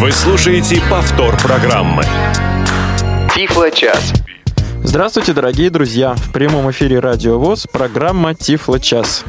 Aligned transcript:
Вы 0.00 0.12
слушаете 0.12 0.80
повтор 0.88 1.36
программы. 1.36 2.02
Тифло-час. 3.34 4.14
Здравствуйте, 4.82 5.34
дорогие 5.34 5.68
друзья! 5.68 6.14
В 6.14 6.32
прямом 6.32 6.70
эфире 6.70 7.00
Радио 7.00 7.38
ВОЗ 7.38 7.66
программа 7.70 8.34
Тифло 8.34 8.80
час. 8.80 9.24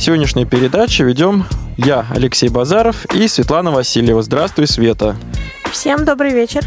Сегодняшнюю 0.00 0.48
передачу 0.48 1.04
ведем 1.04 1.44
я, 1.76 2.06
Алексей 2.08 2.48
Базаров 2.48 3.04
и 3.14 3.28
Светлана 3.28 3.70
Васильева. 3.70 4.22
Здравствуй, 4.22 4.66
Света! 4.66 5.14
Всем 5.70 6.06
добрый 6.06 6.32
вечер! 6.32 6.62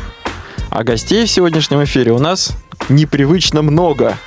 А 0.70 0.84
гостей 0.84 1.26
в 1.26 1.32
сегодняшнем 1.32 1.84
эфире 1.84 2.12
у 2.12 2.20
нас 2.20 2.56
непривычно 2.90 3.64
много. 3.64 4.20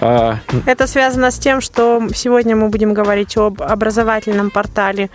А... 0.00 0.38
Это 0.66 0.86
связано 0.86 1.30
с 1.30 1.38
тем, 1.38 1.60
что 1.60 2.02
сегодня 2.14 2.56
мы 2.56 2.68
будем 2.68 2.94
говорить 2.94 3.36
об 3.36 3.62
образовательном 3.62 4.50
портале 4.50 5.10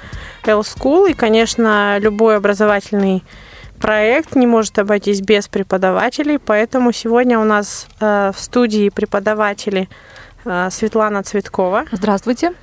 L-School. 0.45 1.11
И, 1.11 1.13
конечно, 1.13 1.97
любой 1.99 2.38
образовательный 2.38 3.23
проект 3.79 4.35
не 4.35 4.48
может 4.48 4.77
обойтись 4.79 5.21
без 5.21 5.48
преподавателей, 5.48 6.40
поэтому 6.40 6.91
сегодня 6.91 7.40
у 7.40 7.43
нас 7.43 7.88
э, 7.99 8.31
в 8.35 8.40
студии 8.40 8.90
преподаватели 8.90 9.90
э, 10.45 10.70
Светлана 10.71 11.23
Цветкова. 11.23 11.85
Здравствуйте. 11.91 12.54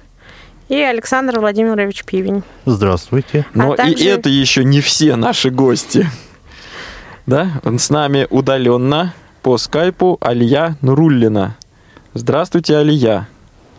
И 0.68 0.80
Александр 0.80 1.38
Владимирович 1.38 2.04
Пивень. 2.04 2.42
Здравствуйте. 2.64 3.44
Но 3.52 3.72
а 3.72 3.76
также... 3.76 4.04
и 4.04 4.06
это 4.06 4.28
еще 4.28 4.64
не 4.64 4.80
все 4.80 5.16
наши 5.16 5.50
гости. 5.50 6.06
Да, 7.26 7.60
он 7.64 7.78
с 7.78 7.90
нами 7.90 8.26
удаленно 8.30 9.12
по 9.42 9.58
скайпу 9.58 10.18
Алия 10.20 10.76
Нуруллина. 10.80 11.56
Здравствуйте, 12.14 12.76
Алия. 12.76 13.26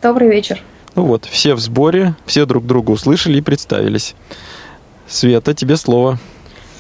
Добрый 0.02 0.28
вечер. 0.28 0.60
Ну 0.96 1.06
вот, 1.06 1.26
все 1.26 1.54
в 1.54 1.60
сборе, 1.60 2.16
все 2.26 2.48
друг 2.48 2.66
друга 2.66 2.90
услышали 2.90 3.38
и 3.38 3.42
представились. 3.42 4.16
Света, 5.08 5.54
тебе 5.54 5.78
слово. 5.78 6.18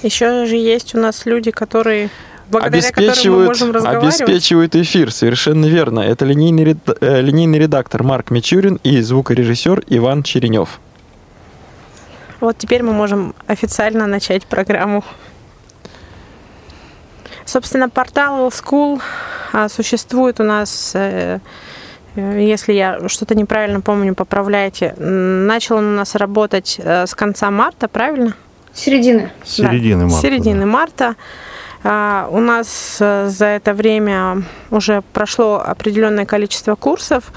Еще 0.01 0.47
же 0.47 0.55
есть 0.55 0.95
у 0.95 0.99
нас 0.99 1.27
люди, 1.27 1.51
которые 1.51 2.09
обеспечивают, 2.51 3.61
обеспечивают 3.85 4.75
эфир, 4.75 5.11
совершенно 5.11 5.67
верно. 5.67 5.99
Это 5.99 6.25
линейный, 6.25 6.63
ред, 6.63 6.77
э, 7.01 7.21
линейный 7.21 7.59
редактор 7.59 8.01
Марк 8.01 8.31
Мичурин 8.31 8.79
и 8.83 8.99
звукорежиссер 9.01 9.83
Иван 9.87 10.23
Черенев. 10.23 10.79
Вот 12.39 12.57
теперь 12.57 12.81
мы 12.81 12.93
можем 12.93 13.35
официально 13.45 14.07
начать 14.07 14.45
программу. 14.47 15.03
Собственно, 17.53 17.87
портал 17.87 18.47
School 18.47 18.99
а, 19.51 19.69
существует 19.69 20.39
у 20.39 20.43
нас, 20.43 20.93
э, 20.95 21.37
если 22.15 22.73
я 22.73 23.07
что-то 23.07 23.35
неправильно 23.35 23.79
помню, 23.79 24.15
поправляйте. 24.15 24.95
Начал 24.97 25.77
он 25.77 25.85
у 25.85 25.95
нас 25.95 26.15
работать 26.15 26.79
э, 26.83 27.05
с 27.05 27.13
конца 27.13 27.51
марта, 27.51 27.87
правильно? 27.87 28.33
Середины. 28.73 29.29
Середины 29.43 29.99
да, 29.99 30.07
марта. 30.07 30.19
Середины 30.19 30.59
да. 30.61 30.65
марта. 30.65 31.15
А, 31.83 32.27
у 32.31 32.39
нас 32.39 32.97
э, 32.99 33.27
за 33.27 33.45
это 33.45 33.75
время 33.75 34.41
уже 34.71 35.03
прошло 35.13 35.61
определенное 35.63 36.25
количество 36.25 36.73
курсов, 36.73 37.31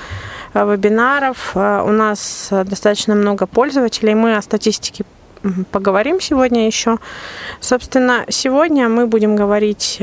вебинаров. 0.54 1.54
У 1.54 1.90
нас 1.90 2.48
достаточно 2.50 3.14
много 3.14 3.46
пользователей. 3.46 4.14
Мы 4.14 4.36
о 4.36 4.40
статистике 4.40 5.04
поговорим 5.70 6.20
сегодня 6.20 6.66
еще. 6.66 6.98
Собственно, 7.60 8.24
сегодня 8.28 8.88
мы 8.88 9.06
будем 9.06 9.36
говорить 9.36 10.00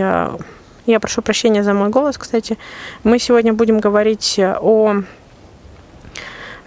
я 0.86 0.99
прошу 0.99 1.22
прощения 1.22 1.63
за 1.63 1.73
мой 1.73 1.89
голос, 1.89 2.17
кстати. 2.17 2.58
Мы 3.03 3.17
сегодня 3.17 3.53
будем 3.53 3.80
говорить 3.80 4.38
о 4.39 5.03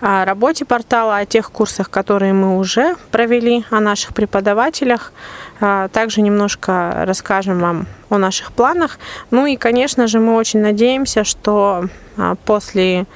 о 0.00 0.26
работе 0.26 0.66
портала, 0.66 1.16
о 1.16 1.24
тех 1.24 1.50
курсах, 1.50 1.88
которые 1.88 2.34
мы 2.34 2.58
уже 2.58 2.96
провели, 3.10 3.64
о 3.70 3.80
наших 3.80 4.12
преподавателях. 4.12 5.12
А, 5.58 5.88
также 5.88 6.20
немножко 6.20 7.02
расскажем 7.06 7.60
вам 7.60 7.86
о 8.10 8.18
наших 8.18 8.52
планах. 8.52 8.98
Ну 9.30 9.46
и, 9.46 9.56
конечно 9.56 10.06
же, 10.06 10.20
мы 10.20 10.36
очень 10.36 10.60
надеемся, 10.60 11.24
что 11.24 11.88
после 12.44 13.06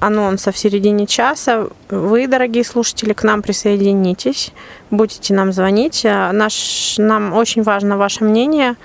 анонса 0.00 0.52
в 0.52 0.58
середине 0.58 1.06
часа 1.06 1.68
вы, 1.88 2.26
дорогие 2.26 2.64
слушатели, 2.64 3.12
к 3.12 3.22
нам 3.22 3.42
присоединитесь, 3.42 4.52
будете 4.90 5.34
нам 5.34 5.52
звонить. 5.52 6.04
Наш, 6.04 6.96
нам 6.98 7.32
очень 7.32 7.62
важно 7.62 7.96
ваше 7.96 8.24
мнение, 8.24 8.76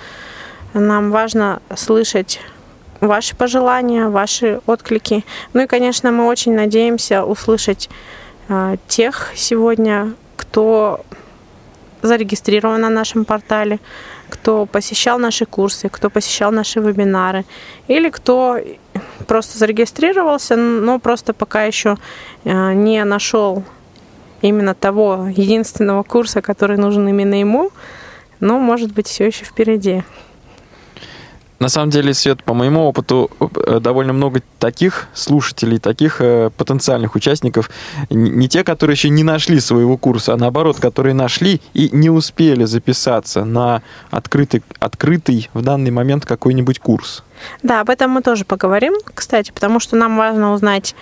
нам 0.74 1.12
важно 1.12 1.62
слышать 1.76 2.40
ваши 3.02 3.36
пожелания, 3.36 4.08
ваши 4.08 4.62
отклики. 4.66 5.26
Ну 5.54 5.64
и, 5.64 5.68
конечно, 5.68 6.12
мы 6.12 6.28
очень 6.28 6.54
надеемся 6.54 7.26
услышать 7.26 7.90
э, 8.48 8.78
тех 8.88 9.32
сегодня, 9.36 10.14
кто 10.38 11.02
зарегистрирован 12.04 12.82
на 12.82 12.90
нашем 12.90 13.26
портале, 13.26 13.80
кто 14.30 14.66
посещал 14.66 15.20
наши 15.20 15.46
курсы, 15.46 15.90
кто 15.90 16.10
посещал 16.10 16.52
наши 16.52 16.80
вебинары, 16.80 17.44
или 17.88 18.10
кто 18.10 18.58
просто 19.28 19.58
зарегистрировался, 19.58 20.56
но 20.56 21.00
просто 21.00 21.34
пока 21.34 21.64
еще 21.64 21.98
э, 22.44 22.74
не 22.74 23.04
нашел 23.04 23.64
именно 24.42 24.74
того 24.74 25.28
единственного 25.30 26.04
курса, 26.04 26.42
который 26.42 26.78
нужен 26.78 27.08
именно 27.08 27.40
ему, 27.40 27.72
но, 28.40 28.60
может 28.60 28.92
быть, 28.94 29.08
все 29.08 29.28
еще 29.28 29.46
впереди. 29.46 30.04
На 31.62 31.70
самом 31.70 31.92
деле, 31.92 32.16
Свет, 32.16 32.44
по 32.44 32.56
моему 32.56 32.88
опыту, 32.88 33.30
э, 33.40 33.80
довольно 33.80 34.14
много 34.14 34.42
таких 34.58 35.10
слушателей, 35.14 35.78
таких 35.78 36.20
э, 36.20 36.50
потенциальных 36.58 37.14
участников, 37.14 37.70
не 38.10 38.50
те, 38.50 38.64
которые 38.64 38.96
еще 38.96 39.10
не 39.10 39.24
нашли 39.24 39.60
своего 39.60 39.96
курса, 39.96 40.34
а 40.34 40.38
наоборот, 40.38 40.80
которые 40.80 41.14
нашли 41.14 41.62
и 41.76 41.92
не 41.92 42.10
успели 42.10 42.64
записаться 42.64 43.46
на 43.46 43.84
открытый, 44.10 44.64
открытый 44.80 45.52
в 45.54 45.62
данный 45.62 45.92
момент 45.92 46.26
какой-нибудь 46.26 46.80
курс. 46.80 47.24
Да, 47.62 47.82
об 47.82 47.92
этом 47.92 48.10
мы 48.10 48.24
тоже 48.24 48.44
поговорим, 48.44 48.96
кстати, 49.04 49.52
потому 49.52 49.80
что 49.80 49.96
нам 49.96 50.18
важно 50.18 50.54
узнать, 50.54 50.96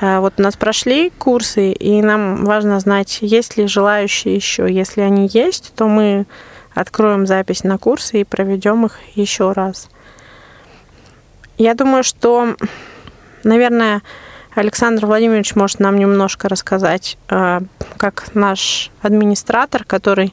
э, 0.00 0.20
вот 0.20 0.34
у 0.38 0.42
нас 0.42 0.54
прошли 0.54 1.10
курсы, 1.18 1.72
и 1.72 2.00
нам 2.02 2.44
важно 2.44 2.78
знать, 2.78 3.18
есть 3.20 3.56
ли 3.56 3.66
желающие 3.66 4.36
еще. 4.36 4.72
Если 4.72 5.00
они 5.00 5.28
есть, 5.32 5.72
то 5.74 5.88
мы 5.88 6.24
откроем 6.80 7.26
запись 7.26 7.64
на 7.64 7.78
курсы 7.78 8.20
и 8.20 8.24
проведем 8.24 8.86
их 8.86 8.98
еще 9.14 9.52
раз. 9.52 9.88
Я 11.56 11.74
думаю, 11.74 12.04
что, 12.04 12.56
наверное, 13.42 14.02
Александр 14.54 15.06
Владимирович 15.06 15.54
может 15.54 15.80
нам 15.80 15.98
немножко 15.98 16.48
рассказать, 16.48 17.18
э, 17.30 17.60
как 17.96 18.34
наш 18.34 18.90
администратор, 19.02 19.84
который, 19.84 20.32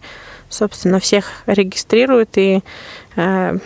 собственно, 0.49 0.99
всех 0.99 1.25
регистрирует, 1.47 2.37
и 2.37 2.61
э, 3.15 3.57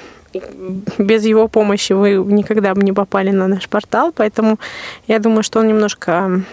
без 0.98 1.26
его 1.26 1.48
помощи 1.48 1.94
вы 1.94 2.14
никогда 2.14 2.74
бы 2.76 2.82
не 2.82 2.94
попали 2.94 3.32
на 3.32 3.48
наш 3.48 3.68
портал, 3.68 4.14
поэтому 4.16 4.60
я 5.08 5.20
думаю, 5.20 5.44
что 5.44 5.60
он 5.60 5.68
немножко 5.68 6.44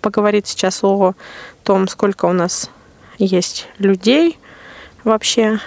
поговорит 0.00 0.46
сейчас 0.48 0.82
о 0.82 1.14
том, 1.62 1.86
сколько 1.86 2.26
у 2.26 2.32
нас 2.32 2.70
есть 3.18 3.68
людей, 3.78 4.38
вообще 5.06 5.60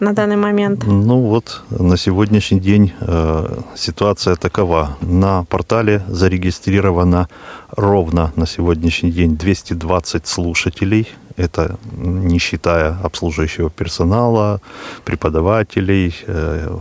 на 0.00 0.12
данный 0.12 0.36
момент? 0.36 0.84
Ну 0.86 1.20
вот, 1.20 1.62
на 1.70 1.96
сегодняшний 1.96 2.60
день 2.60 2.92
э, 3.00 3.60
ситуация 3.74 4.36
такова. 4.36 4.96
На 5.00 5.44
портале 5.44 6.02
зарегистрировано 6.08 7.28
ровно 7.76 8.32
на 8.36 8.46
сегодняшний 8.46 9.10
день 9.10 9.36
220 9.36 10.26
слушателей. 10.26 11.08
Это 11.36 11.76
не 11.96 12.38
считая 12.38 12.96
обслуживающего 13.02 13.70
персонала, 13.70 14.60
преподавателей, 15.04 16.14
э, 16.26 16.78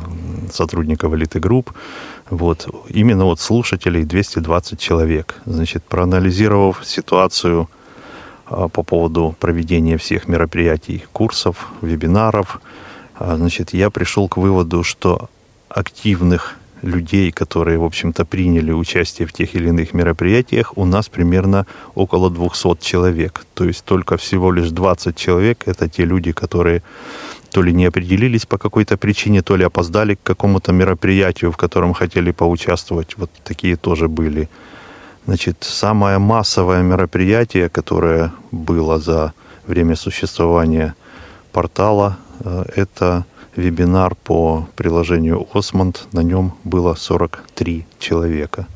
сотрудников 0.53 1.13
элиты 1.13 1.39
групп. 1.39 1.71
Вот. 2.29 2.67
Именно 2.89 3.25
вот 3.25 3.39
слушателей 3.39 4.03
220 4.03 4.79
человек. 4.79 5.35
Значит, 5.45 5.83
проанализировав 5.83 6.81
ситуацию 6.83 7.67
по 8.49 8.83
поводу 8.83 9.35
проведения 9.39 9.97
всех 9.97 10.27
мероприятий, 10.27 11.03
курсов, 11.11 11.67
вебинаров. 11.81 12.61
А, 13.15 13.35
значит, 13.35 13.73
я 13.73 13.89
пришел 13.89 14.27
к 14.27 14.37
выводу, 14.37 14.83
что 14.83 15.29
активных 15.69 16.57
людей, 16.81 17.31
которые, 17.31 17.77
в 17.77 17.83
общем-то, 17.83 18.25
приняли 18.25 18.71
участие 18.71 19.27
в 19.27 19.33
тех 19.33 19.55
или 19.55 19.69
иных 19.69 19.93
мероприятиях, 19.93 20.77
у 20.77 20.85
нас 20.85 21.09
примерно 21.09 21.65
около 21.95 22.29
200 22.29 22.77
человек. 22.81 23.45
То 23.53 23.65
есть 23.65 23.83
только 23.83 24.17
всего 24.17 24.51
лишь 24.51 24.69
20 24.69 25.15
человек— 25.15 25.63
это 25.65 25.89
те 25.89 26.05
люди, 26.05 26.31
которые 26.31 26.83
то 27.51 27.61
ли 27.61 27.73
не 27.73 27.85
определились 27.85 28.45
по 28.45 28.57
какой-то 28.57 28.97
причине, 28.97 29.41
то 29.41 29.55
ли 29.55 29.63
опоздали 29.63 30.15
к 30.15 30.23
какому-то 30.23 30.71
мероприятию, 30.71 31.51
в 31.51 31.57
котором 31.57 31.93
хотели 31.93 32.31
поучаствовать. 32.31 33.17
Вот 33.17 33.31
такие 33.43 33.75
тоже 33.77 34.07
были. 34.07 34.49
Значит, 35.27 35.57
самое 35.59 36.19
массовое 36.19 36.81
мероприятие, 36.83 37.67
которое 37.67 38.31
было 38.51 38.97
за 38.97 39.33
время 39.67 39.97
существования 39.97 40.95
портала, 41.51 42.17
э, 42.39 42.63
это 42.77 43.25
вебинар 43.57 44.15
по 44.15 44.69
приложению 44.77 45.45
Осмонд. 45.53 46.07
На 46.13 46.21
нем 46.21 46.53
было 46.63 46.95
43 46.95 47.85
человека. 47.99 48.67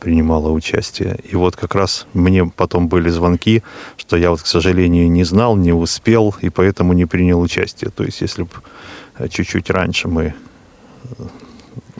принимала 0.00 0.50
участие. 0.50 1.18
И 1.32 1.36
вот 1.36 1.56
как 1.56 1.74
раз 1.74 2.06
мне 2.14 2.46
потом 2.46 2.88
были 2.88 3.10
звонки, 3.10 3.62
что 3.96 4.16
я 4.16 4.30
вот, 4.30 4.40
к 4.40 4.46
сожалению, 4.46 5.10
не 5.10 5.24
знал, 5.24 5.56
не 5.56 5.72
успел, 5.72 6.34
и 6.40 6.50
поэтому 6.50 6.92
не 6.94 7.04
принял 7.04 7.40
участие. 7.40 7.90
То 7.90 8.04
есть 8.04 8.22
если 8.22 8.44
бы 8.44 8.50
э, 9.18 9.28
чуть-чуть 9.28 9.70
раньше 9.70 10.08
мы 10.08 10.22
э, 10.22 11.24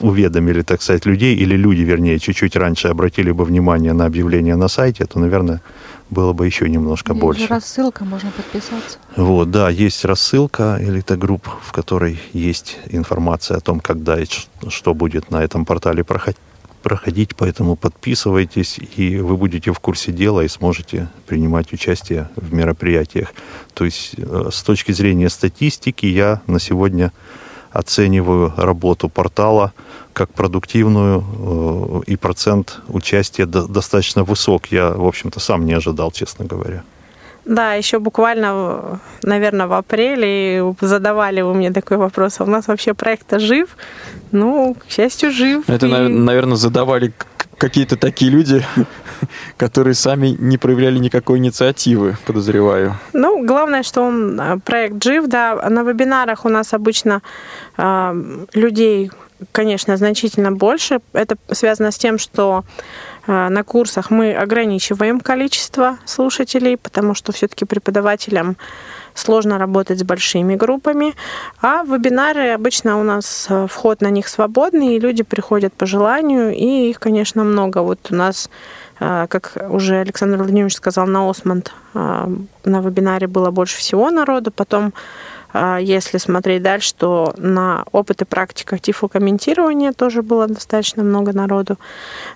уведомили, 0.01 0.61
так 0.61 0.81
сказать, 0.81 1.05
людей, 1.05 1.35
или 1.35 1.55
люди, 1.55 1.81
вернее, 1.81 2.19
чуть-чуть 2.19 2.55
раньше 2.55 2.87
обратили 2.87 3.31
бы 3.31 3.43
внимание 3.45 3.93
на 3.93 4.05
объявление 4.05 4.55
на 4.55 4.67
сайте, 4.67 5.05
то, 5.05 5.19
наверное, 5.19 5.61
было 6.09 6.33
бы 6.33 6.45
еще 6.45 6.67
немножко 6.69 7.13
Есть 7.13 7.21
больше. 7.21 7.47
рассылка, 7.47 8.03
можно 8.05 8.31
подписаться. 8.31 8.97
Вот, 9.15 9.51
да, 9.51 9.69
есть 9.69 10.05
рассылка 10.05 10.77
Элита 10.81 11.15
Групп, 11.17 11.47
в 11.61 11.71
которой 11.71 12.19
есть 12.33 12.77
информация 12.89 13.57
о 13.57 13.59
том, 13.59 13.79
когда 13.79 14.19
и 14.19 14.25
что 14.69 14.93
будет 14.93 15.29
на 15.31 15.43
этом 15.43 15.65
портале 15.65 16.03
проход- 16.03 16.37
проходить, 16.81 17.35
поэтому 17.35 17.75
подписывайтесь, 17.75 18.79
и 18.97 19.17
вы 19.17 19.37
будете 19.37 19.71
в 19.71 19.79
курсе 19.79 20.11
дела 20.11 20.41
и 20.41 20.47
сможете 20.47 21.09
принимать 21.27 21.73
участие 21.73 22.29
в 22.35 22.53
мероприятиях. 22.53 23.33
То 23.73 23.85
есть 23.85 24.13
э, 24.17 24.49
с 24.51 24.63
точки 24.63 24.91
зрения 24.93 25.29
статистики 25.29 26.05
я 26.05 26.41
на 26.47 26.59
сегодня 26.59 27.11
оцениваю 27.71 28.53
работу 28.57 29.09
портала 29.09 29.73
как 30.13 30.29
продуктивную, 30.33 31.23
э, 32.03 32.11
и 32.11 32.15
процент 32.17 32.79
участия 32.87 33.45
до- 33.45 33.67
достаточно 33.67 34.23
высок. 34.23 34.67
Я, 34.71 34.89
в 34.91 35.05
общем-то, 35.05 35.39
сам 35.39 35.65
не 35.65 35.73
ожидал, 35.73 36.11
честно 36.11 36.45
говоря. 36.45 36.83
Да, 37.45 37.73
еще 37.73 37.99
буквально, 37.99 38.99
наверное, 39.23 39.67
в 39.67 39.73
апреле 39.73 40.75
задавали 40.81 41.41
вы 41.41 41.53
мне 41.53 41.71
такой 41.71 41.97
вопрос, 41.97 42.39
а 42.39 42.43
у 42.43 42.47
нас 42.47 42.67
вообще 42.67 42.93
проект 42.93 43.39
жив? 43.39 43.69
Ну, 44.31 44.75
к 44.75 44.91
счастью, 44.91 45.31
жив. 45.31 45.63
Это, 45.69 45.87
И- 45.87 46.07
наверное, 46.09 46.57
задавали 46.57 47.13
какие-то 47.59 47.97
такие 47.97 48.31
люди, 48.31 48.65
которые 49.57 49.93
сами 49.93 50.35
не 50.39 50.57
проявляли 50.57 50.97
никакой 50.97 51.37
инициативы, 51.37 52.17
подозреваю. 52.25 52.95
Ну, 53.13 53.45
главное, 53.45 53.83
что 53.83 54.01
он 54.01 54.39
э, 54.39 54.57
проект 54.65 55.03
жив, 55.03 55.27
да. 55.27 55.69
На 55.69 55.83
вебинарах 55.83 56.45
у 56.45 56.49
нас 56.49 56.73
обычно 56.73 57.21
э, 57.77 58.45
людей, 58.53 59.11
конечно, 59.51 59.97
значительно 59.97 60.51
больше. 60.51 60.99
Это 61.13 61.35
связано 61.51 61.91
с 61.91 61.97
тем, 61.97 62.17
что 62.17 62.63
э, 63.27 63.49
на 63.49 63.63
курсах 63.63 64.09
мы 64.09 64.33
ограничиваем 64.33 65.19
количество 65.19 65.97
слушателей, 66.05 66.77
потому 66.77 67.13
что 67.13 67.31
все-таки 67.31 67.65
преподавателям 67.65 68.57
сложно 69.19 69.57
работать 69.57 69.99
с 69.99 70.03
большими 70.03 70.55
группами. 70.55 71.13
А 71.61 71.83
вебинары 71.83 72.49
обычно 72.49 72.99
у 72.99 73.03
нас 73.03 73.47
э, 73.49 73.67
вход 73.69 74.01
на 74.01 74.09
них 74.09 74.27
свободный, 74.27 74.95
и 74.95 74.99
люди 74.99 75.23
приходят 75.23 75.73
по 75.73 75.85
желанию, 75.85 76.53
и 76.53 76.89
их, 76.89 76.99
конечно, 76.99 77.43
много. 77.43 77.79
Вот 77.79 77.99
у 78.11 78.15
нас 78.15 78.49
а, 78.99 79.27
как 79.27 79.53
уже 79.69 79.97
Александр 79.97 80.37
Владимирович 80.37 80.75
сказал, 80.75 81.07
на 81.07 81.29
Осмонд 81.29 81.73
а, 81.93 82.29
на 82.65 82.81
вебинаре 82.81 83.27
было 83.27 83.51
больше 83.51 83.77
всего 83.77 84.11
народу. 84.11 84.51
Потом, 84.51 84.93
если 85.79 86.19
смотреть 86.19 86.61
дальше, 86.61 86.93
то 86.95 87.33
на 87.37 87.83
опыт 87.91 88.21
и 88.21 88.25
практика 88.25 88.77
тифлокомментирования 88.77 89.93
тоже 89.93 90.21
было 90.21 90.47
достаточно 90.47 91.01
много 91.03 91.33
народу. 91.33 91.77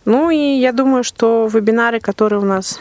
Ну 0.05 0.31
и 0.31 0.37
я 0.59 0.71
думаю, 0.71 1.03
что 1.03 1.47
вебинары, 1.51 1.99
которые 1.99 2.39
у 2.39 2.45
нас 2.45 2.79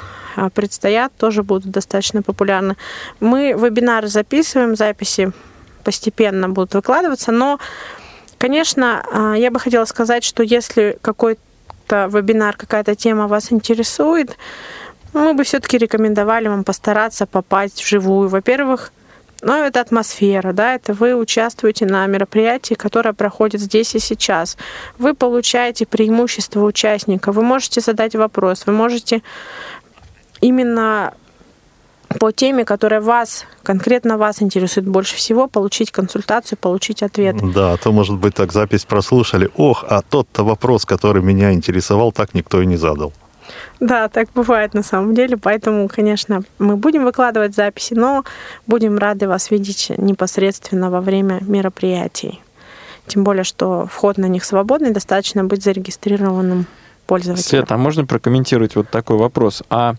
предстоят, 0.54 1.12
тоже 1.16 1.42
будут 1.42 1.70
достаточно 1.70 2.22
популярны. 2.22 2.76
Мы 3.20 3.54
вебинары 3.58 4.08
записываем, 4.08 4.76
записи 4.76 5.32
постепенно 5.84 6.48
будут 6.48 6.74
выкладываться, 6.74 7.32
но, 7.32 7.58
конечно, 8.38 9.04
а, 9.12 9.34
я 9.34 9.50
бы 9.50 9.58
хотела 9.58 9.84
сказать, 9.84 10.24
что 10.24 10.42
если 10.42 10.98
какой-то 11.02 12.08
вебинар, 12.12 12.56
какая-то 12.56 12.94
тема 12.94 13.26
вас 13.26 13.52
интересует, 13.52 14.36
мы 15.12 15.34
бы 15.34 15.44
все-таки 15.44 15.78
рекомендовали 15.78 16.48
вам 16.48 16.64
постараться 16.64 17.26
попасть 17.26 17.82
вживую. 17.82 18.28
Во-первых, 18.28 18.92
ну, 19.42 19.54
это 19.54 19.80
атмосфера, 19.80 20.52
да, 20.52 20.76
это 20.76 20.94
вы 20.94 21.14
участвуете 21.14 21.84
на 21.84 22.06
мероприятии, 22.06 22.74
которое 22.74 23.12
проходит 23.12 23.60
здесь 23.60 23.94
и 23.96 23.98
сейчас. 23.98 24.56
Вы 24.98 25.14
получаете 25.14 25.84
преимущество 25.84 26.64
участника, 26.64 27.32
вы 27.32 27.42
можете 27.42 27.80
задать 27.80 28.14
вопрос, 28.14 28.66
вы 28.66 28.72
можете 28.72 29.22
именно 30.42 31.14
по 32.20 32.30
теме, 32.30 32.64
которая 32.64 33.00
вас, 33.00 33.46
конкретно 33.62 34.18
вас 34.18 34.42
интересует 34.42 34.86
больше 34.86 35.16
всего, 35.16 35.48
получить 35.48 35.90
консультацию, 35.90 36.58
получить 36.58 37.02
ответ. 37.02 37.36
Да, 37.54 37.72
а 37.72 37.76
то, 37.78 37.90
может 37.92 38.18
быть, 38.18 38.34
так 38.34 38.52
запись 38.52 38.84
прослушали. 38.84 39.50
Ох, 39.56 39.84
а 39.88 40.02
тот-то 40.02 40.44
вопрос, 40.44 40.84
который 40.84 41.22
меня 41.22 41.52
интересовал, 41.52 42.12
так 42.12 42.34
никто 42.34 42.60
и 42.60 42.66
не 42.66 42.76
задал. 42.76 43.12
Да, 43.80 44.08
так 44.08 44.28
бывает 44.34 44.74
на 44.74 44.82
самом 44.82 45.14
деле, 45.14 45.36
поэтому, 45.36 45.88
конечно, 45.88 46.42
мы 46.58 46.76
будем 46.76 47.04
выкладывать 47.04 47.54
записи, 47.54 47.94
но 47.94 48.24
будем 48.66 48.98
рады 48.98 49.26
вас 49.26 49.50
видеть 49.50 49.90
непосредственно 49.96 50.90
во 50.90 51.00
время 51.00 51.38
мероприятий. 51.42 52.40
Тем 53.06 53.24
более, 53.24 53.44
что 53.44 53.86
вход 53.90 54.18
на 54.18 54.26
них 54.26 54.44
свободный, 54.44 54.90
достаточно 54.90 55.44
быть 55.44 55.64
зарегистрированным 55.64 56.66
пользователем. 57.12 57.44
Света, 57.44 57.74
а 57.74 57.78
можно 57.78 58.06
прокомментировать 58.06 58.74
вот 58.74 58.88
такой 58.88 59.18
вопрос? 59.18 59.62
А 59.68 59.96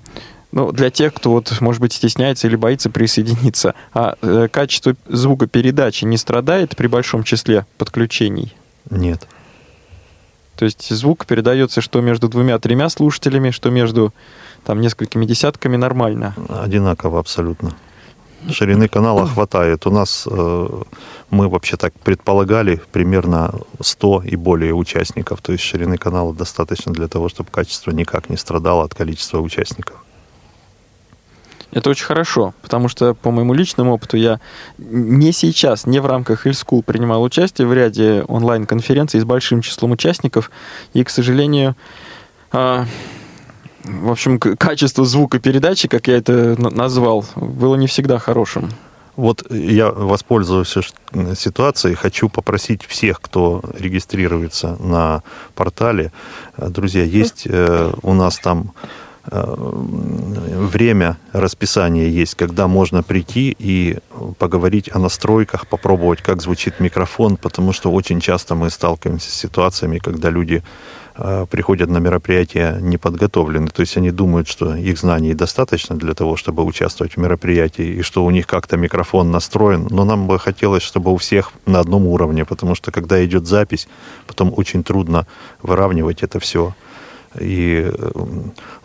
ну, 0.51 0.71
для 0.71 0.89
тех, 0.89 1.13
кто, 1.13 1.31
вот, 1.31 1.61
может 1.61 1.79
быть, 1.79 1.93
стесняется 1.93 2.47
или 2.47 2.55
боится 2.55 2.89
присоединиться, 2.89 3.75
а 3.93 4.15
э, 4.21 4.47
качество 4.51 4.95
звукопередачи 5.07 6.05
не 6.05 6.17
страдает 6.17 6.75
при 6.75 6.87
большом 6.87 7.23
числе 7.23 7.67
подключений? 7.77 8.55
Нет. 8.89 9.27
То 10.55 10.65
есть 10.65 10.89
звук 10.89 11.25
передается 11.27 11.81
что 11.81 12.01
между 12.01 12.29
двумя-тремя 12.29 12.89
слушателями, 12.89 13.51
что 13.51 13.69
между 13.69 14.11
там 14.65 14.81
несколькими 14.81 15.25
десятками 15.25 15.75
нормально. 15.75 16.35
Одинаково 16.49 17.19
абсолютно. 17.19 17.73
Ширины 18.49 18.87
канала 18.87 19.27
хватает. 19.27 19.87
У 19.87 19.91
нас 19.91 20.27
э, 20.29 20.67
мы 21.29 21.47
вообще 21.47 21.77
так 21.77 21.93
предполагали 21.93 22.81
примерно 22.91 23.53
100 23.79 24.23
и 24.25 24.35
более 24.35 24.73
участников. 24.73 25.41
То 25.41 25.53
есть 25.53 25.63
ширины 25.63 25.97
канала 25.97 26.33
достаточно 26.33 26.91
для 26.91 27.07
того, 27.07 27.29
чтобы 27.29 27.49
качество 27.51 27.91
никак 27.91 28.29
не 28.29 28.37
страдало 28.37 28.83
от 28.83 28.93
количества 28.93 29.39
участников. 29.39 30.03
Это 31.71 31.89
очень 31.89 32.05
хорошо, 32.05 32.53
потому 32.61 32.87
что 32.87 33.15
по 33.15 33.31
моему 33.31 33.53
личному 33.53 33.93
опыту 33.93 34.15
я 34.17 34.39
не 34.77 35.31
сейчас, 35.31 35.87
не 35.87 35.99
в 35.99 36.05
рамках 36.05 36.45
School 36.45 36.83
принимал 36.83 37.23
участие 37.23 37.67
в 37.67 37.73
ряде 37.73 38.23
онлайн-конференций 38.27 39.19
с 39.19 39.25
большим 39.25 39.61
числом 39.61 39.91
участников, 39.91 40.51
и, 40.93 41.03
к 41.03 41.09
сожалению, 41.09 41.75
а, 42.51 42.85
в 43.83 44.11
общем, 44.11 44.39
качество 44.39 45.05
звукопередачи, 45.05 45.87
как 45.87 46.07
я 46.07 46.17
это 46.17 46.55
на- 46.59 46.69
назвал, 46.69 47.25
было 47.35 47.75
не 47.75 47.87
всегда 47.87 48.19
хорошим. 48.19 48.69
Вот 49.15 49.45
я 49.51 49.91
воспользуюсь 49.91 50.75
ситуацией, 51.37 51.93
хочу 51.93 52.29
попросить 52.29 52.83
всех, 52.83 53.21
кто 53.21 53.61
регистрируется 53.77 54.75
на 54.79 55.21
портале, 55.53 56.11
э, 56.57 56.67
друзья, 56.69 57.03
есть 57.03 57.43
э, 57.45 57.93
у 58.01 58.13
нас 58.13 58.39
там 58.39 58.71
э, 59.31 59.55
время 59.55 61.17
расписания 61.31 62.07
есть, 62.07 62.33
когда 62.33 62.67
можно 62.67 63.03
прийти 63.03 63.55
и 63.59 63.99
поговорить 64.39 64.89
о 64.91 64.97
настройках, 64.97 65.67
попробовать, 65.67 66.23
как 66.23 66.41
звучит 66.41 66.79
микрофон, 66.79 67.37
потому 67.37 67.71
что 67.71 67.91
очень 67.91 68.19
часто 68.19 68.55
мы 68.55 68.71
сталкиваемся 68.71 69.29
с 69.29 69.35
ситуациями, 69.35 69.99
когда 69.99 70.31
люди 70.31 70.63
приходят 71.15 71.89
на 71.89 71.99
мероприятие 71.99 72.79
неподготовлены. 72.81 73.67
То 73.67 73.81
есть 73.81 73.97
они 73.97 74.11
думают, 74.11 74.47
что 74.47 74.75
их 74.75 74.97
знаний 74.97 75.33
достаточно 75.33 75.95
для 75.95 76.13
того, 76.13 76.35
чтобы 76.37 76.63
участвовать 76.63 77.13
в 77.13 77.17
мероприятии, 77.17 77.85
и 77.85 78.01
что 78.01 78.25
у 78.25 78.31
них 78.31 78.47
как-то 78.47 78.77
микрофон 78.77 79.31
настроен. 79.31 79.87
Но 79.89 80.05
нам 80.05 80.27
бы 80.27 80.39
хотелось, 80.39 80.83
чтобы 80.83 81.11
у 81.11 81.17
всех 81.17 81.51
на 81.65 81.79
одном 81.79 82.07
уровне, 82.07 82.45
потому 82.45 82.75
что 82.75 82.91
когда 82.91 83.23
идет 83.23 83.45
запись, 83.45 83.87
потом 84.27 84.53
очень 84.55 84.83
трудно 84.83 85.27
выравнивать 85.61 86.23
это 86.23 86.39
все. 86.39 86.73
И 87.39 87.91
э, 87.91 88.11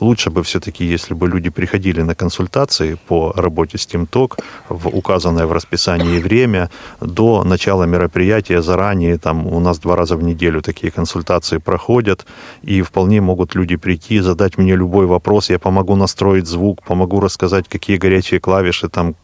лучше 0.01 0.31
бы 0.31 0.43
все-таки, 0.43 0.85
если 0.85 1.15
бы 1.15 1.29
люди 1.29 1.51
приходили 1.51 2.03
на 2.03 2.15
консультации 2.15 2.99
по 3.09 3.33
работе 3.37 3.79
с 3.79 3.87
TeamTalk 3.87 4.39
в 4.69 4.89
указанное 4.89 5.47
в 5.47 5.53
расписании 5.53 6.19
время 6.19 6.71
до 7.01 7.45
начала 7.45 7.85
мероприятия 7.85 8.63
заранее, 8.63 9.19
там 9.19 9.47
у 9.47 9.61
нас 9.61 9.79
два 9.79 9.97
раза 9.97 10.17
в 10.17 10.23
неделю 10.23 10.63
такие 10.63 10.91
консультации 10.91 11.59
проходят, 11.59 12.27
и 12.63 12.83
вполне 12.83 13.21
могут 13.21 13.55
люди 13.55 13.77
прийти, 13.77 14.21
задать 14.21 14.59
мне 14.59 14.77
любой 14.77 15.07
вопрос, 15.07 15.51
я 15.51 15.59
помогу 15.59 15.97
настроить 15.97 16.47
звук, 16.47 16.83
помогу 16.83 17.21
рассказать, 17.21 17.69
какие 17.69 17.97
горячие 17.97 18.41
клавиши 18.41 18.89
там 18.89 19.15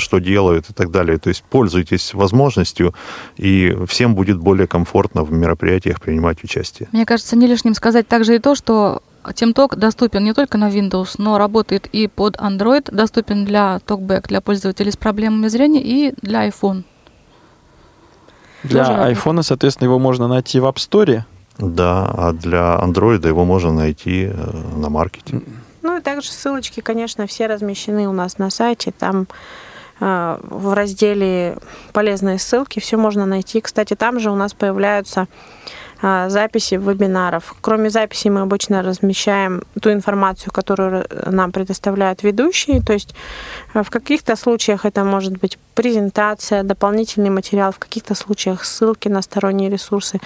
что 0.00 0.18
делают 0.18 0.70
и 0.70 0.72
так 0.72 0.90
далее. 0.90 1.18
То 1.18 1.28
есть 1.28 1.42
пользуйтесь 1.42 2.14
возможностью, 2.14 2.94
и 3.36 3.76
всем 3.88 4.14
будет 4.14 4.38
более 4.38 4.66
комфортно 4.66 5.24
в 5.24 5.32
мероприятиях 5.32 6.00
принимать 6.00 6.42
участие. 6.44 6.88
Мне 6.92 7.06
кажется, 7.06 7.36
не 7.36 7.46
лишним 7.46 7.74
сказать 7.74 8.08
также 8.08 8.36
и 8.36 8.38
то, 8.38 8.54
что 8.54 9.02
TeamTalk 9.24 9.76
доступен 9.76 10.24
не 10.24 10.34
только 10.34 10.58
на 10.58 10.68
Windows, 10.68 11.14
но 11.18 11.38
работает 11.38 11.86
и 11.86 12.08
под 12.08 12.36
Android, 12.36 12.94
доступен 12.94 13.44
для 13.44 13.80
TalkBack, 13.86 14.28
для 14.28 14.40
пользователей 14.40 14.92
с 14.92 14.96
проблемами 14.96 15.48
зрения 15.48 15.82
и 15.82 16.14
для 16.20 16.46
iPhone. 16.48 16.84
Для 18.62 18.80
Тоже 18.80 18.90
работает. 18.92 19.16
айфона, 19.16 19.42
соответственно, 19.42 19.88
его 19.88 19.98
можно 19.98 20.28
найти 20.28 20.58
в 20.60 20.64
App 20.64 20.76
Store, 20.76 21.22
Да, 21.58 22.06
а 22.06 22.32
для 22.32 22.78
андроида 22.80 23.28
его 23.28 23.44
можно 23.44 23.72
найти 23.72 24.30
э, 24.32 24.76
на 24.76 24.88
маркете. 24.88 25.42
Ну 25.82 25.98
и 25.98 26.00
также 26.00 26.32
ссылочки, 26.32 26.80
конечно, 26.80 27.26
все 27.26 27.46
размещены 27.46 28.08
у 28.08 28.12
нас 28.12 28.38
на 28.38 28.50
сайте. 28.50 28.90
Там 28.90 29.26
в 30.00 30.74
разделе 30.74 31.56
полезные 31.92 32.38
ссылки 32.38 32.80
все 32.80 32.96
можно 32.96 33.26
найти. 33.26 33.60
Кстати, 33.60 33.94
там 33.94 34.18
же 34.18 34.30
у 34.30 34.34
нас 34.34 34.52
появляются 34.52 35.28
э, 36.02 36.28
записи 36.28 36.74
вебинаров. 36.74 37.54
Кроме 37.60 37.90
записей 37.90 38.30
мы 38.30 38.40
обычно 38.40 38.82
размещаем 38.82 39.62
ту 39.80 39.92
информацию, 39.92 40.52
которую 40.52 41.06
нам 41.26 41.52
предоставляют 41.52 42.22
ведущие. 42.22 42.82
То 42.82 42.92
есть 42.92 43.14
в 43.72 43.88
каких-то 43.88 44.36
случаях 44.36 44.84
это 44.84 45.04
может 45.04 45.38
быть 45.38 45.58
презентация, 45.74 46.62
дополнительный 46.62 47.30
материал, 47.30 47.72
в 47.72 47.78
каких-то 47.78 48.14
случаях 48.14 48.64
ссылки 48.64 49.08
на 49.08 49.22
сторонние 49.22 49.70
ресурсы. 49.70 50.20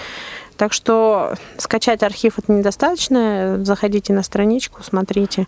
Так 0.57 0.73
что 0.73 1.35
скачать 1.57 2.03
архив 2.03 2.37
это 2.37 2.51
недостаточно. 2.51 3.63
Заходите 3.63 4.13
на 4.13 4.23
страничку, 4.23 4.83
смотрите. 4.83 5.47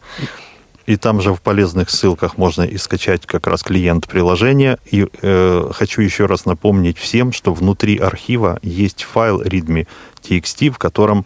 И 0.92 0.98
там 0.98 1.22
же 1.22 1.34
в 1.34 1.42
полезных 1.42 1.90
ссылках 1.90 2.38
можно 2.38 2.64
и 2.64 2.78
скачать 2.78 3.26
как 3.26 3.48
раз 3.48 3.64
клиент 3.64 4.08
приложения. 4.08 4.78
И 4.92 5.08
э, 5.22 5.70
хочу 5.74 6.02
еще 6.02 6.26
раз 6.26 6.46
напомнить 6.46 6.98
всем, 6.98 7.32
что 7.32 7.54
внутри 7.54 7.98
архива 7.98 8.60
есть 8.62 9.04
файл 9.04 9.42
readme.txt, 9.42 10.70
в 10.70 10.78
котором 10.78 11.26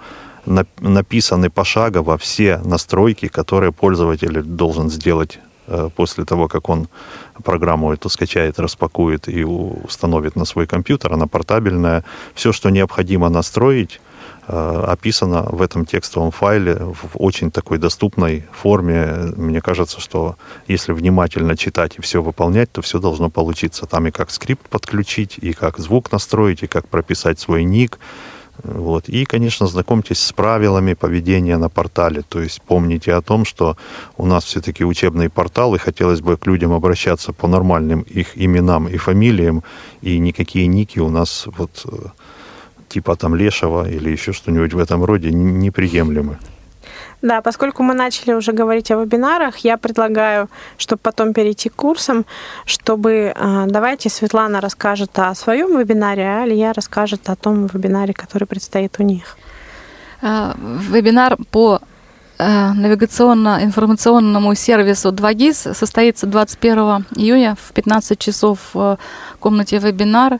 написаны 0.79 1.49
пошагово 1.49 2.19
все 2.19 2.59
настройки, 2.59 3.27
которые 3.27 3.71
пользователь 3.71 4.43
должен 4.43 4.91
сделать 4.91 5.39
Э, 5.67 5.89
после 5.95 6.25
того, 6.25 6.47
как 6.47 6.69
он 6.69 6.87
программу 7.43 7.91
эту 7.91 8.09
скачает, 8.09 8.59
распакует 8.59 9.27
и 9.27 9.43
установит 9.43 10.35
на 10.35 10.45
свой 10.45 10.67
компьютер, 10.67 11.13
она 11.13 11.27
портабельная. 11.27 12.03
Все, 12.35 12.51
что 12.51 12.69
необходимо 12.69 13.29
настроить, 13.29 13.99
описано 14.47 15.43
в 15.43 15.61
этом 15.61 15.85
текстовом 15.85 16.31
файле 16.31 16.75
в 16.75 17.15
очень 17.15 17.51
такой 17.51 17.77
доступной 17.77 18.45
форме. 18.51 19.33
Мне 19.35 19.61
кажется, 19.61 19.99
что 19.99 20.37
если 20.67 20.91
внимательно 20.91 21.57
читать 21.57 21.97
и 21.97 22.01
все 22.01 22.21
выполнять, 22.21 22.71
то 22.71 22.81
все 22.81 22.99
должно 22.99 23.29
получиться. 23.29 23.85
Там 23.85 24.07
и 24.07 24.11
как 24.11 24.31
скрипт 24.31 24.69
подключить, 24.69 25.37
и 25.39 25.53
как 25.53 25.79
звук 25.79 26.11
настроить, 26.11 26.63
и 26.63 26.67
как 26.67 26.87
прописать 26.87 27.39
свой 27.39 27.63
ник, 27.63 27.99
вот. 28.63 29.09
И, 29.09 29.25
конечно, 29.25 29.67
знакомьтесь 29.67 30.19
с 30.19 30.31
правилами 30.31 30.93
поведения 30.93 31.57
на 31.57 31.69
портале. 31.69 32.21
То 32.21 32.41
есть 32.41 32.61
помните 32.61 33.13
о 33.13 33.21
том, 33.21 33.45
что 33.45 33.77
у 34.17 34.25
нас 34.25 34.45
все-таки 34.45 34.85
учебный 34.85 35.29
портал, 35.29 35.75
и 35.75 35.79
хотелось 35.79 36.21
бы 36.21 36.37
к 36.37 36.45
людям 36.45 36.71
обращаться 36.73 37.33
по 37.33 37.47
нормальным 37.47 38.01
их 38.01 38.31
именам 38.35 38.87
и 38.87 38.97
фамилиям, 38.97 39.63
и 40.01 40.17
никакие 40.19 40.67
ники 40.67 40.99
у 40.99 41.09
нас 41.09 41.47
вот 41.57 41.85
э, 41.85 42.07
типа 42.89 43.15
там 43.15 43.35
Лешего 43.35 43.89
или 43.89 44.09
еще 44.09 44.33
что-нибудь 44.33 44.73
в 44.73 44.79
этом 44.79 45.03
роде 45.03 45.31
неприемлемы. 45.31 46.37
Да, 47.21 47.41
поскольку 47.41 47.81
мы 47.83 47.93
начали 47.93 48.33
уже 48.33 48.51
говорить 48.51 48.91
о 48.91 49.01
вебинарах, 49.01 49.57
я 49.57 49.77
предлагаю, 49.77 50.47
чтобы 50.77 50.99
потом 51.01 51.33
перейти 51.33 51.69
к 51.69 51.75
курсам, 51.75 52.25
чтобы 52.65 53.33
э, 53.35 53.65
давайте 53.67 54.09
Светлана 54.09 54.61
расскажет 54.61 55.17
о 55.17 55.33
своем 55.33 55.77
вебинаре, 55.79 56.23
а 56.23 56.45
Илья 56.45 56.73
расскажет 56.73 57.29
о 57.29 57.35
том 57.35 57.67
вебинаре, 57.67 58.13
который 58.13 58.45
предстоит 58.45 58.99
у 58.99 59.03
них. 59.03 59.37
Э, 60.21 60.53
вебинар 60.91 61.37
по 61.49 61.79
э, 62.37 62.73
навигационно-информационному 62.73 64.53
сервису 64.53 65.09
2GIS 65.09 65.73
состоится 65.73 66.27
21 66.27 67.05
июня 67.15 67.55
в 67.59 67.73
15 67.73 68.19
часов 68.19 68.59
в 68.73 68.99
комнате 69.39 69.79
вебинар. 69.79 70.39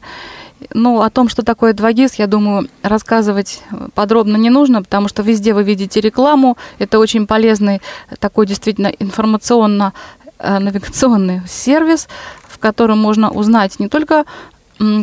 Ну, 0.73 1.01
о 1.01 1.09
том, 1.09 1.27
что 1.29 1.43
такое 1.43 1.73
2GIS, 1.73 2.13
я 2.17 2.27
думаю, 2.27 2.69
рассказывать 2.81 3.61
подробно 3.93 4.37
не 4.37 4.49
нужно, 4.49 4.81
потому 4.81 5.09
что 5.09 5.21
везде 5.21 5.53
вы 5.53 5.63
видите 5.63 6.01
рекламу. 6.01 6.57
Это 6.79 6.97
очень 6.99 7.27
полезный 7.27 7.81
такой 8.19 8.47
действительно 8.47 8.87
информационно-навигационный 8.87 11.41
сервис, 11.47 12.07
в 12.47 12.57
котором 12.57 12.99
можно 12.99 13.31
узнать 13.31 13.79
не 13.79 13.89
только 13.89 14.23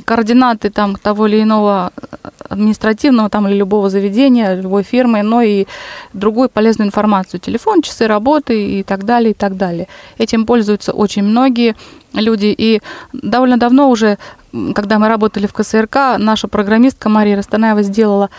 координаты 0.05 0.71
там 0.71 0.97
того 0.97 1.27
или 1.27 1.43
иного 1.43 1.93
административного 2.49 3.29
там 3.31 3.49
или 3.49 3.57
любого 3.57 3.89
заведения, 3.89 4.55
любой 4.55 4.83
фирмы, 4.83 5.23
но 5.23 5.43
и 5.43 5.67
другую 6.13 6.51
полезную 6.51 6.89
информацию, 6.89 7.41
телефон, 7.41 7.81
часы 7.81 8.07
работы 8.07 8.81
и 8.81 8.83
так 8.83 9.05
далее, 9.05 9.31
и 9.31 9.35
так 9.35 9.57
далее. 9.57 9.89
Этим 10.19 10.45
пользуются 10.45 10.93
очень 10.93 11.23
многие 11.23 11.75
люди, 12.13 12.55
и 12.57 12.83
довольно 13.13 13.57
давно 13.57 13.89
уже 13.89 14.19
когда 14.75 14.99
мы 14.99 15.09
работали 15.09 15.47
в 15.47 15.53
КСРК, 15.53 16.19
наша 16.19 16.49
программистка 16.49 17.09
Мария 17.09 17.37
Растанаева 17.37 17.83
сделала 17.83 18.31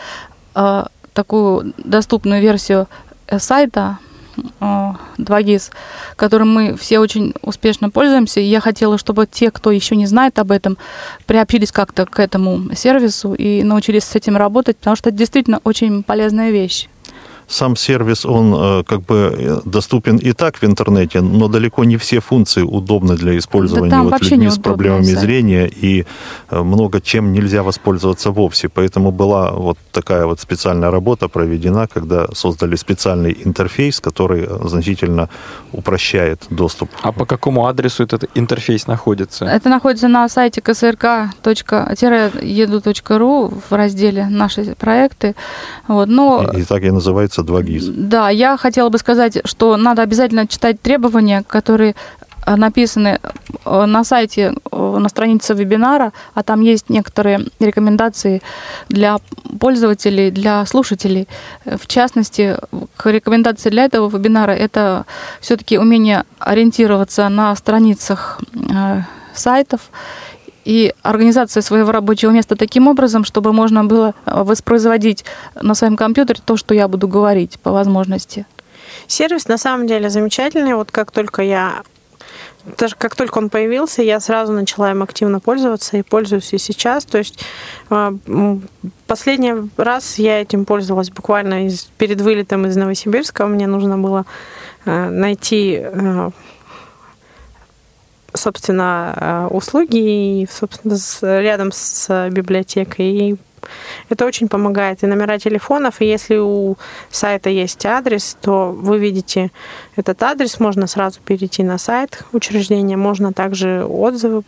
э, 0.55 0.85
такую 1.13 1.73
доступную 1.77 2.41
версию 2.41 2.87
э, 3.27 3.39
сайта 3.39 3.97
э, 4.37 4.93
2GIS, 5.17 5.71
которым 6.15 6.53
мы 6.53 6.75
все 6.77 6.99
очень 6.99 7.33
успешно 7.41 7.89
пользуемся. 7.89 8.39
И 8.39 8.45
я 8.45 8.59
хотела, 8.59 8.97
чтобы 8.97 9.25
те, 9.25 9.49
кто 9.51 9.71
еще 9.71 9.95
не 9.95 10.05
знает 10.05 10.37
об 10.39 10.51
этом, 10.51 10.77
приобщились 11.25 11.71
как-то 11.71 12.05
к 12.05 12.19
этому 12.19 12.73
сервису 12.75 13.33
и 13.33 13.63
научились 13.63 14.03
с 14.03 14.15
этим 14.15 14.37
работать, 14.37 14.77
потому 14.77 14.95
что 14.95 15.09
это 15.09 15.17
действительно 15.17 15.61
очень 15.63 16.03
полезная 16.03 16.51
вещь 16.51 16.89
сам 17.47 17.75
сервис, 17.75 18.25
он 18.25 18.53
э, 18.55 18.83
как 18.83 19.01
бы 19.01 19.35
э, 19.37 19.61
доступен 19.65 20.17
и 20.17 20.33
так 20.33 20.57
в 20.57 20.63
интернете, 20.63 21.21
но 21.21 21.47
далеко 21.47 21.83
не 21.83 21.97
все 21.97 22.19
функции 22.19 22.61
удобны 22.61 23.15
для 23.15 23.37
использования 23.37 23.91
да 23.91 24.03
вот 24.03 24.21
людьми 24.21 24.49
с 24.49 24.57
проблемами 24.57 25.03
сайт. 25.03 25.19
зрения, 25.19 25.67
и 25.67 26.05
э, 26.49 26.61
много 26.61 27.01
чем 27.01 27.33
нельзя 27.33 27.63
воспользоваться 27.63 28.31
вовсе. 28.31 28.69
Поэтому 28.69 29.11
была 29.11 29.51
вот 29.51 29.77
такая 29.91 30.25
вот 30.25 30.39
специальная 30.39 30.91
работа 30.91 31.27
проведена, 31.27 31.87
когда 31.87 32.27
создали 32.33 32.75
специальный 32.75 33.37
интерфейс, 33.45 33.99
который 33.99 34.47
значительно 34.67 35.29
упрощает 35.71 36.45
доступ. 36.49 36.89
А 37.01 37.11
по 37.11 37.25
какому 37.25 37.67
адресу 37.67 38.03
этот 38.03 38.25
интерфейс 38.35 38.87
находится? 38.87 39.45
Это 39.45 39.69
находится 39.69 40.07
на 40.07 40.29
сайте 40.29 40.61
ksrk.edu.ru 40.61 41.33
в 43.69 43.73
разделе 43.75 44.27
«Наши 44.29 44.75
проекты». 44.75 45.35
Вот, 45.87 46.07
но... 46.07 46.49
И, 46.53 46.61
и 46.61 46.63
так 46.63 46.83
и 46.83 46.91
называется 46.91 47.32
2GIS. 47.41 47.91
Да, 47.95 48.29
я 48.29 48.57
хотела 48.57 48.89
бы 48.89 48.97
сказать, 48.97 49.39
что 49.45 49.77
надо 49.77 50.01
обязательно 50.01 50.47
читать 50.47 50.81
требования, 50.81 51.43
которые 51.47 51.95
э, 52.45 52.55
написаны 52.55 53.19
э, 53.65 53.85
на 53.85 54.03
сайте, 54.03 54.53
э, 54.71 54.97
на 54.99 55.09
странице 55.09 55.53
вебинара, 55.53 56.13
а 56.33 56.43
там 56.43 56.61
есть 56.61 56.89
некоторые 56.89 57.45
рекомендации 57.59 58.41
для 58.89 59.17
пользователей, 59.59 60.31
для 60.31 60.65
слушателей. 60.65 61.27
В 61.65 61.87
частности, 61.87 62.57
рекомендации 63.03 63.69
для 63.69 63.85
этого 63.85 64.09
вебинара 64.09 64.51
это 64.51 65.05
все-таки 65.41 65.77
умение 65.77 66.23
ориентироваться 66.39 67.29
на 67.29 67.55
страницах 67.55 68.39
сайтов 69.33 69.81
и 70.65 70.93
организация 71.01 71.61
своего 71.61 71.91
рабочего 71.91 72.31
места 72.31 72.55
таким 72.55 72.87
образом, 72.87 73.23
чтобы 73.23 73.53
можно 73.53 73.83
было 73.83 74.15
э, 74.25 74.43
воспроизводить 74.43 75.25
на 75.61 75.75
своем 75.75 75.97
компьютере 75.97 76.39
то, 76.43 76.57
что 76.57 76.73
я 76.73 76.87
буду 76.87 77.07
говорить 77.07 77.59
по 77.59 77.71
возможности. 77.71 78.45
Сервис 79.07 79.47
на 79.47 79.57
самом 79.57 79.87
деле 79.87 80.09
замечательный. 80.09 80.75
Вот 80.75 80.91
как 80.91 81.11
только 81.11 81.41
я 81.41 81.83
даже 82.77 82.95
как 82.95 83.15
только 83.15 83.39
он 83.39 83.49
появился, 83.49 84.01
я 84.01 84.21
сразу 84.21 84.53
начала 84.53 84.91
им 84.91 85.03
активно 85.03 85.41
пользоваться 85.41 85.97
и 85.97 86.01
пользуюсь 86.01 86.53
и 86.53 86.57
сейчас. 86.57 87.03
То 87.03 87.17
есть 87.17 87.43
э, 87.89 88.11
последний 89.05 89.53
раз 89.75 90.17
я 90.17 90.41
этим 90.41 90.63
пользовалась 90.63 91.09
буквально 91.09 91.67
из, 91.67 91.83
перед 91.97 92.21
вылетом 92.21 92.65
из 92.65 92.75
Новосибирска. 92.77 93.45
Мне 93.47 93.67
нужно 93.67 93.97
было 93.97 94.25
э, 94.85 95.09
найти 95.09 95.81
собственно, 98.33 99.47
э, 99.51 99.55
услуги 99.55 99.97
и, 100.41 100.47
собственно, 100.51 100.95
рядом 101.41 101.71
с 101.71 102.29
библиотекой. 102.31 103.05
И 103.05 103.35
это 104.09 104.25
очень 104.25 104.47
помогает. 104.47 105.03
И 105.03 105.07
номера 105.07 105.37
телефонов, 105.39 106.01
и 106.01 106.05
если 106.05 106.37
у 106.37 106.77
сайта 107.09 107.49
есть 107.49 107.85
адрес, 107.85 108.37
то 108.41 108.71
вы 108.71 108.99
видите 108.99 109.51
этот 109.95 110.21
адрес, 110.23 110.59
можно 110.59 110.87
сразу 110.87 111.19
перейти 111.21 111.63
на 111.63 111.77
сайт 111.77 112.23
учреждения, 112.31 112.97
можно 112.97 113.33
также 113.33 113.85
отзывы 113.85 114.43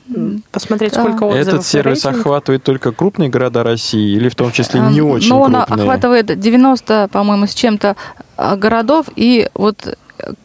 посмотреть, 0.51 0.93
да. 0.93 1.01
сколько 1.01 1.23
отзывов. 1.23 1.47
Этот 1.47 1.65
сервис 1.65 2.05
рейтинг. 2.05 2.25
охватывает 2.25 2.63
только 2.63 2.91
крупные 2.91 3.29
города 3.29 3.63
России 3.63 4.15
или 4.15 4.29
в 4.29 4.35
том 4.35 4.51
числе 4.51 4.79
не 4.79 4.99
эм, 4.99 5.09
очень 5.09 5.29
Но 5.29 5.43
крупные? 5.43 5.65
он 5.69 5.79
охватывает 5.79 6.39
90, 6.39 7.09
по-моему, 7.11 7.47
с 7.47 7.53
чем-то 7.53 7.95
э, 8.37 8.55
городов, 8.55 9.07
и 9.15 9.49
вот 9.53 9.97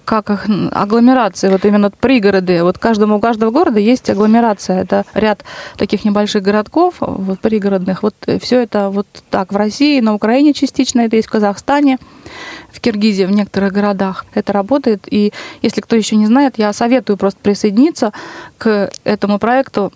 как 0.04 0.30
их 0.30 0.46
агломерации, 0.72 1.48
вот 1.48 1.64
именно 1.64 1.90
пригороды. 1.90 2.62
Вот 2.62 2.78
каждому 2.78 3.16
у 3.16 3.20
каждого 3.20 3.50
города 3.50 3.78
есть 3.78 4.10
агломерация. 4.10 4.82
Это 4.82 5.04
ряд 5.14 5.44
таких 5.76 6.04
небольших 6.04 6.42
городков, 6.42 6.96
вот 6.98 7.40
пригородных. 7.40 8.02
Вот 8.02 8.14
все 8.40 8.62
это 8.62 8.90
вот 8.90 9.06
так 9.30 9.52
в 9.52 9.56
России, 9.56 10.00
на 10.00 10.14
Украине 10.14 10.52
частично, 10.52 11.02
это 11.02 11.16
есть 11.16 11.28
в 11.28 11.32
Казахстане, 11.32 11.98
в 12.72 12.80
Киргизии, 12.80 13.24
в 13.24 13.30
некоторых 13.30 13.72
городах. 13.72 14.24
Это 14.34 14.52
работает. 14.52 15.06
И 15.10 15.32
если 15.62 15.80
кто 15.80 15.96
еще 15.96 16.16
не 16.16 16.26
знает, 16.26 16.54
я 16.58 16.72
советую 16.72 17.16
просто 17.16 17.40
присоединиться 17.42 18.12
к 18.58 18.90
этому 19.04 19.38
проекту. 19.38 19.92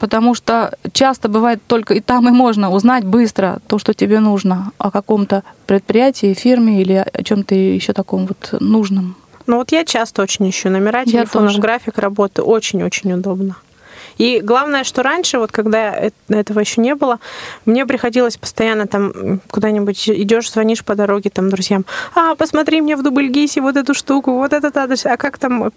потому 0.00 0.34
что 0.34 0.76
часто 0.92 1.28
бывает 1.28 1.60
только 1.66 1.94
и 1.94 2.00
там 2.00 2.28
и 2.28 2.30
можно 2.30 2.70
узнать 2.70 3.04
быстро 3.04 3.60
то, 3.66 3.78
что 3.78 3.94
тебе 3.94 4.20
нужно 4.20 4.72
о 4.78 4.90
каком-то 4.90 5.42
предприятии, 5.66 6.34
фирме 6.34 6.82
или 6.82 7.04
о 7.12 7.22
чем-то 7.22 7.54
еще 7.54 7.92
таком 7.92 8.26
вот 8.26 8.54
нужном. 8.60 9.16
Ну 9.46 9.56
вот 9.56 9.72
я 9.72 9.84
часто 9.84 10.22
очень 10.22 10.48
ищу 10.48 10.70
номера 10.70 11.04
телефонов, 11.04 11.58
график 11.58 11.98
работы 11.98 12.42
очень-очень 12.42 13.12
удобно. 13.12 13.56
И 14.18 14.40
главное, 14.40 14.84
что 14.84 15.02
раньше, 15.02 15.38
вот 15.38 15.52
когда 15.52 15.94
э- 15.94 16.10
этого 16.28 16.60
еще 16.60 16.80
не 16.80 16.94
было, 16.94 17.18
мне 17.66 17.86
приходилось 17.86 18.36
постоянно 18.36 18.86
там 18.86 19.40
куда-нибудь 19.50 20.08
идешь, 20.08 20.50
звонишь 20.50 20.84
по 20.84 20.94
дороге 20.94 21.30
там 21.30 21.50
друзьям, 21.50 21.84
а, 22.14 22.34
посмотри 22.34 22.80
мне 22.80 22.96
в 22.96 23.02
Дубльгисе 23.02 23.60
вот 23.60 23.76
эту 23.76 23.94
штуку, 23.94 24.32
вот 24.32 24.52
этот 24.52 24.76
адрес, 24.76 25.06
а 25.06 25.16
как 25.16 25.38
там, 25.38 25.72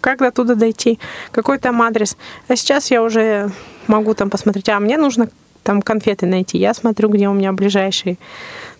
как 0.00 0.18
до 0.18 0.30
туда 0.30 0.54
дойти, 0.54 0.98
какой 1.30 1.58
там 1.58 1.80
адрес. 1.82 2.16
А 2.48 2.56
сейчас 2.56 2.90
я 2.90 3.02
уже 3.02 3.50
могу 3.86 4.14
там 4.14 4.30
посмотреть, 4.30 4.68
а 4.68 4.80
мне 4.80 4.96
нужно 4.96 5.28
там 5.62 5.82
конфеты 5.82 6.26
найти, 6.26 6.58
я 6.58 6.74
смотрю, 6.74 7.08
где 7.08 7.28
у 7.28 7.32
меня 7.32 7.52
ближайшие. 7.52 8.16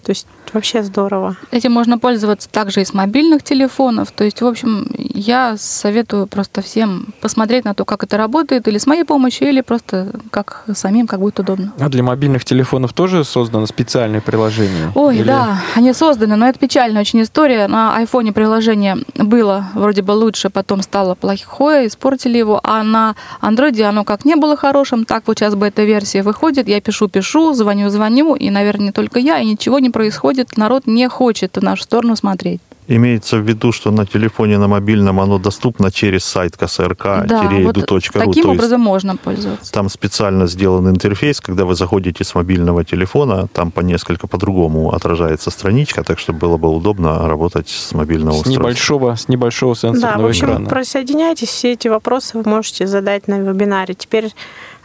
То 0.04 0.10
есть 0.10 0.26
вообще 0.52 0.82
здорово. 0.82 1.36
Этим 1.50 1.72
можно 1.72 1.98
пользоваться 1.98 2.48
также 2.50 2.82
и 2.82 2.84
с 2.84 2.92
мобильных 2.92 3.42
телефонов. 3.42 4.10
То 4.10 4.24
есть, 4.24 4.42
в 4.42 4.46
общем, 4.46 4.88
я 4.98 5.56
советую 5.56 6.26
просто 6.26 6.60
всем 6.60 7.14
посмотреть 7.20 7.64
на 7.64 7.74
то, 7.74 7.84
как 7.84 8.02
это 8.02 8.16
работает, 8.16 8.66
или 8.68 8.78
с 8.78 8.86
моей 8.86 9.04
помощью, 9.04 9.48
или 9.48 9.60
просто 9.60 10.12
как 10.30 10.64
самим, 10.74 11.06
как 11.06 11.20
будет 11.20 11.38
удобно. 11.38 11.72
А 11.78 11.88
для 11.88 12.02
мобильных 12.02 12.44
телефонов 12.44 12.92
тоже 12.92 13.24
создано 13.24 13.66
специальное 13.66 14.20
приложение? 14.20 14.92
Ой, 14.94 15.16
Или- 15.16 15.24
да, 15.24 15.62
они 15.74 15.92
созданы, 15.92 16.36
но 16.36 16.48
это 16.48 16.58
печальная 16.58 17.02
очень 17.02 17.22
история. 17.22 17.68
На 17.68 17.96
айфоне 17.96 18.32
приложение 18.32 18.98
было 19.14 19.68
вроде 19.74 20.02
бы 20.02 20.12
лучше, 20.12 20.50
потом 20.50 20.82
стало 20.82 21.14
плохое, 21.14 21.86
испортили 21.86 22.38
его, 22.38 22.60
а 22.64 22.82
на 22.82 23.14
андроиде 23.40 23.84
оно 23.84 24.04
как 24.04 24.24
не 24.24 24.34
было 24.34 24.56
хорошим, 24.56 25.04
так 25.04 25.22
вот 25.26 25.38
сейчас 25.38 25.54
бета-версия 25.54 26.22
выходит, 26.22 26.68
я 26.68 26.80
пишу-пишу, 26.80 27.54
звоню-звоню, 27.54 28.34
и, 28.34 28.50
наверное, 28.50 28.86
не 28.86 28.92
только 28.92 29.20
я, 29.20 29.38
и 29.38 29.46
ничего 29.46 29.78
не 29.78 29.90
происходит, 29.92 30.56
народ 30.56 30.86
не 30.86 31.08
хочет 31.08 31.56
в 31.56 31.62
нашу 31.62 31.84
сторону 31.84 32.16
смотреть. 32.16 32.60
Имеется 32.88 33.38
в 33.38 33.48
виду, 33.48 33.70
что 33.70 33.92
на 33.92 34.04
телефоне, 34.06 34.58
на 34.58 34.66
мобильном 34.66 35.20
оно 35.20 35.38
доступно 35.38 35.92
через 35.92 36.24
сайт 36.24 36.56
КСРК, 36.56 37.24
да, 37.26 37.42
вот 37.42 37.76
edu.ru. 37.76 38.00
таким 38.00 38.12
то 38.12 38.30
есть 38.30 38.44
образом 38.44 38.80
можно 38.80 39.16
пользоваться. 39.16 39.72
там 39.72 39.88
специально 39.88 40.48
сделан 40.48 40.88
интерфейс, 40.90 41.40
когда 41.40 41.64
вы 41.64 41.76
заходите 41.76 42.24
с 42.24 42.34
мобильного 42.34 42.84
телефона, 42.84 43.46
там 43.52 43.70
по 43.70 43.80
несколько 43.82 44.26
по-другому 44.26 44.92
отражается 44.92 45.50
страничка, 45.50 46.02
так 46.02 46.18
что 46.18 46.32
было 46.32 46.56
бы 46.56 46.68
удобно 46.68 47.28
работать 47.28 47.68
с 47.68 47.92
мобильного 47.92 48.34
С 48.34 48.38
устройства. 48.38 48.60
небольшого, 48.60 49.14
с 49.14 49.28
небольшого 49.28 49.74
Да, 49.74 49.76
в 49.76 49.80
сенсорного 49.94 50.28
общем, 50.28 50.46
экрана. 50.46 50.68
присоединяйтесь, 50.68 51.48
все 51.50 51.72
эти 51.72 51.86
вопросы 51.86 52.36
вы 52.36 52.50
можете 52.50 52.88
задать 52.88 53.28
на 53.28 53.38
вебинаре. 53.38 53.94
Теперь, 53.94 54.32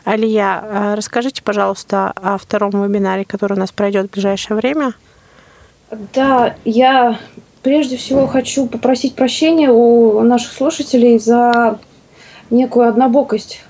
Алия, 0.07 0.63
э, 0.63 0.93
расскажите, 0.95 1.43
пожалуйста, 1.43 2.13
о 2.15 2.37
втором 2.37 2.71
вебинаре, 2.81 3.25
который 3.25 3.57
у 3.57 3.59
нас 3.59 3.73
пройдет 3.73 4.07
в 4.07 4.13
ближайшее 4.13 4.55
время. 4.55 4.93
Да, 6.13 6.55
я 6.63 7.19
прежде 7.61 7.97
всего 7.97 8.25
хочу 8.25 8.67
попросить 8.67 9.15
прощения 9.15 9.69
у 9.69 10.21
наших 10.21 10.53
слушателей 10.53 11.19
за 11.19 11.77
некую 12.49 12.87
однобокость 12.87 13.65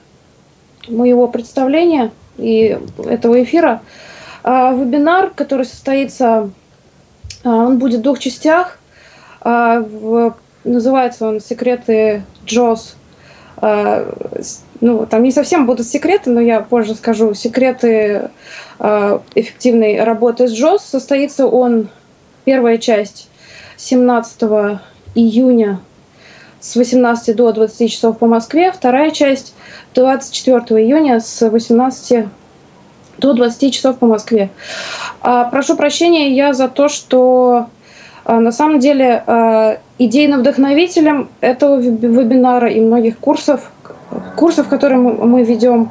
моего 0.87 1.27
представления 1.27 2.11
и 2.37 2.77
этого 3.03 3.41
эфира. 3.41 3.81
А, 4.43 4.73
Вебинар, 4.73 5.31
который 5.31 5.65
состоится, 5.65 6.51
а, 7.43 7.49
он 7.49 7.79
будет 7.79 8.01
в 8.01 8.03
двух 8.03 8.19
частях. 8.19 8.77
А, 9.41 9.83
Называется 10.63 11.29
он 11.29 11.39
«Секреты 11.39 12.23
Джоз». 12.45 12.95
С- 13.61 14.63
Ну, 14.79 15.05
там 15.07 15.23
не 15.23 15.31
совсем 15.31 15.65
будут 15.65 15.87
секреты, 15.87 16.29
но 16.29 16.39
я 16.39 16.59
позже 16.61 16.93
скажу. 16.93 17.33
«Секреты 17.33 18.29
а, 18.79 19.21
эффективной 19.33 20.03
работы 20.03 20.47
с 20.47 20.51
Джоз». 20.53 20.83
Состоится 20.83 21.47
он, 21.47 21.89
первая 22.45 22.77
часть, 22.77 23.27
17 23.77 24.79
июня 25.15 25.79
с 26.59 26.75
18 26.75 27.35
до 27.35 27.51
20 27.51 27.91
часов 27.91 28.19
по 28.19 28.27
Москве, 28.27 28.71
вторая 28.71 29.09
часть 29.11 29.55
24 29.95 30.59
июня 30.83 31.19
с 31.19 31.41
18 31.49 32.27
до 33.17 33.33
20 33.33 33.73
часов 33.73 33.97
по 33.97 34.05
Москве. 34.05 34.49
А, 35.21 35.45
Прошу 35.45 35.75
прощения 35.75 36.29
я 36.35 36.53
за 36.53 36.67
то, 36.67 36.87
что 36.87 37.67
на 38.27 38.51
самом 38.51 38.79
деле 38.79 39.23
а, 39.25 39.77
идейным 39.97 40.41
вдохновителем 40.41 41.29
этого 41.41 41.77
веб- 41.77 42.01
вебинара 42.01 42.69
и 42.69 42.81
многих 42.81 43.17
курсов, 43.17 43.71
курсов, 44.35 44.67
которые 44.67 44.99
мы 44.99 45.43
ведем, 45.43 45.89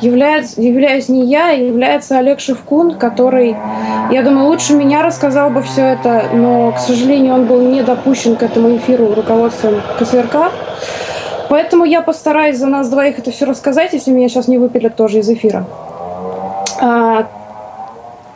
является, 0.00 0.60
являюсь 0.60 1.08
не 1.08 1.24
я, 1.24 1.50
а 1.50 1.52
является 1.52 2.18
Олег 2.18 2.40
Шевкун, 2.40 2.96
который, 2.96 3.56
я 4.10 4.22
думаю, 4.22 4.46
лучше 4.46 4.74
меня 4.74 5.02
рассказал 5.02 5.50
бы 5.50 5.62
все 5.62 5.82
это, 5.82 6.24
но, 6.32 6.72
к 6.72 6.78
сожалению, 6.78 7.34
он 7.34 7.46
был 7.46 7.60
не 7.60 7.82
допущен 7.82 8.36
к 8.36 8.42
этому 8.42 8.76
эфиру 8.76 9.14
руководством 9.14 9.80
КСРК. 9.98 10.52
Поэтому 11.48 11.84
я 11.84 12.02
постараюсь 12.02 12.56
за 12.56 12.66
нас 12.66 12.88
двоих 12.88 13.18
это 13.18 13.30
все 13.30 13.46
рассказать, 13.46 13.92
если 13.92 14.10
меня 14.10 14.28
сейчас 14.28 14.48
не 14.48 14.58
выпилят 14.58 14.96
тоже 14.96 15.20
из 15.20 15.30
эфира. 15.30 15.64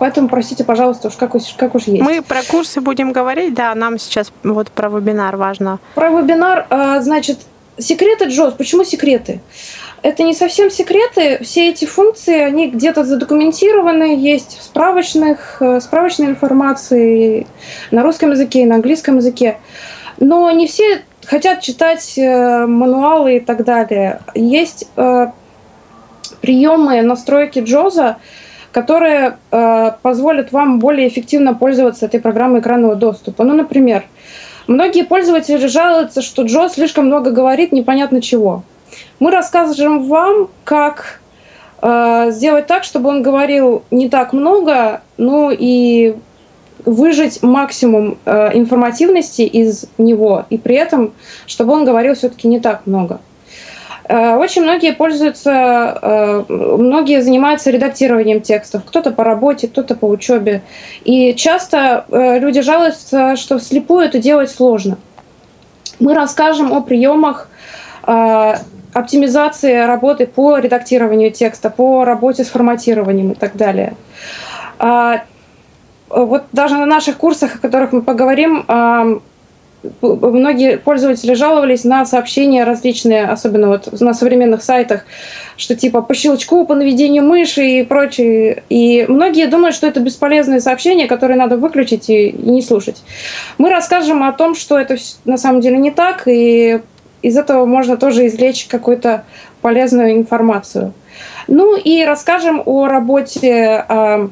Поэтому 0.01 0.29
простите, 0.31 0.65
пожалуйста, 0.65 1.09
уж 1.09 1.15
как, 1.17 1.35
уж- 1.35 1.55
как 1.59 1.75
уж 1.75 1.83
есть. 1.85 2.03
Мы 2.03 2.23
про 2.23 2.43
курсы 2.43 2.81
будем 2.81 3.13
говорить, 3.13 3.53
да, 3.53 3.75
нам 3.75 3.99
сейчас 3.99 4.33
вот 4.43 4.71
про 4.71 4.89
вебинар 4.89 5.37
важно. 5.37 5.79
Про 5.95 6.09
вебинар, 6.09 6.67
а, 6.71 7.03
значит, 7.03 7.39
секреты 7.77 8.25
Джоз. 8.29 8.55
Почему 8.55 8.83
секреты? 8.83 9.41
Это 10.01 10.23
не 10.23 10.33
совсем 10.33 10.71
секреты. 10.71 11.45
Все 11.45 11.69
эти 11.69 11.85
функции, 11.85 12.41
они 12.41 12.69
где-то 12.71 13.05
задокументированы, 13.05 14.17
есть 14.17 14.59
в 14.59 14.63
справочных, 14.63 15.59
э, 15.61 15.81
справочной 15.83 16.29
информации 16.29 17.47
на 17.91 18.03
русском 18.03 18.31
языке 18.31 18.63
и 18.63 18.65
на 18.65 18.77
английском 18.77 19.19
языке. 19.19 19.59
Но 20.19 20.51
не 20.51 20.67
все 20.67 21.03
хотят 21.27 21.61
читать 21.61 22.15
э, 22.17 22.65
мануалы 22.67 23.37
и 23.37 23.41
так 23.41 23.65
далее. 23.65 24.23
Есть 24.35 24.89
э, 24.97 25.27
приемы 26.41 27.03
настройки 27.03 27.59
Джоза, 27.59 28.17
которые 28.73 29.39
э, 29.51 29.91
позволят 30.03 30.53
вам 30.53 30.79
более 30.79 31.09
эффективно 31.09 31.55
пользоваться 31.55 32.07
этой 32.07 32.21
программой 32.21 32.61
экранного 32.61 32.95
доступа. 32.95 33.45
Ну, 33.45 33.55
например, 33.55 34.05
Многие 34.71 35.03
пользователи 35.03 35.67
жалуются, 35.67 36.23
что 36.23 36.43
Джо 36.43 36.69
слишком 36.69 37.07
много 37.07 37.33
говорит 37.33 37.73
непонятно 37.73 38.23
чего. 38.23 38.63
Мы 39.19 39.33
расскажем 39.33 40.05
вам, 40.05 40.49
как 40.63 41.21
э, 41.83 42.29
сделать 42.31 42.69
так, 42.69 42.85
чтобы 42.85 43.09
он 43.09 43.21
говорил 43.21 43.83
не 43.91 44.09
так 44.09 44.33
много, 44.33 45.03
ну 45.17 45.51
и 45.51 46.15
выжать 46.85 47.43
максимум 47.43 48.17
э, 48.25 48.51
информативности 48.57 49.43
из 49.43 49.87
него, 49.99 50.47
и 50.51 50.57
при 50.57 50.77
этом, 50.77 51.15
чтобы 51.49 51.73
он 51.73 51.85
говорил 51.85 52.15
все-таки 52.15 52.47
не 52.47 52.61
так 52.61 52.87
много. 52.87 53.21
Э, 54.11 54.35
Очень 54.35 54.63
многие 54.63 54.93
пользуются, 54.93 55.99
э, 56.03 56.45
многие 56.49 57.23
занимаются 57.23 57.71
редактированием 57.71 58.41
текстов, 58.41 58.83
кто-то 58.85 59.13
по 59.13 59.23
работе, 59.23 59.69
кто-то 59.69 59.95
по 59.95 60.07
учебе. 60.07 60.63
И 61.05 61.33
часто 61.35 62.07
э, 62.09 62.41
люди 62.41 62.61
жалуются, 62.61 63.37
что 63.37 63.59
вслепую 63.59 64.05
это 64.05 64.19
делать 64.19 64.51
сложно. 64.51 64.99
Мы 66.01 66.15
расскажем 66.15 66.73
о 66.73 66.81
приемах 66.81 67.49
оптимизации 68.95 69.87
работы 69.87 70.27
по 70.27 70.57
редактированию 70.57 71.31
текста, 71.31 71.69
по 71.69 72.05
работе 72.05 72.43
с 72.43 72.49
форматированием 72.49 73.33
и 73.33 73.35
так 73.35 73.55
далее. 73.55 73.93
А, 74.79 75.23
Вот 76.09 76.45
даже 76.53 76.77
на 76.77 76.87
наших 76.87 77.19
курсах, 77.19 77.57
о 77.57 77.59
которых 77.59 77.93
мы 77.93 78.03
поговорим, 78.03 78.65
многие 80.03 80.79
пользователи 80.79 81.35
жаловались 81.35 81.85
на 81.85 82.05
сообщения 82.05 82.65
различные, 82.65 83.25
особенно 83.25 83.69
вот 83.69 84.01
на 84.01 84.13
современных 84.15 84.63
сайтах, 84.63 85.05
что 85.57 85.75
типа 85.75 86.03
по 86.03 86.15
щелчку, 86.15 86.67
по 86.67 86.75
наведению 86.75 87.25
мыши 87.25 87.65
и 87.65 87.83
прочее. 87.83 88.63
И 88.69 89.07
многие 89.09 89.47
думают, 89.47 89.75
что 89.75 89.87
это 89.87 90.01
бесполезные 90.01 90.61
сообщения, 90.61 91.07
которые 91.07 91.37
надо 91.37 91.57
выключить 91.57 92.11
и, 92.11 92.29
и 92.29 92.51
не 92.51 92.63
слушать. 92.63 93.03
Мы 93.59 93.71
расскажем 93.71 94.23
о 94.23 94.33
том, 94.33 94.55
что 94.55 94.79
это 94.79 94.97
на 95.25 95.39
самом 95.39 95.61
деле 95.61 95.79
не 95.79 95.91
так, 95.91 96.27
и 96.27 96.81
из 97.23 97.37
этого 97.37 97.67
можно 97.67 97.97
тоже 97.97 98.27
извлечь 98.27 98.67
какую-то 98.67 99.25
полезную 99.61 100.13
информацию. 100.13 100.93
Ну 101.49 101.77
и 101.77 102.05
расскажем 102.05 102.63
о 102.65 102.87
работе 102.87 103.85
а, 103.89 104.31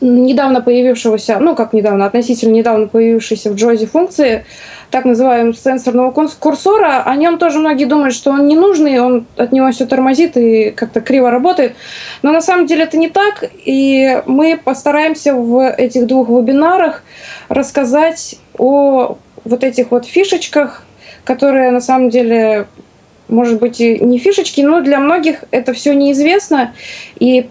недавно 0.00 0.60
появившегося, 0.60 1.38
ну 1.40 1.54
как 1.54 1.72
недавно, 1.72 2.06
относительно 2.06 2.52
недавно 2.52 2.86
появившейся 2.86 3.50
в 3.50 3.54
Джозе 3.54 3.86
функции, 3.86 4.44
так 4.90 5.04
называемого 5.04 5.54
сенсорного 5.54 6.10
курс- 6.10 6.34
курсора. 6.34 7.02
О 7.04 7.16
нем 7.16 7.38
тоже 7.38 7.58
многие 7.58 7.86
думают, 7.86 8.14
что 8.14 8.30
он 8.30 8.46
не 8.46 8.56
нужный, 8.56 9.00
он 9.00 9.26
от 9.36 9.52
него 9.52 9.70
все 9.72 9.86
тормозит 9.86 10.36
и 10.36 10.70
как-то 10.70 11.00
криво 11.00 11.30
работает. 11.30 11.74
Но 12.22 12.32
на 12.32 12.40
самом 12.40 12.66
деле 12.66 12.84
это 12.84 12.96
не 12.96 13.08
так, 13.08 13.44
и 13.64 14.22
мы 14.26 14.60
постараемся 14.62 15.34
в 15.34 15.68
этих 15.70 16.06
двух 16.06 16.28
вебинарах 16.28 17.02
рассказать 17.48 18.36
о 18.56 19.16
вот 19.44 19.64
этих 19.64 19.90
вот 19.90 20.06
фишечках, 20.06 20.84
которые 21.24 21.70
на 21.70 21.80
самом 21.80 22.10
деле 22.10 22.66
может 23.28 23.58
быть, 23.58 23.80
и 23.80 23.98
не 23.98 24.18
фишечки, 24.18 24.60
но 24.60 24.80
для 24.80 24.98
многих 24.98 25.44
это 25.50 25.72
все 25.72 25.94
неизвестно. 25.94 26.74
И, 27.18 27.48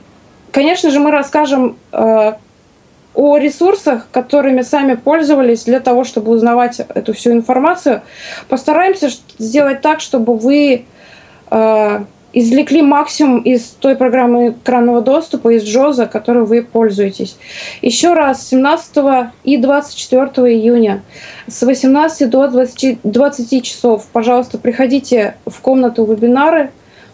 конечно 0.53 0.89
же, 0.91 0.99
мы 0.99 1.11
расскажем 1.11 1.75
э, 1.91 2.33
о 3.13 3.37
ресурсах, 3.37 4.07
которыми 4.11 4.61
сами 4.61 4.93
пользовались 4.93 5.65
для 5.65 5.81
того, 5.81 6.05
чтобы 6.05 6.31
узнавать 6.31 6.79
эту 6.79 7.13
всю 7.13 7.31
информацию. 7.33 8.01
Постараемся 8.47 9.09
сделать 9.37 9.81
так, 9.81 9.99
чтобы 9.99 10.37
вы 10.37 10.85
э, 11.51 11.99
извлекли 12.33 12.81
максимум 12.81 13.39
из 13.41 13.63
той 13.79 13.95
программы 13.95 14.49
экранного 14.49 15.01
доступа, 15.01 15.49
из 15.49 15.63
Джоза, 15.63 16.07
которой 16.07 16.45
вы 16.45 16.63
пользуетесь. 16.63 17.37
Еще 17.81 18.13
раз, 18.13 18.47
17 18.47 19.31
и 19.43 19.57
24 19.57 20.25
июня 20.53 21.03
с 21.47 21.61
18 21.61 22.29
до 22.29 22.47
20, 22.47 22.99
20 23.03 23.63
часов, 23.63 24.07
пожалуйста, 24.11 24.57
приходите 24.57 25.35
в 25.45 25.59
комнату 25.61 26.03
вебинары. 26.05 26.71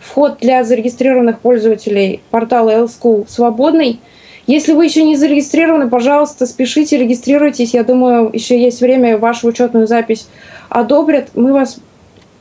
Вход 0.10 0.40
для 0.40 0.64
зарегистрированных 0.64 1.40
пользователей 1.40 2.22
портала 2.32 2.72
L-School 2.72 3.30
свободный. 3.30 4.00
Если 4.48 4.74
вы 4.74 4.86
еще 4.86 5.04
не 5.04 5.16
зарегистрированы, 5.16 5.88
пожалуйста, 5.88 6.48
спешите, 6.48 6.98
регистрируйтесь. 6.98 7.76
Я 7.76 7.84
думаю, 7.84 8.32
еще 8.34 8.60
есть 8.60 8.82
время, 8.82 9.20
вашу 9.20 9.48
учетную 9.48 9.86
запись 9.86 10.28
одобрят. 10.70 11.30
Мы 11.36 11.54
вас 11.54 11.78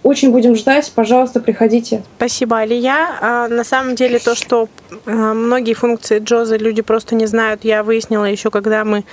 очень 0.02 0.30
будем 0.30 0.56
ждать. 0.56 0.90
Пожалуйста, 0.94 1.40
приходите. 1.40 2.02
Спасибо, 2.16 2.60
Алия. 2.60 3.10
А, 3.20 3.48
на 3.48 3.64
самом 3.64 3.94
деле, 3.94 4.18
то, 4.18 4.34
что 4.34 4.70
а, 5.04 5.34
многие 5.34 5.74
функции 5.74 6.20
Джоза 6.20 6.56
люди 6.56 6.80
просто 6.80 7.14
не 7.14 7.26
знают, 7.26 7.64
я 7.64 7.82
выяснила 7.82 8.24
еще, 8.24 8.50
когда 8.50 8.86
мы 8.86 9.04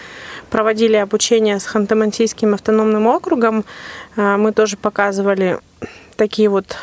проводили 0.50 0.96
обучение 0.96 1.60
с 1.60 1.68
Ханты-Мансийским 1.68 2.54
автономным 2.54 3.08
округом. 3.08 3.65
А, 4.15 4.38
мы 4.38 4.54
тоже 4.54 4.78
показывали 4.78 5.60
такие 6.15 6.49
вот 6.49 6.78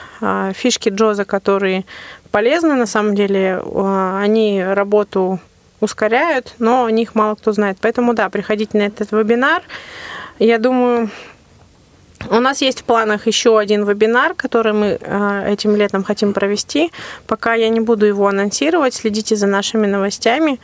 фишки 0.54 0.88
Джоза, 0.88 1.24
которые 1.24 1.84
полезны 2.30 2.74
на 2.74 2.86
самом 2.86 3.14
деле. 3.14 3.62
Они 3.74 4.62
работу 4.62 5.40
ускоряют, 5.80 6.54
но 6.58 6.84
о 6.84 6.90
них 6.90 7.14
мало 7.14 7.34
кто 7.34 7.52
знает. 7.52 7.78
Поэтому, 7.80 8.14
да, 8.14 8.28
приходите 8.30 8.78
на 8.78 8.82
этот 8.82 9.12
вебинар. 9.12 9.62
Я 10.38 10.58
думаю, 10.58 11.10
у 12.30 12.40
нас 12.40 12.62
есть 12.62 12.80
в 12.80 12.84
планах 12.84 13.26
еще 13.26 13.58
один 13.58 13.84
вебинар, 13.84 14.34
который 14.34 14.72
мы 14.72 14.98
э, 15.00 15.52
этим 15.52 15.76
летом 15.76 16.04
хотим 16.04 16.32
провести. 16.32 16.92
Пока 17.26 17.54
я 17.54 17.68
не 17.68 17.80
буду 17.80 18.06
его 18.06 18.28
анонсировать, 18.28 18.94
следите 18.94 19.36
за 19.36 19.46
нашими 19.46 19.86
новостями. 19.86 20.60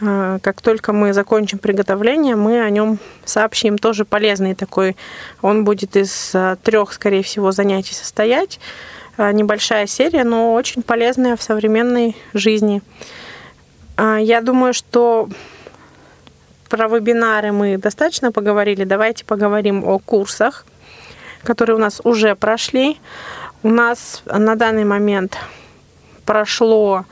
Э, 0.00 0.38
как 0.42 0.60
только 0.60 0.92
мы 0.92 1.12
закончим 1.12 1.58
приготовление, 1.58 2.36
мы 2.36 2.60
о 2.60 2.70
нем 2.70 2.98
сообщим. 3.24 3.78
Тоже 3.78 4.04
полезный 4.04 4.54
такой. 4.54 4.96
Он 5.42 5.64
будет 5.64 5.96
из 5.96 6.34
э, 6.34 6.56
трех, 6.62 6.92
скорее 6.92 7.22
всего, 7.22 7.52
занятий 7.52 7.94
состоять. 7.94 8.60
Небольшая 9.18 9.88
серия, 9.88 10.22
но 10.22 10.54
очень 10.54 10.82
полезная 10.82 11.34
в 11.34 11.42
современной 11.42 12.16
жизни. 12.34 12.82
Я 13.98 14.40
думаю, 14.42 14.72
что 14.72 15.28
про 16.68 16.86
вебинары 16.86 17.50
мы 17.50 17.78
достаточно 17.78 18.30
поговорили. 18.30 18.84
Давайте 18.84 19.24
поговорим 19.24 19.84
о 19.84 19.98
курсах 19.98 20.64
которые 21.44 21.76
у 21.76 21.80
нас 21.80 22.00
уже 22.04 22.34
прошли. 22.34 22.98
У 23.62 23.68
нас 23.68 24.22
на 24.26 24.54
данный 24.54 24.84
момент 24.84 25.38
прошло, 26.24 27.04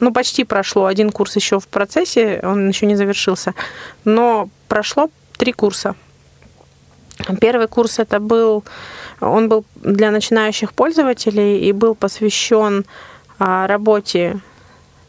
ну 0.00 0.12
почти 0.12 0.44
прошло, 0.44 0.86
один 0.86 1.10
курс 1.10 1.36
еще 1.36 1.58
в 1.58 1.68
процессе, 1.68 2.40
он 2.42 2.68
еще 2.68 2.86
не 2.86 2.96
завершился, 2.96 3.54
но 4.04 4.48
прошло 4.68 5.10
три 5.36 5.52
курса. 5.52 5.94
Первый 7.40 7.66
курс 7.66 7.98
это 7.98 8.20
был, 8.20 8.64
он 9.20 9.48
был 9.48 9.64
для 9.76 10.10
начинающих 10.10 10.74
пользователей 10.74 11.60
и 11.60 11.72
был 11.72 11.94
посвящен 11.94 12.84
а, 13.38 13.66
работе 13.66 14.40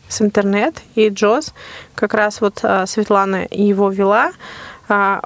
с 0.07 0.21
интернет 0.21 0.81
и 0.95 1.09
JOS. 1.09 1.53
Как 1.95 2.13
раз 2.13 2.39
вот 2.39 2.59
а, 2.63 2.85
Светлана 2.85 3.45
его 3.51 3.89
вела. 3.89 4.31
А, 4.87 5.21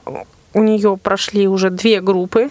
у 0.54 0.64
нее 0.64 0.98
прошли 0.98 1.48
уже 1.48 1.70
две 1.70 2.02
группы 2.02 2.50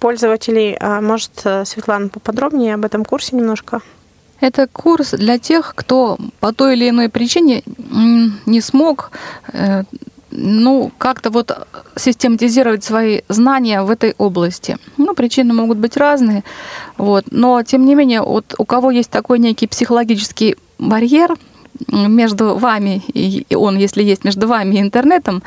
пользователей. 0.00 0.76
А 0.80 1.00
может, 1.00 1.46
Светлана, 1.64 2.08
поподробнее 2.08 2.74
об 2.74 2.84
этом 2.84 3.04
курсе 3.04 3.36
немножко? 3.36 3.80
Это 4.44 4.66
курс 4.66 5.12
для 5.12 5.38
тех, 5.38 5.72
кто 5.74 6.18
по 6.38 6.52
той 6.52 6.76
или 6.76 6.90
иной 6.90 7.08
причине 7.08 7.62
не 8.44 8.60
смог 8.60 9.10
э, 9.54 9.84
ну, 10.30 10.92
как-то 10.98 11.30
вот 11.30 11.66
систематизировать 11.96 12.84
свои 12.84 13.22
знания 13.28 13.80
в 13.80 13.90
этой 13.90 14.14
области. 14.18 14.76
Ну, 14.98 15.14
причины 15.14 15.54
могут 15.54 15.78
быть 15.78 15.96
разные, 15.96 16.44
вот, 16.98 17.24
но, 17.30 17.62
тем 17.62 17.86
не 17.86 17.94
менее, 17.94 18.20
вот 18.20 18.54
у 18.58 18.66
кого 18.66 18.90
есть 18.90 19.10
такой 19.10 19.38
некий 19.38 19.66
психологический 19.66 20.56
барьер, 20.78 21.36
между 21.90 22.56
вами 22.56 23.02
и 23.14 23.46
он, 23.54 23.78
если 23.78 24.02
есть 24.02 24.24
между 24.24 24.46
вами 24.46 24.76
и 24.76 24.80
интернетом, 24.80 25.42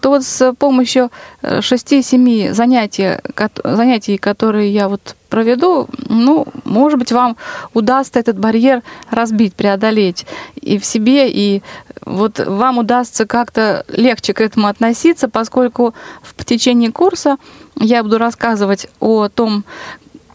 то 0.00 0.10
вот 0.10 0.24
с 0.24 0.52
помощью 0.54 1.10
6-7 1.42 2.50
э, 2.50 2.52
занятий, 2.52 3.18
занятий, 3.64 4.18
которые 4.18 4.72
я 4.72 4.88
вот 4.88 5.16
проведу, 5.30 5.88
ну, 6.08 6.46
может 6.64 6.98
быть, 6.98 7.12
вам 7.12 7.36
удастся 7.72 8.18
этот 8.18 8.38
барьер 8.38 8.82
разбить, 9.10 9.54
преодолеть 9.54 10.26
и 10.60 10.78
в 10.78 10.84
себе, 10.84 11.30
и 11.30 11.62
вот 12.04 12.38
вам 12.38 12.78
удастся 12.78 13.26
как-то 13.26 13.84
легче 13.88 14.34
к 14.34 14.40
этому 14.40 14.66
относиться, 14.66 15.28
поскольку 15.28 15.94
в 16.22 16.44
течение 16.44 16.92
курса 16.92 17.38
я 17.76 18.02
буду 18.02 18.18
рассказывать 18.18 18.88
о 18.98 19.28
том, 19.28 19.64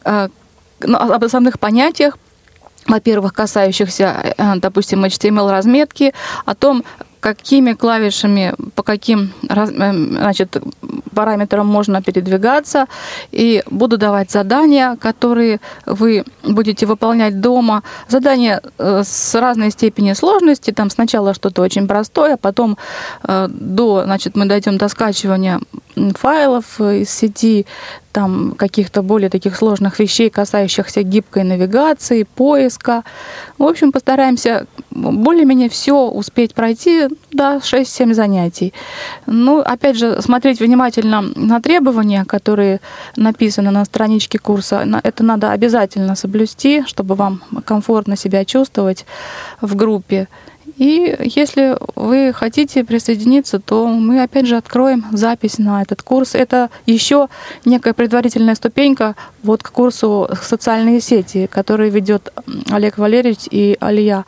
э, 0.04 0.30
ну, 0.80 0.98
об 0.98 1.24
основных 1.24 1.60
понятиях, 1.60 2.18
во-первых, 2.88 3.34
касающихся, 3.34 4.34
э, 4.38 4.56
допустим, 4.58 5.04
HTML-разметки, 5.04 6.14
о 6.46 6.56
том, 6.56 6.84
какими 7.26 7.74
клавишами, 7.74 8.54
по 8.76 8.84
каким 8.84 9.34
э, 9.50 9.66
значит, 9.66 10.58
параметрам 11.16 11.66
можно 11.66 12.04
передвигаться. 12.04 12.86
И 13.32 13.64
буду 13.72 13.98
давать 13.98 14.30
задания, 14.30 14.96
которые 14.96 15.60
вы 15.88 16.24
будете 16.44 16.86
выполнять 16.86 17.42
дома. 17.42 17.82
Задания 18.08 18.62
э, 18.78 19.02
с 19.04 19.34
разной 19.40 19.72
степенью 19.72 20.16
сложности. 20.16 20.70
Там 20.72 20.92
сначала 20.92 21.34
что-то 21.34 21.64
очень 21.64 21.88
простое, 21.88 22.36
а 22.36 22.38
потом 22.38 22.78
до, 23.24 24.04
значит, 24.04 24.36
мы 24.36 24.46
дойдем 24.46 24.78
до 24.78 24.88
скачивания 24.88 25.60
файлов 25.96 26.80
из 26.80 27.10
сети, 27.10 27.66
там 28.16 28.52
каких-то 28.52 29.02
более 29.02 29.30
таких 29.30 29.58
сложных 29.58 30.00
вещей, 30.00 30.30
касающихся 30.30 31.04
гибкой 31.04 31.44
навигации, 31.44 32.24
поиска. 32.24 33.04
В 33.58 33.64
общем, 33.64 33.92
постараемся 33.92 34.68
более-менее 34.92 35.68
все 35.68 36.08
успеть 36.08 36.54
пройти, 36.54 37.10
да, 37.34 37.58
6-7 37.58 38.14
занятий. 38.14 38.74
Ну, 39.26 39.60
опять 39.60 39.98
же, 39.98 40.22
смотреть 40.22 40.62
внимательно 40.62 41.24
на 41.36 41.60
требования, 41.60 42.24
которые 42.24 42.80
написаны 43.18 43.70
на 43.72 43.84
страничке 43.84 44.40
курса. 44.40 44.88
Это 45.04 45.22
надо 45.26 45.52
обязательно 45.52 46.16
соблюсти, 46.16 46.86
чтобы 46.88 47.16
вам 47.16 47.42
комфортно 47.66 48.16
себя 48.16 48.46
чувствовать 48.46 49.06
в 49.60 49.76
группе. 49.76 50.30
И 50.78 51.16
если 51.20 51.78
вы 51.96 52.34
хотите 52.34 52.84
присоединиться, 52.84 53.60
то 53.60 53.88
мы 53.88 54.22
опять 54.22 54.46
же 54.46 54.58
откроем 54.58 55.06
запись 55.12 55.58
на 55.58 55.82
этот 55.82 56.04
курс. 56.04 56.36
Это 56.36 56.70
еще 56.86 57.30
некая 57.64 57.94
предварительная 57.94 58.56
ступенька 58.56 59.16
вот 59.42 59.64
к 59.64 59.72
курсу 59.72 60.30
социальные 60.42 61.00
сети, 61.00 61.48
который 61.48 61.90
ведет 61.90 62.34
Олег 62.70 62.98
Валерьевич 62.98 63.48
и 63.50 63.78
Алия. 63.80 64.26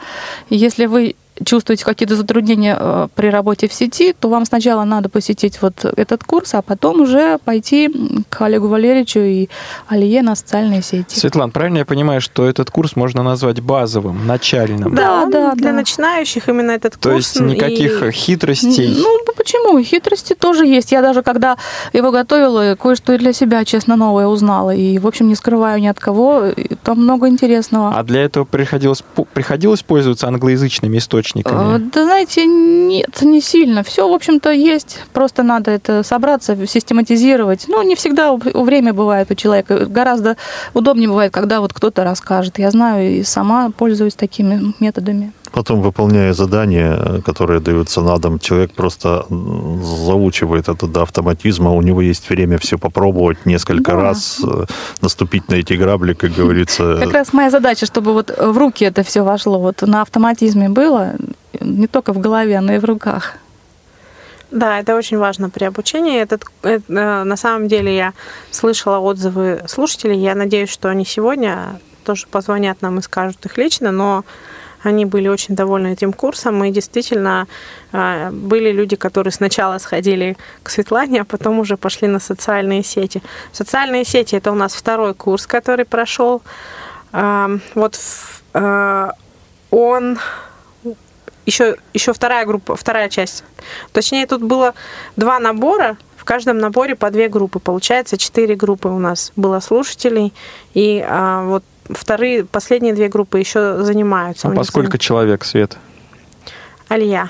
Если 0.50 0.86
вы 0.86 1.16
чувствуете 1.46 1.86
какие-то 1.86 2.16
затруднения 2.16 2.78
э, 2.80 3.08
при 3.16 3.28
работе 3.28 3.68
в 3.68 3.74
сети, 3.74 4.14
то 4.18 4.30
вам 4.30 4.46
сначала 4.46 4.84
надо 4.84 5.10
посетить 5.10 5.62
вот 5.62 5.86
этот 5.86 6.24
курс, 6.24 6.54
а 6.54 6.62
потом 6.62 7.02
уже 7.02 7.38
пойти 7.44 7.92
к 8.30 8.42
Олегу 8.42 8.68
Валерьевичу 8.68 9.20
и 9.20 9.50
Алие 9.88 10.22
на 10.22 10.36
социальные 10.36 10.82
сети. 10.82 11.18
Светлана, 11.18 11.52
правильно 11.52 11.80
я 11.80 11.86
понимаю, 11.86 12.22
что 12.22 12.48
этот 12.48 12.72
курс 12.72 12.96
можно 12.96 13.24
назвать 13.24 13.62
базовым, 13.62 14.26
начальным? 14.26 14.96
Да, 14.96 15.26
да, 15.26 15.54
для 15.56 15.72
да. 15.72 15.78
начинающих 15.78 16.50
именно 16.50 16.72
этот 16.72 16.94
курс. 16.96 17.04
То 17.04 17.12
есть 17.12 17.40
никаких 17.40 18.04
и... 18.04 18.12
хитростей? 18.12 18.96
Ну, 18.98 19.20
почему? 19.36 19.82
Хитрости 19.82 20.34
тоже 20.34 20.66
есть. 20.66 20.92
Я 20.92 21.02
даже 21.02 21.24
когда 21.24 21.58
его 21.94 22.12
готовила, 22.12 22.76
кое-что 22.76 23.14
и 23.14 23.18
для 23.18 23.34
себя, 23.34 23.64
честно, 23.66 23.96
новое 23.96 24.28
узнала. 24.28 24.74
И, 24.74 24.98
в 25.00 25.08
общем, 25.08 25.28
не 25.28 25.36
скрываю 25.36 25.82
ни 25.82 25.88
от 25.88 26.00
кого. 26.00 26.52
Там 26.84 27.02
много 27.02 27.28
интересного. 27.28 27.94
А 27.96 28.04
для 28.04 28.24
этого 28.24 28.46
приходилось, 28.46 29.04
приходилось 29.34 29.84
пользоваться 29.84 30.28
англоязычными 30.28 30.98
источниками? 30.98 31.27
Источниками? 31.28 31.76
Э, 31.76 31.80
да, 31.80 32.04
знаете, 32.04 32.46
нет, 32.46 33.22
не 33.22 33.42
сильно. 33.42 33.84
Все, 33.84 34.08
в 34.10 34.14
общем-то, 34.14 34.52
есть. 34.52 35.00
Просто 35.14 35.44
надо 35.44 35.72
это 35.72 36.04
собраться, 36.04 36.56
систематизировать. 36.68 37.66
Ну, 37.68 37.82
не 37.84 37.96
всегда 37.96 38.34
время 38.36 38.94
бывает 38.94 39.32
у 39.32 39.36
человека. 39.36 39.86
Гораздо 39.86 40.38
удобнее 40.74 41.10
бывает, 41.10 41.34
когда 41.34 41.62
вот 41.62 41.74
кто-то 41.74 42.04
расскажет. 42.04 42.60
Я 42.60 42.72
знаю 42.72 43.18
и 43.18 43.24
сама 43.24 43.72
пользуюсь 43.72 44.16
такими 44.16 44.74
методами. 44.80 45.34
Потом, 45.52 45.82
выполняя 45.82 46.34
задания, 46.34 47.22
которые 47.26 47.60
даются 47.60 48.02
на 48.02 48.18
дом, 48.18 48.40
человек 48.40 48.74
просто 48.74 49.26
заучивает 49.30 50.70
это 50.70 50.88
до 50.88 51.02
автоматизма. 51.02 51.72
У 51.72 51.82
него 51.82 52.02
есть 52.02 52.30
время 52.30 52.58
все 52.58 52.78
попробовать 52.78 53.46
несколько 53.46 53.92
да. 53.92 54.02
раз, 54.02 54.42
э, 54.44 54.66
наступить 55.02 55.50
на 55.50 55.56
эти 55.56 55.74
грабли, 55.74 56.14
как 56.14 56.32
говорится. 56.32 56.98
Как 57.04 57.14
раз 57.14 57.34
моя 57.34 57.50
задача, 57.50 57.86
чтобы 57.86 58.14
вот 58.14 58.30
в 58.38 58.58
руки 58.58 58.86
это 58.86 59.04
все 59.04 59.24
вошло. 59.24 59.60
Вот 59.60 59.82
на 59.82 60.02
автоматизме 60.02 60.70
было, 60.70 61.14
не 61.60 61.88
только 61.88 62.14
в 62.14 62.20
голове, 62.20 62.60
но 62.62 62.74
и 62.74 62.80
в 62.80 62.86
руках. 62.86 63.38
Да, 64.52 64.80
это 64.80 64.96
очень 64.96 65.18
важно 65.18 65.50
при 65.50 65.66
обучении. 65.66 66.20
Этот, 66.20 66.46
это, 66.62 66.84
э, 66.94 67.24
на 67.24 67.36
самом 67.36 67.68
деле 67.68 67.96
я 67.96 68.14
слышала 68.52 69.00
отзывы 69.00 69.64
слушателей. 69.68 70.18
Я 70.18 70.36
надеюсь, 70.36 70.70
что 70.70 70.90
они 70.90 71.06
сегодня 71.06 71.80
тоже 72.06 72.28
позвонят 72.28 72.82
нам 72.82 73.00
и 73.00 73.02
скажут 73.02 73.46
их 73.46 73.58
лично, 73.58 73.92
но 73.92 74.24
они 74.88 75.06
были 75.06 75.28
очень 75.28 75.56
довольны 75.56 75.94
этим 75.94 76.14
курсом. 76.14 76.64
И 76.64 76.72
действительно 76.72 77.48
э, 77.92 78.32
были 78.32 78.72
люди, 78.72 78.96
которые 78.96 79.32
сначала 79.32 79.78
сходили 79.80 80.38
к 80.64 80.70
Светлане, 80.70 81.22
а 81.22 81.26
потом 81.26 81.60
уже 81.60 81.78
пошли 81.78 82.08
на 82.08 82.20
социальные 82.20 82.84
сети. 82.84 83.22
Социальные 83.52 84.06
сети 84.06 84.36
это 84.36 84.52
у 84.52 84.56
нас 84.56 84.74
второй 84.74 85.14
курс, 85.14 85.48
который 85.48 85.86
прошел. 85.86 86.42
Э, 87.14 87.58
вот 87.76 88.00
он 89.70 90.20
еще, 91.48 91.78
еще 91.94 92.14
вторая 92.14 92.46
группа, 92.46 92.76
вторая 92.76 93.10
часть. 93.10 93.44
Точнее, 93.94 94.28
тут 94.28 94.44
было 94.44 94.74
два 95.16 95.40
набора, 95.40 95.98
в 96.18 96.26
каждом 96.26 96.58
наборе 96.58 96.96
по 96.96 97.10
две 97.10 97.30
группы. 97.30 97.60
Получается, 97.60 98.18
четыре 98.18 98.56
группы 98.56 98.90
у 98.90 99.00
нас 99.00 99.32
было 99.36 99.62
слушателей. 99.62 100.34
И 100.74 101.04
а, 101.08 101.46
вот 101.46 101.64
вторые, 101.90 102.46
последние 102.46 102.94
две 102.94 103.08
группы 103.08 103.40
еще 103.40 103.84
занимаются. 103.84 104.48
А 104.48 104.52
по 104.52 104.64
сколько 104.64 104.98
человек, 104.98 105.44
Свет? 105.44 105.78
Алия. 106.88 107.30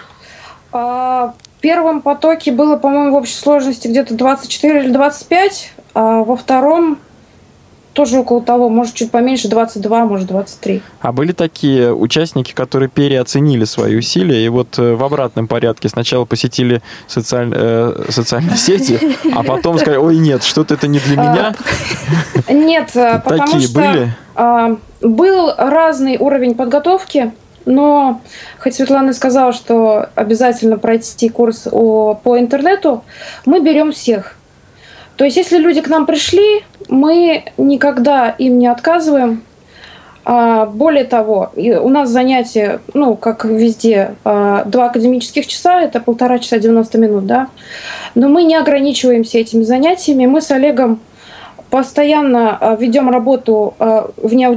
А, 0.71 1.33
в 1.57 1.61
первом 1.61 2.01
потоке 2.01 2.51
было, 2.51 2.77
по-моему, 2.77 3.11
в 3.11 3.15
общей 3.15 3.35
сложности 3.35 3.87
где-то 3.87 4.13
24 4.13 4.83
или 4.83 4.91
25, 4.91 5.73
а 5.93 6.23
во 6.23 6.35
втором 6.35 6.99
тоже 7.97 8.19
около 8.19 8.43
того, 8.43 8.69
может, 8.69 8.93
чуть 8.93 9.09
поменьше, 9.09 9.47
22, 9.47 10.05
может, 10.05 10.27
23. 10.27 10.83
А 11.01 11.11
были 11.11 11.31
такие 11.31 11.91
участники, 11.91 12.53
которые 12.53 12.89
переоценили 12.89 13.65
свои 13.65 13.97
усилия 13.97 14.45
и 14.45 14.49
вот 14.49 14.77
э, 14.77 14.93
в 14.93 15.03
обратном 15.03 15.47
порядке 15.47 15.89
сначала 15.89 16.23
посетили 16.23 16.83
социаль... 17.07 17.51
э, 17.51 18.05
социальные 18.09 18.57
сети, 18.57 18.99
а 19.35 19.41
потом 19.41 19.77
сказали, 19.79 19.97
ой, 19.97 20.19
нет, 20.19 20.43
что-то 20.43 20.75
это 20.75 20.87
не 20.87 20.99
для 20.99 21.15
меня? 21.15 21.55
Нет, 22.47 22.91
э, 22.93 23.19
потому 23.25 23.53
были? 23.73 24.13
А, 24.35 24.77
был 25.01 25.51
разный 25.57 26.17
уровень 26.19 26.53
подготовки, 26.53 27.31
но 27.65 28.21
хоть 28.59 28.75
Светлана 28.75 29.11
сказала, 29.13 29.53
что 29.53 30.11
обязательно 30.13 30.77
пройти 30.77 31.29
курс 31.29 31.67
по 31.71 32.35
интернету, 32.37 33.03
мы 33.47 33.59
берем 33.59 33.91
всех. 33.91 34.37
То 35.15 35.25
есть, 35.25 35.35
если 35.35 35.57
люди 35.57 35.81
к 35.81 35.87
нам 35.87 36.05
пришли, 36.05 36.63
мы 36.89 37.45
никогда 37.57 38.29
им 38.29 38.59
не 38.59 38.67
отказываем. 38.67 39.43
А, 40.29 40.65
более 40.65 41.05
того, 41.05 41.51
у 41.55 41.87
нас 41.87 42.09
занятия, 42.09 42.81
ну, 42.93 43.15
как 43.15 43.45
везде, 43.45 44.15
а, 44.25 44.65
два 44.65 44.87
академических 44.87 45.47
часа, 45.47 45.81
это 45.81 46.01
полтора 46.01 46.39
часа 46.39 46.59
90 46.59 46.97
минут, 46.97 47.25
да. 47.25 47.47
Но 48.13 48.27
мы 48.27 48.43
не 48.43 48.55
ограничиваемся 48.55 49.37
этими 49.37 49.63
занятиями. 49.63 50.25
Мы 50.25 50.41
с 50.41 50.51
Олегом 50.51 50.99
постоянно 51.69 52.57
а, 52.59 52.75
ведем 52.75 53.09
работу 53.09 53.75
вне 54.17 54.49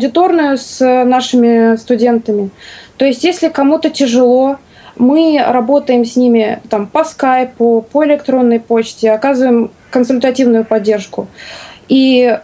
с 0.57 1.05
нашими 1.05 1.77
студентами. 1.77 2.51
То 2.97 3.05
есть, 3.05 3.23
если 3.23 3.49
кому-то 3.49 3.91
тяжело, 3.91 4.57
мы 4.97 5.41
работаем 5.47 6.05
с 6.05 6.17
ними 6.17 6.61
там, 6.69 6.89
по 6.89 7.05
скайпу, 7.05 7.87
по 7.93 8.05
электронной 8.05 8.59
почте, 8.59 9.13
оказываем 9.13 9.71
консультативную 9.91 10.65
поддержку. 10.65 11.29
И 11.91 12.39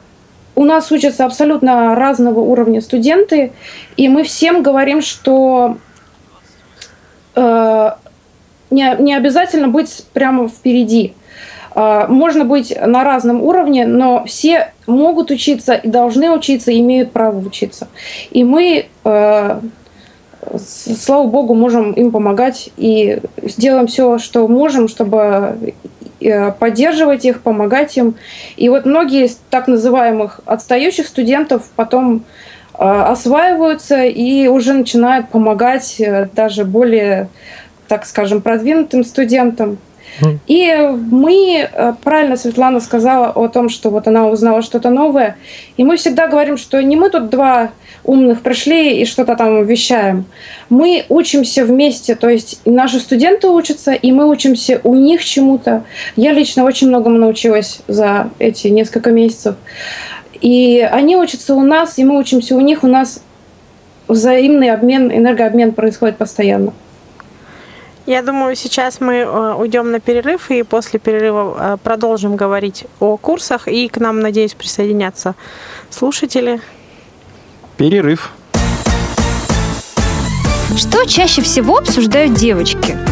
у 0.56 0.64
нас 0.64 0.90
учатся 0.90 1.24
абсолютно 1.24 1.94
разного 1.94 2.40
уровня 2.40 2.80
студенты, 2.80 3.52
и 3.96 4.08
мы 4.08 4.24
всем 4.24 4.62
говорим, 4.62 5.00
что 5.02 5.76
э, 7.36 7.90
не, 8.70 8.96
не 8.98 9.14
обязательно 9.14 9.68
быть 9.68 10.04
прямо 10.12 10.48
впереди. 10.48 11.14
Э, 11.76 12.06
можно 12.08 12.44
быть 12.44 12.76
на 12.76 13.04
разном 13.04 13.40
уровне, 13.40 13.86
но 13.86 14.24
все 14.24 14.72
могут 14.88 15.30
учиться 15.30 15.74
и 15.74 15.86
должны 15.86 16.30
учиться, 16.30 16.72
и 16.72 16.80
имеют 16.80 17.12
право 17.12 17.38
учиться. 17.38 17.86
И 18.32 18.42
мы, 18.42 18.86
э, 19.04 19.60
слава 20.58 21.26
богу, 21.28 21.54
можем 21.54 21.92
им 21.92 22.10
помогать 22.10 22.70
и 22.76 23.20
сделаем 23.42 23.86
все, 23.86 24.18
что 24.18 24.48
можем, 24.48 24.88
чтобы 24.88 25.74
поддерживать 26.58 27.24
их, 27.24 27.42
помогать 27.42 27.96
им. 27.96 28.16
И 28.56 28.68
вот 28.68 28.86
многие 28.86 29.26
из 29.26 29.38
так 29.50 29.68
называемых 29.68 30.40
отстающих 30.46 31.06
студентов 31.06 31.68
потом 31.76 32.24
э, 32.74 32.84
осваиваются 32.84 34.04
и 34.04 34.48
уже 34.48 34.72
начинают 34.72 35.28
помогать 35.28 36.00
э, 36.00 36.28
даже 36.32 36.64
более, 36.64 37.28
так 37.88 38.06
скажем, 38.06 38.40
продвинутым 38.40 39.04
студентам. 39.04 39.78
И 40.46 40.74
мы, 41.10 41.68
правильно 42.02 42.36
Светлана 42.36 42.80
сказала 42.80 43.28
о 43.28 43.48
том, 43.48 43.68
что 43.68 43.90
вот 43.90 44.06
она 44.08 44.28
узнала 44.28 44.62
что-то 44.62 44.90
новое. 44.90 45.36
И 45.76 45.84
мы 45.84 45.96
всегда 45.96 46.26
говорим, 46.26 46.56
что 46.56 46.82
не 46.82 46.96
мы 46.96 47.10
тут 47.10 47.28
два 47.28 47.70
умных 48.04 48.40
пришли 48.40 49.00
и 49.00 49.04
что-то 49.04 49.36
там 49.36 49.64
вещаем. 49.64 50.26
Мы 50.70 51.04
учимся 51.08 51.64
вместе, 51.64 52.14
то 52.14 52.28
есть 52.28 52.60
наши 52.64 53.00
студенты 53.00 53.48
учатся, 53.48 53.92
и 53.92 54.12
мы 54.12 54.28
учимся 54.28 54.80
у 54.84 54.94
них 54.94 55.24
чему-то. 55.24 55.82
Я 56.14 56.32
лично 56.32 56.64
очень 56.64 56.88
многому 56.88 57.18
научилась 57.18 57.80
за 57.88 58.30
эти 58.38 58.68
несколько 58.68 59.10
месяцев. 59.10 59.56
И 60.40 60.88
они 60.90 61.16
учатся 61.16 61.54
у 61.54 61.62
нас, 61.62 61.98
и 61.98 62.04
мы 62.04 62.18
учимся 62.18 62.54
у 62.54 62.60
них. 62.60 62.84
У 62.84 62.86
нас 62.86 63.22
взаимный 64.06 64.70
обмен, 64.70 65.10
энергообмен 65.10 65.72
происходит 65.72 66.16
постоянно. 66.16 66.72
Я 68.06 68.22
думаю, 68.22 68.54
сейчас 68.54 69.00
мы 69.00 69.14
э, 69.14 69.54
уйдем 69.54 69.90
на 69.90 69.98
перерыв 69.98 70.50
и 70.52 70.62
после 70.62 71.00
перерыва 71.00 71.56
э, 71.58 71.76
продолжим 71.82 72.36
говорить 72.36 72.84
о 73.00 73.16
курсах. 73.16 73.66
И 73.66 73.88
к 73.88 73.98
нам, 73.98 74.20
надеюсь, 74.20 74.54
присоединятся 74.54 75.34
слушатели. 75.90 76.60
Перерыв. 77.76 78.30
Что 80.76 81.04
чаще 81.04 81.42
всего 81.42 81.78
обсуждают 81.78 82.34
девочки? 82.34 82.96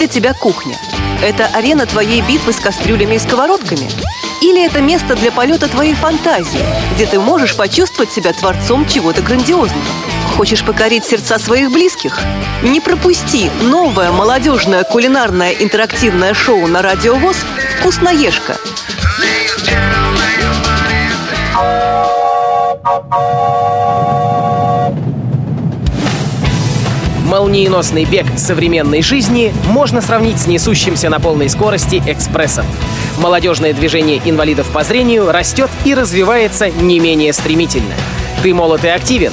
Для 0.00 0.08
тебя 0.08 0.32
кухня? 0.32 0.78
Это 1.22 1.46
арена 1.52 1.84
твоей 1.84 2.22
битвы 2.22 2.54
с 2.54 2.56
кастрюлями 2.56 3.16
и 3.16 3.18
сковородками? 3.18 3.86
Или 4.40 4.64
это 4.64 4.80
место 4.80 5.14
для 5.14 5.30
полета 5.30 5.68
твоей 5.68 5.92
фантазии, 5.92 6.64
где 6.94 7.04
ты 7.04 7.20
можешь 7.20 7.54
почувствовать 7.54 8.10
себя 8.10 8.32
творцом 8.32 8.88
чего-то 8.88 9.20
грандиозного? 9.20 9.84
Хочешь 10.38 10.64
покорить 10.64 11.04
сердца 11.04 11.38
своих 11.38 11.70
близких? 11.70 12.18
Не 12.62 12.80
пропусти 12.80 13.50
новое 13.60 14.10
молодежное 14.10 14.84
кулинарное 14.84 15.52
интерактивное 15.52 16.32
шоу 16.32 16.66
на 16.66 16.80
Радио 16.80 17.16
ВОЗ 17.16 17.36
«Вкусноежка». 17.78 18.56
Молниеносный 27.40 28.04
бег 28.04 28.26
современной 28.36 29.00
жизни 29.00 29.54
можно 29.64 30.02
сравнить 30.02 30.38
с 30.38 30.46
несущимся 30.46 31.08
на 31.08 31.20
полной 31.20 31.48
скорости 31.48 32.02
экспрессом. 32.06 32.66
Молодежное 33.16 33.72
движение 33.72 34.20
инвалидов 34.26 34.68
по 34.74 34.84
зрению 34.84 35.32
растет 35.32 35.70
и 35.86 35.94
развивается 35.94 36.68
не 36.68 37.00
менее 37.00 37.32
стремительно. 37.32 37.94
Ты 38.42 38.52
молод 38.52 38.84
и 38.84 38.88
активен? 38.88 39.32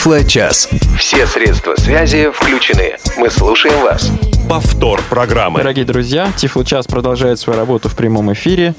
Тифло-час. 0.00 0.70
Все 0.98 1.26
средства 1.26 1.74
связи 1.76 2.30
включены. 2.30 2.96
Мы 3.18 3.28
слушаем 3.28 3.82
вас. 3.82 4.10
Повтор 4.48 5.02
программы. 5.10 5.58
Дорогие 5.58 5.84
друзья, 5.84 6.32
Тифло-час 6.38 6.86
продолжает 6.86 7.38
свою 7.38 7.58
работу 7.58 7.90
в 7.90 7.94
прямом 7.94 8.32
эфире. 8.32 8.74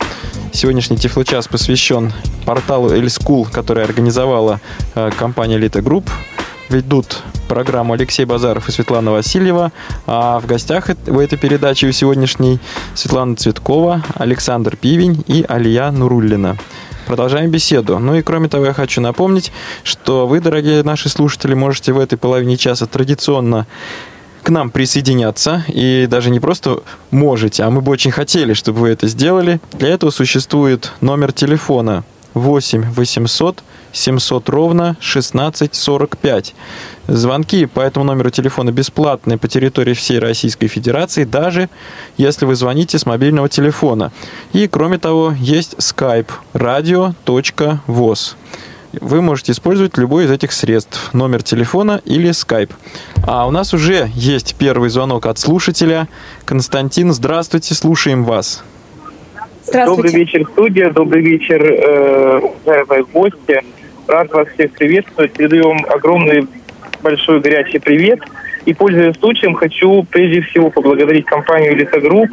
Сегодняшний 0.52 0.98
Тифло-час 0.98 1.48
посвящен 1.48 2.12
порталу 2.44 2.90
Эльскул, 2.90 3.46
который 3.46 3.84
организовала 3.84 4.60
э, 4.96 5.12
компания 5.16 5.60
Elite 5.60 5.84
Group. 5.84 6.10
Ведут 6.70 7.20
программу 7.48 7.94
Алексей 7.94 8.26
Базаров 8.26 8.68
и 8.68 8.72
Светлана 8.72 9.12
Васильева. 9.12 9.72
А 10.08 10.40
в 10.40 10.48
гостях 10.48 10.90
в 11.06 11.20
этой 11.20 11.38
передаче 11.38 11.86
у 11.86 11.92
сегодняшней 11.92 12.60
Светлана 12.96 13.36
Цветкова, 13.36 14.02
Александр 14.16 14.76
Пивень 14.76 15.24
и 15.28 15.46
Алия 15.48 15.92
Нуруллина. 15.92 16.58
Продолжаем 17.06 17.50
беседу. 17.50 18.00
Ну 18.00 18.16
и 18.16 18.22
кроме 18.22 18.48
того, 18.48 18.66
я 18.66 18.74
хочу 18.74 19.02
напомнить, 19.02 19.52
что 19.84 20.28
вы, 20.28 20.40
дорогие 20.40 20.84
наши 20.84 21.10
слушатели, 21.10 21.54
можете 21.54 21.94
в 21.94 22.00
этой 22.00 22.18
половине 22.18 22.58
часа 22.58 22.86
традиционно 22.86 23.68
к 24.44 24.50
нам 24.50 24.70
присоединяться. 24.70 25.64
И 25.68 26.08
даже 26.10 26.30
не 26.30 26.40
просто 26.40 26.84
можете, 27.10 27.64
а 27.64 27.70
мы 27.70 27.82
бы 27.82 27.92
очень 27.92 28.12
хотели, 28.12 28.54
чтобы 28.54 28.82
вы 28.82 28.90
это 28.90 29.08
сделали. 29.08 29.60
Для 29.74 29.90
этого 29.90 30.12
существует 30.12 30.92
номер 31.02 31.32
телефона 31.34 32.04
8 32.34 32.92
800 32.92 33.64
700 33.94 34.50
ровно 34.50 34.90
1645. 35.00 36.56
Звонки 37.08 37.66
по 37.66 37.82
этому 37.82 38.06
номеру 38.06 38.30
телефона 38.30 38.72
бесплатные 38.72 39.38
по 39.38 39.48
территории 39.48 39.94
всей 39.94 40.20
Российской 40.20 40.68
Федерации, 40.68 41.24
даже 41.24 41.70
если 42.18 42.46
вы 42.46 42.56
звоните 42.56 42.98
с 42.98 43.06
мобильного 43.06 43.50
телефона. 43.50 44.12
И, 44.54 44.68
кроме 44.68 44.98
того, 44.98 45.34
есть 45.40 45.76
skype 45.76 46.30
radio.voz. 46.54 48.36
Вы 49.00 49.22
можете 49.22 49.54
использовать 49.54 49.98
любой 49.98 50.26
из 50.26 50.32
этих 50.32 50.52
средств, 50.52 51.14
номер 51.14 51.44
телефона 51.44 52.02
или 52.04 52.32
Skype. 52.32 52.72
А 53.26 53.48
у 53.48 53.52
нас 53.52 53.74
уже 53.74 54.10
есть 54.14 54.56
первый 54.60 54.90
звонок 54.90 55.28
от 55.28 55.40
слушателя. 55.40 56.10
Константин, 56.44 57.14
здравствуйте, 57.14 57.74
слушаем 57.74 58.26
вас. 58.26 58.64
Добрый 59.72 60.12
вечер, 60.12 60.46
студия, 60.52 60.92
добрый 60.92 61.22
вечер, 61.22 61.64
э, 61.64 62.40
уважаемые 62.40 63.06
гости. 63.14 63.64
Рад 64.12 64.30
вас 64.34 64.45
всех 64.50 64.74
приветствовать. 64.74 65.32
Передаю 65.32 65.69
вам 65.69 65.86
огромный 65.88 66.45
большой 67.02 67.39
горячий 67.39 67.80
привет. 67.80 68.19
И, 68.65 68.74
пользуясь 68.74 69.15
случаем, 69.15 69.54
хочу 69.54 70.04
прежде 70.04 70.41
всего 70.41 70.69
поблагодарить 70.69 71.24
компанию 71.24 71.71
«Элита 71.71 71.97
Групп», 72.02 72.30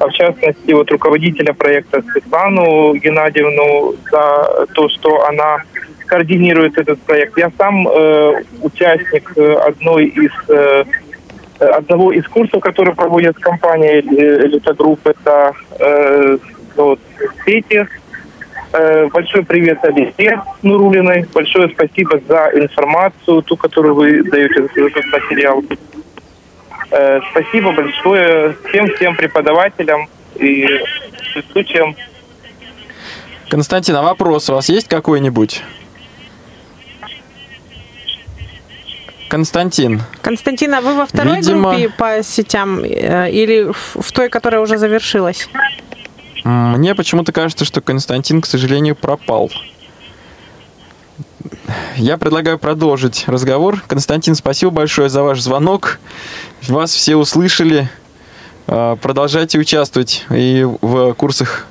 а 0.00 0.08
в 0.08 0.12
частности, 0.12 0.72
вот 0.72 0.90
руководителя 0.90 1.52
проекта 1.52 2.02
Светлану 2.02 2.94
Геннадьевну 2.96 3.94
за 4.10 4.66
то, 4.74 4.88
что 4.88 5.24
она 5.26 5.62
координирует 6.06 6.76
этот 6.76 7.00
проект. 7.02 7.38
Я 7.38 7.52
сам 7.56 7.86
э, 7.86 8.42
участник 8.62 9.32
э, 9.36 9.52
одной 9.54 10.06
из 10.06 10.32
э, 10.48 10.84
одного 11.60 12.10
из 12.10 12.26
курсов, 12.26 12.60
который 12.60 12.92
проводит 12.96 13.38
компания 13.38 14.00
«Элита 14.00 14.74
Групп». 14.74 15.06
Это 15.06 15.52
э, 15.78 16.38
вот, 16.74 16.98
сети 17.46 17.86
Э, 17.86 17.86
большой 18.72 19.44
привет 19.44 19.84
Алисе 19.84 20.40
Нурулиной. 20.62 21.26
Большое 21.32 21.68
спасибо 21.70 22.20
за 22.28 22.50
информацию, 22.54 23.42
ту, 23.42 23.56
которую 23.56 23.94
вы 23.94 24.22
даете 24.22 24.62
за 24.62 24.86
этот 24.86 25.04
материал. 25.06 25.62
Э, 26.90 27.20
спасибо 27.30 27.72
большое 27.72 28.56
всем-всем 28.68 29.16
преподавателям 29.16 30.08
и 30.36 30.66
случаям. 31.52 31.94
Константин, 33.48 33.96
а 33.96 34.02
вопрос 34.02 34.48
у 34.50 34.54
вас 34.54 34.68
есть 34.68 34.88
какой-нибудь? 34.88 35.62
Константин. 39.28 40.02
Константин, 40.22 40.74
а 40.74 40.80
вы 40.80 40.94
во 40.94 41.06
второй 41.06 41.36
Видимо... 41.36 41.70
группе 41.70 41.88
по 41.88 42.22
сетям 42.22 42.82
э, 42.82 43.30
или 43.30 43.70
в 43.72 44.12
той, 44.12 44.28
которая 44.28 44.60
уже 44.60 44.76
завершилась? 44.76 45.48
Мне 46.44 46.94
почему-то 46.94 47.32
кажется, 47.32 47.64
что 47.64 47.80
Константин, 47.80 48.40
к 48.40 48.46
сожалению, 48.46 48.96
пропал. 48.96 49.50
Я 51.96 52.16
предлагаю 52.16 52.58
продолжить 52.58 53.24
разговор. 53.26 53.82
Константин, 53.86 54.34
спасибо 54.34 54.70
большое 54.70 55.08
за 55.08 55.22
ваш 55.22 55.40
звонок. 55.40 56.00
Вас 56.62 56.92
все 56.92 57.16
услышали. 57.16 57.90
А, 58.66 58.96
продолжайте 58.96 59.58
участвовать 59.58 60.24
и 60.30 60.66
в 60.80 61.12
курсах 61.14 61.66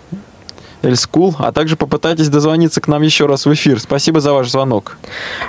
Эльскул, 0.82 1.36
а 1.40 1.52
также 1.52 1.76
попытайтесь 1.76 2.30
дозвониться 2.30 2.80
к 2.80 2.88
нам 2.88 3.02
еще 3.02 3.26
раз 3.26 3.46
в 3.46 3.54
эфир. 3.54 3.80
Спасибо 3.80 4.22
за 4.22 4.34
ваш 4.34 4.50
звонок. 4.50 4.98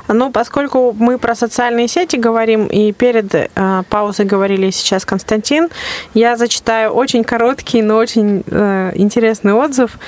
Ну, 0.09 0.33
поскольку 0.33 0.95
мы 0.99 1.19
про 1.19 1.35
социальные 1.35 1.89
сети 1.89 2.17
говорим, 2.17 2.67
и 2.67 2.93
перед 2.93 3.35
э, 3.35 3.49
паузой 3.89 4.27
говорили 4.27 4.71
сейчас 4.71 5.05
Константин, 5.05 5.69
я 6.15 6.37
зачитаю 6.37 6.91
очень 6.91 7.23
короткий, 7.23 7.83
но 7.83 7.97
очень 7.97 8.43
э, 8.47 8.93
интересный 8.95 9.53
отзыв 9.53 9.99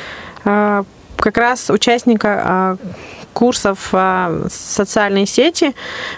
э, 0.44 0.82
как 1.16 1.38
раз 1.38 1.70
участника 1.70 2.78
э, 2.82 2.88
курсов 3.32 3.90
э, 3.92 4.46
социальной 4.50 5.26
сети 5.26 5.74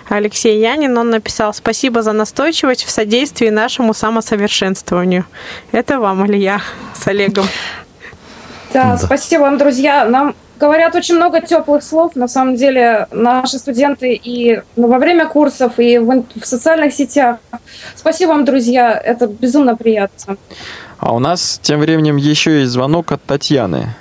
Алексей 0.09 0.61
Янин, 0.61 0.97
он 0.97 1.11
написал 1.11 1.53
«Спасибо 1.53 2.03
за 2.03 2.13
настойчивость 2.13 2.85
в 2.85 2.91
содействии 2.91 3.51
нашему 3.51 3.93
самосовершенствованию». 3.93 5.27
Это 5.73 6.01
вам, 6.01 6.23
Алия, 6.23 6.63
с 6.95 7.07
Олегом. 7.07 7.47
Да, 8.75 8.97
да, 8.97 8.99
спасибо 8.99 9.43
вам, 9.43 9.57
друзья. 9.57 10.05
Нам 10.05 10.35
говорят 10.59 10.95
очень 10.97 11.15
много 11.15 11.41
теплых 11.41 11.85
слов. 11.85 12.17
На 12.17 12.27
самом 12.27 12.57
деле, 12.57 13.07
наши 13.13 13.59
студенты 13.59 14.15
и 14.15 14.61
ну, 14.75 14.89
во 14.89 14.99
время 14.99 15.29
курсов, 15.29 15.79
и 15.79 15.99
в, 15.99 16.25
в 16.35 16.45
социальных 16.45 16.93
сетях. 16.93 17.39
Спасибо 17.95 18.31
вам, 18.31 18.45
друзья. 18.45 18.93
Это 18.93 19.29
безумно 19.29 19.77
приятно. 19.77 20.37
А 20.99 21.15
у 21.15 21.21
нас 21.21 21.61
тем 21.63 21.79
временем 21.81 22.17
еще 22.17 22.61
есть 22.61 22.73
звонок 22.73 23.13
от 23.13 23.23
Татьяны. 23.23 23.95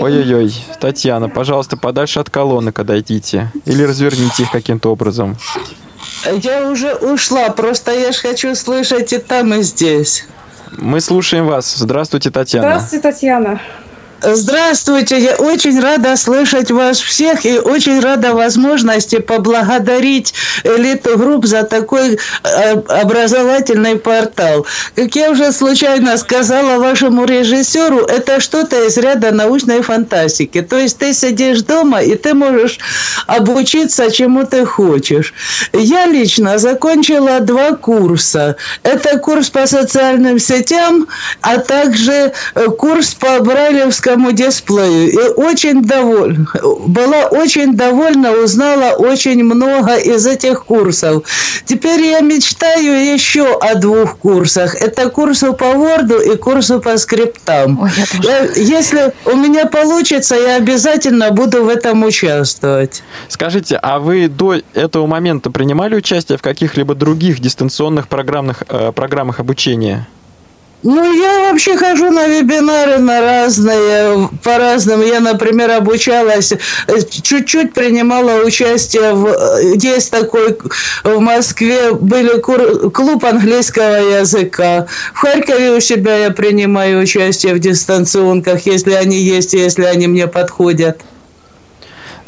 Ой-ой-ой, 0.00 0.52
Татьяна, 0.80 1.28
пожалуйста, 1.28 1.76
подальше 1.76 2.20
от 2.20 2.30
колонок 2.30 2.78
отойдите. 2.78 3.52
Или 3.66 3.82
разверните 3.82 4.44
их 4.44 4.50
каким-то 4.50 4.90
образом. 4.90 5.36
Я 6.42 6.70
уже 6.70 6.94
ушла, 6.94 7.50
просто 7.50 7.92
я 7.92 8.12
же 8.12 8.18
хочу 8.18 8.54
слышать 8.54 9.12
и 9.12 9.18
там, 9.18 9.52
и 9.54 9.62
здесь. 9.62 10.24
Мы 10.78 11.00
слушаем 11.00 11.46
вас. 11.46 11.74
Здравствуйте, 11.76 12.30
Татьяна. 12.30 12.68
Здравствуйте, 12.68 13.02
Татьяна. 13.02 13.60
Здравствуйте, 14.24 15.18
я 15.18 15.34
очень 15.34 15.80
рада 15.80 16.14
слышать 16.16 16.70
вас 16.70 17.00
всех 17.00 17.44
и 17.44 17.58
очень 17.58 17.98
рада 17.98 18.34
возможности 18.34 19.18
поблагодарить 19.18 20.32
элиту 20.62 21.18
групп 21.18 21.44
за 21.44 21.64
такой 21.64 22.18
э, 22.44 22.72
образовательный 22.88 23.96
портал. 23.96 24.64
Как 24.94 25.16
я 25.16 25.32
уже 25.32 25.50
случайно 25.50 26.16
сказала 26.18 26.78
вашему 26.78 27.24
режиссеру, 27.24 27.98
это 27.98 28.40
что-то 28.40 28.86
из 28.86 28.96
ряда 28.96 29.32
научной 29.32 29.82
фантастики. 29.82 30.62
То 30.62 30.78
есть 30.78 30.98
ты 30.98 31.12
сидишь 31.14 31.62
дома 31.62 32.00
и 32.00 32.14
ты 32.14 32.34
можешь 32.34 32.78
обучиться 33.26 34.08
чему 34.12 34.44
ты 34.44 34.64
хочешь. 34.64 35.34
Я 35.72 36.06
лично 36.06 36.58
закончила 36.58 37.40
два 37.40 37.72
курса. 37.72 38.54
Это 38.84 39.18
курс 39.18 39.50
по 39.50 39.66
социальным 39.66 40.38
сетям, 40.38 41.08
а 41.40 41.58
также 41.58 42.32
э, 42.54 42.66
курс 42.78 43.14
по 43.14 43.40
Брайлевскому 43.40 44.11
маленькому 44.16 44.32
дисплею. 44.32 45.10
И 45.10 45.16
очень 45.36 45.82
довольна, 45.82 46.46
была 46.86 47.26
очень 47.26 47.76
довольна, 47.76 48.32
узнала 48.32 48.94
очень 48.96 49.42
много 49.44 49.96
из 49.96 50.26
этих 50.26 50.64
курсов. 50.64 51.24
Теперь 51.64 52.02
я 52.02 52.20
мечтаю 52.20 53.14
еще 53.14 53.58
о 53.58 53.74
двух 53.74 54.18
курсах. 54.18 54.74
Это 54.74 55.10
курсу 55.10 55.52
по 55.52 55.64
Word 55.64 56.32
и 56.32 56.36
курсу 56.36 56.80
по 56.80 56.96
скриптам. 56.96 57.80
Ой, 57.80 57.90
я 58.22 58.32
я, 58.32 58.48
если 58.54 59.12
у 59.26 59.36
меня 59.36 59.66
получится, 59.66 60.34
я 60.34 60.56
обязательно 60.56 61.30
буду 61.30 61.64
в 61.64 61.68
этом 61.68 62.04
участвовать. 62.04 63.02
Скажите, 63.28 63.76
а 63.76 63.98
вы 63.98 64.28
до 64.28 64.60
этого 64.74 65.06
момента 65.06 65.50
принимали 65.50 65.96
участие 65.96 66.38
в 66.38 66.42
каких-либо 66.42 66.94
других 66.94 67.40
дистанционных 67.40 68.08
программных, 68.08 68.62
э, 68.68 68.92
программах 68.92 69.40
обучения? 69.40 70.06
Ну, 70.82 71.12
я 71.12 71.50
вообще 71.50 71.76
хожу 71.76 72.10
на 72.10 72.26
вебинары 72.26 72.98
на 72.98 73.20
разные, 73.20 74.28
по-разному. 74.42 75.04
Я, 75.04 75.20
например, 75.20 75.70
обучалась, 75.70 76.52
чуть-чуть 77.22 77.72
принимала 77.72 78.44
участие 78.44 79.14
в... 79.14 79.76
Есть 79.76 80.10
такой 80.10 80.58
в 81.04 81.20
Москве, 81.20 81.92
были 81.92 82.40
кур, 82.40 82.90
клуб 82.90 83.24
английского 83.24 84.18
языка. 84.18 84.86
В 85.14 85.18
Харькове 85.18 85.70
у 85.70 85.80
себя 85.80 86.16
я 86.16 86.30
принимаю 86.30 87.00
участие 87.00 87.54
в 87.54 87.60
дистанционках, 87.60 88.66
если 88.66 88.94
они 88.94 89.18
есть, 89.18 89.54
если 89.54 89.84
они 89.84 90.08
мне 90.08 90.26
подходят. 90.26 91.00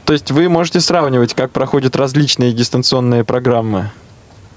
То 0.05 0.13
есть 0.13 0.31
вы 0.31 0.49
можете 0.49 0.81
сравнивать, 0.81 1.35
как 1.35 1.51
проходят 1.51 1.97
различные 1.97 2.53
дистанционные 2.53 3.25
программы? 3.25 3.91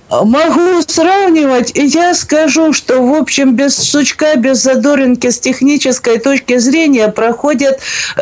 Могу 0.09 0.81
сравнивать, 0.87 1.75
и 1.75 1.85
я 1.85 2.13
скажу, 2.13 2.71
что, 2.71 3.01
в 3.01 3.13
общем, 3.13 3.55
без 3.55 3.75
сучка, 3.75 4.37
без 4.37 4.59
задоринки 4.59 5.29
с 5.29 5.37
технической 5.37 6.17
точки 6.17 6.57
зрения 6.59 7.09
проходят 7.09 7.81
э, 8.15 8.21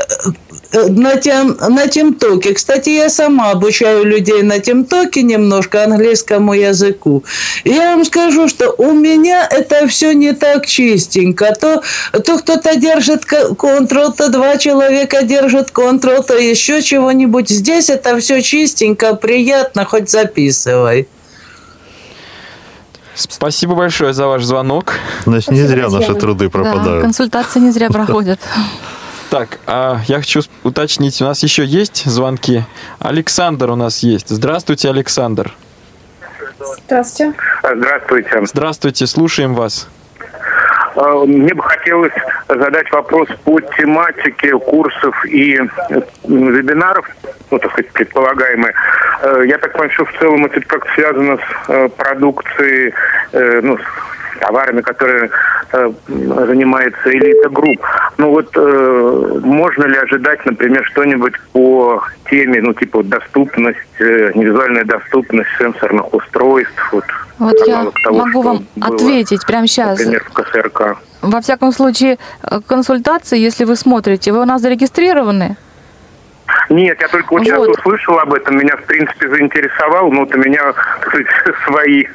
э, 0.71 0.87
на, 0.87 1.15
тем, 1.17 1.55
на 1.59 1.87
темтоке. 1.87 2.55
Кстати, 2.55 2.89
я 2.89 3.07
сама 3.09 3.51
обучаю 3.51 4.03
людей 4.03 4.41
на 4.41 4.57
темтоке 4.59 5.21
немножко 5.21 5.83
английскому 5.83 6.53
языку. 6.53 7.23
Я 7.65 7.95
вам 7.95 8.03
скажу, 8.03 8.47
что 8.47 8.73
у 8.79 8.91
меня 8.91 9.47
это 9.47 9.87
все 9.87 10.13
не 10.13 10.33
так 10.33 10.65
чистенько. 10.65 11.53
То, 11.53 11.83
то 12.13 12.39
кто-то 12.39 12.75
держит 12.77 13.25
контрол, 13.25 14.11
то 14.11 14.29
два 14.29 14.57
человека 14.57 15.21
держат 15.21 15.69
контрол, 15.69 16.23
то 16.23 16.35
еще 16.35 16.81
чего-нибудь. 16.81 17.49
Здесь 17.49 17.91
это 17.91 18.17
все 18.17 18.41
чистенько, 18.41 19.13
приятно, 19.13 19.85
хоть 19.85 20.09
записывай. 20.09 21.07
Спасибо 23.15 23.75
большое 23.75 24.13
за 24.13 24.27
ваш 24.27 24.43
звонок. 24.43 24.93
Значит, 25.25 25.51
не 25.51 25.61
зря 25.61 25.89
наши 25.89 26.13
труды 26.15 26.49
пропадают. 26.49 26.99
Да, 26.99 27.01
консультации 27.01 27.59
не 27.59 27.71
зря 27.71 27.89
проходят. 27.91 28.39
Так, 29.29 29.59
а 29.65 30.01
я 30.07 30.17
хочу 30.17 30.41
уточнить, 30.63 31.21
у 31.21 31.25
нас 31.25 31.41
еще 31.43 31.65
есть 31.65 32.05
звонки? 32.05 32.63
Александр 32.99 33.71
у 33.71 33.75
нас 33.75 33.99
есть. 33.99 34.29
Здравствуйте, 34.29 34.89
Александр. 34.89 35.53
Здравствуйте. 36.85 37.33
Здравствуйте. 37.63 38.45
Здравствуйте, 38.45 39.07
слушаем 39.07 39.55
вас. 39.55 39.87
А, 40.95 41.25
мне 41.25 41.53
бы 41.53 41.63
хотелось 41.63 42.13
задать 42.47 42.91
вопрос 42.91 43.29
по 43.43 43.59
тематике 43.59 44.51
курсов 44.51 45.25
и 45.25 45.59
вебинаров, 46.23 47.09
ну, 47.51 47.59
так 47.59 47.71
сказать, 47.71 47.91
предполагаемые. 47.91 48.73
Э, 49.21 49.41
я 49.45 49.57
так 49.57 49.73
понимаю, 49.73 49.91
что 49.91 50.05
в 50.05 50.13
целом 50.19 50.45
это 50.45 50.61
как 50.61 50.87
связано 50.93 51.37
с 51.37 51.69
э, 51.69 51.89
продукцией, 51.89 52.93
э, 53.31 53.59
ну, 53.63 53.77
товарами, 54.39 54.81
которые 54.81 55.29
э, 55.71 55.91
занимается 56.07 57.11
элита 57.11 57.49
групп. 57.49 57.81
Ну 58.17 58.29
вот 58.31 58.49
э, 58.55 59.39
можно 59.43 59.85
ли 59.85 59.97
ожидать, 59.97 60.45
например, 60.45 60.85
что-нибудь 60.85 61.33
по 61.53 62.03
теме, 62.29 62.61
ну 62.61 62.73
типа 62.73 63.03
доступность, 63.03 63.77
э, 63.99 64.31
невизуальная 64.35 64.85
доступность 64.85 65.49
сенсорных 65.57 66.13
устройств? 66.13 66.89
Вот, 66.91 67.05
вот 67.39 67.67
я 67.67 67.85
того, 68.03 68.25
могу 68.25 68.41
вам 68.41 68.65
ответить 68.81 69.45
прямо 69.45 69.67
сейчас. 69.67 69.99
Например, 69.99 70.23
в 70.23 70.33
КСРК. 70.33 70.97
Во 71.21 71.41
всяком 71.41 71.71
случае, 71.71 72.17
э, 72.43 72.59
консультации, 72.65 73.39
если 73.39 73.65
вы 73.65 73.75
смотрите, 73.75 74.31
вы 74.31 74.41
у 74.41 74.45
нас 74.45 74.61
зарегистрированы? 74.61 75.57
Нет, 76.69 76.97
я 77.01 77.07
только 77.07 77.31
вот, 77.31 77.39
вот. 77.39 77.45
сейчас 77.45 77.67
услышал 77.67 78.19
об 78.19 78.33
этом, 78.33 78.57
меня, 78.57 78.75
в 78.77 78.83
принципе, 78.83 79.29
заинтересовал, 79.29 80.11
но 80.11 80.21
вот 80.21 80.35
у 80.35 80.39
меня 80.39 80.73
сказать, 81.01 81.27
свои 81.67 82.05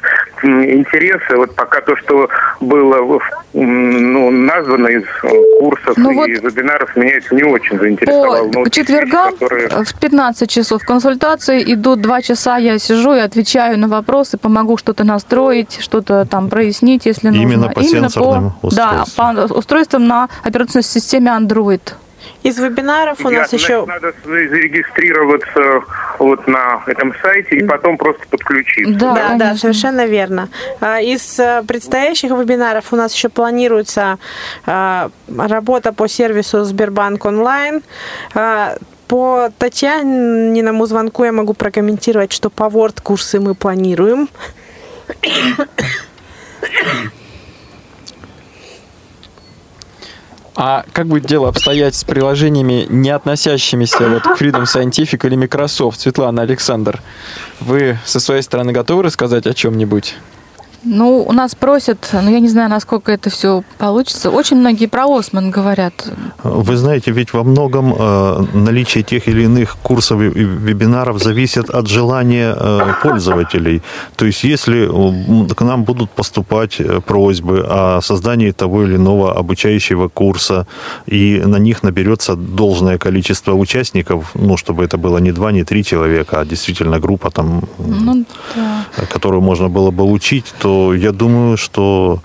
интересы. 0.43 1.35
Вот 1.35 1.55
пока 1.55 1.81
то, 1.81 1.95
что 1.97 2.29
было 2.59 3.19
ну, 3.53 4.31
названо 4.31 4.87
из 4.87 5.03
э, 5.23 5.59
курсов 5.59 5.97
ну, 5.97 6.11
и 6.11 6.15
вот 6.15 6.27
вебинаров, 6.27 6.95
меня 6.95 7.17
это 7.17 7.35
не 7.35 7.43
очень 7.43 7.77
заинтересовало. 7.77 8.49
По, 8.49 8.59
но 8.59 8.69
четвергам 8.69 9.33
которые... 9.33 9.69
в 9.69 9.99
15 9.99 10.49
часов 10.49 10.83
консультации 10.83 11.73
идут 11.73 12.01
2 12.01 12.21
часа, 12.21 12.57
я 12.57 12.79
сижу 12.79 13.13
и 13.13 13.19
отвечаю 13.19 13.77
на 13.77 13.87
вопросы, 13.87 14.37
помогу 14.37 14.77
что-то 14.77 15.03
настроить, 15.03 15.79
что-то 15.81 16.25
там 16.25 16.49
прояснить, 16.49 17.05
если 17.05 17.27
нужно. 17.27 17.41
Именно 17.41 17.69
по 17.69 17.79
Именно 17.79 18.09
сенсорным 18.09 18.53
по, 18.61 18.67
устройствам. 18.67 19.35
Да, 19.35 19.47
по 19.47 19.53
устройствам 19.53 20.07
на 20.07 20.29
операционной 20.43 20.83
системе 20.83 21.31
Android. 21.31 21.81
Из 22.43 22.57
вебинаров 22.57 23.23
у 23.25 23.29
нас 23.29 23.53
еще... 23.53 23.85
Надо 23.85 24.13
зарегистрироваться 24.25 25.83
вот 26.19 26.47
на 26.47 26.83
этом 26.87 27.13
сайте 27.21 27.57
и 27.57 27.63
потом 27.63 27.97
просто 27.97 28.25
подключиться. 28.29 28.93
Да, 28.93 29.13
да, 29.13 29.35
да 29.35 29.55
совершенно 29.55 30.05
верно. 30.05 30.49
А, 30.79 30.99
из 30.99 31.39
э, 31.39 31.63
предстоящих 31.67 32.31
вебинаров 32.31 32.93
у 32.93 32.95
нас 32.95 33.13
еще 33.13 33.29
планируется 33.29 34.17
а, 34.65 35.09
работа 35.37 35.93
по 35.93 36.07
сервису 36.07 36.63
Сбербанк 36.63 37.25
онлайн. 37.25 37.81
А, 38.33 38.77
по 39.07 39.49
Татьяниному 39.57 40.85
звонку 40.85 41.25
я 41.25 41.31
могу 41.31 41.53
прокомментировать, 41.53 42.31
что 42.31 42.49
по 42.49 42.63
Word 42.63 43.01
курсы 43.03 43.39
мы 43.39 43.55
планируем. 43.55 44.29
А 50.55 50.83
как 50.91 51.07
будет 51.07 51.25
дело 51.25 51.47
обстоять 51.47 51.95
с 51.95 52.03
приложениями, 52.03 52.85
не 52.89 53.09
относящимися 53.09 54.09
вот 54.09 54.23
к 54.23 54.41
Freedom 54.41 54.63
Scientific 54.63 55.25
или 55.25 55.35
Microsoft? 55.35 56.01
Светлана, 56.01 56.41
Александр, 56.41 57.01
вы 57.61 57.97
со 58.05 58.19
своей 58.19 58.41
стороны 58.41 58.73
готовы 58.73 59.03
рассказать 59.03 59.47
о 59.47 59.53
чем-нибудь? 59.53 60.15
Ну, 60.83 61.23
у 61.27 61.31
нас 61.31 61.53
просят, 61.53 62.09
но 62.11 62.29
я 62.29 62.39
не 62.39 62.49
знаю, 62.49 62.69
насколько 62.69 63.11
это 63.11 63.29
все 63.29 63.63
получится. 63.77 64.31
Очень 64.31 64.57
многие 64.57 64.87
про 64.87 65.05
Осман 65.05 65.51
говорят. 65.51 65.93
Вы 66.43 66.75
знаете, 66.75 67.11
ведь 67.11 67.33
во 67.33 67.43
многом 67.43 67.93
э, 67.93 68.45
наличие 68.53 69.03
тех 69.03 69.27
или 69.27 69.43
иных 69.43 69.77
курсов 69.83 70.21
и 70.21 70.25
вебинаров 70.29 71.21
зависит 71.21 71.69
от 71.69 71.87
желания 71.87 72.55
э, 72.57 72.93
пользователей. 73.03 73.83
То 74.15 74.25
есть, 74.25 74.43
если 74.43 74.87
к 75.53 75.61
нам 75.61 75.83
будут 75.83 76.09
поступать 76.09 76.79
э, 76.79 76.99
просьбы 77.01 77.63
о 77.69 78.01
создании 78.01 78.51
того 78.51 78.83
или 78.83 78.95
иного 78.95 79.37
обучающего 79.37 80.07
курса, 80.07 80.65
и 81.05 81.43
на 81.45 81.57
них 81.57 81.83
наберется 81.83 82.35
должное 82.35 82.97
количество 82.97 83.53
участников, 83.53 84.31
ну, 84.33 84.57
чтобы 84.57 84.83
это 84.83 84.97
было 84.97 85.19
не 85.19 85.31
два, 85.31 85.51
не 85.51 85.63
три 85.63 85.83
человека, 85.83 86.39
а 86.39 86.45
действительно 86.45 86.99
группа, 86.99 87.29
там, 87.29 87.61
ну, 87.77 88.25
да. 88.55 89.05
которую 89.13 89.41
можно 89.41 89.69
было 89.69 89.91
бы 89.91 90.03
учить, 90.03 90.45
то 90.59 90.70
то 90.71 90.93
я 90.93 91.11
думаю, 91.11 91.57
что 91.57 92.21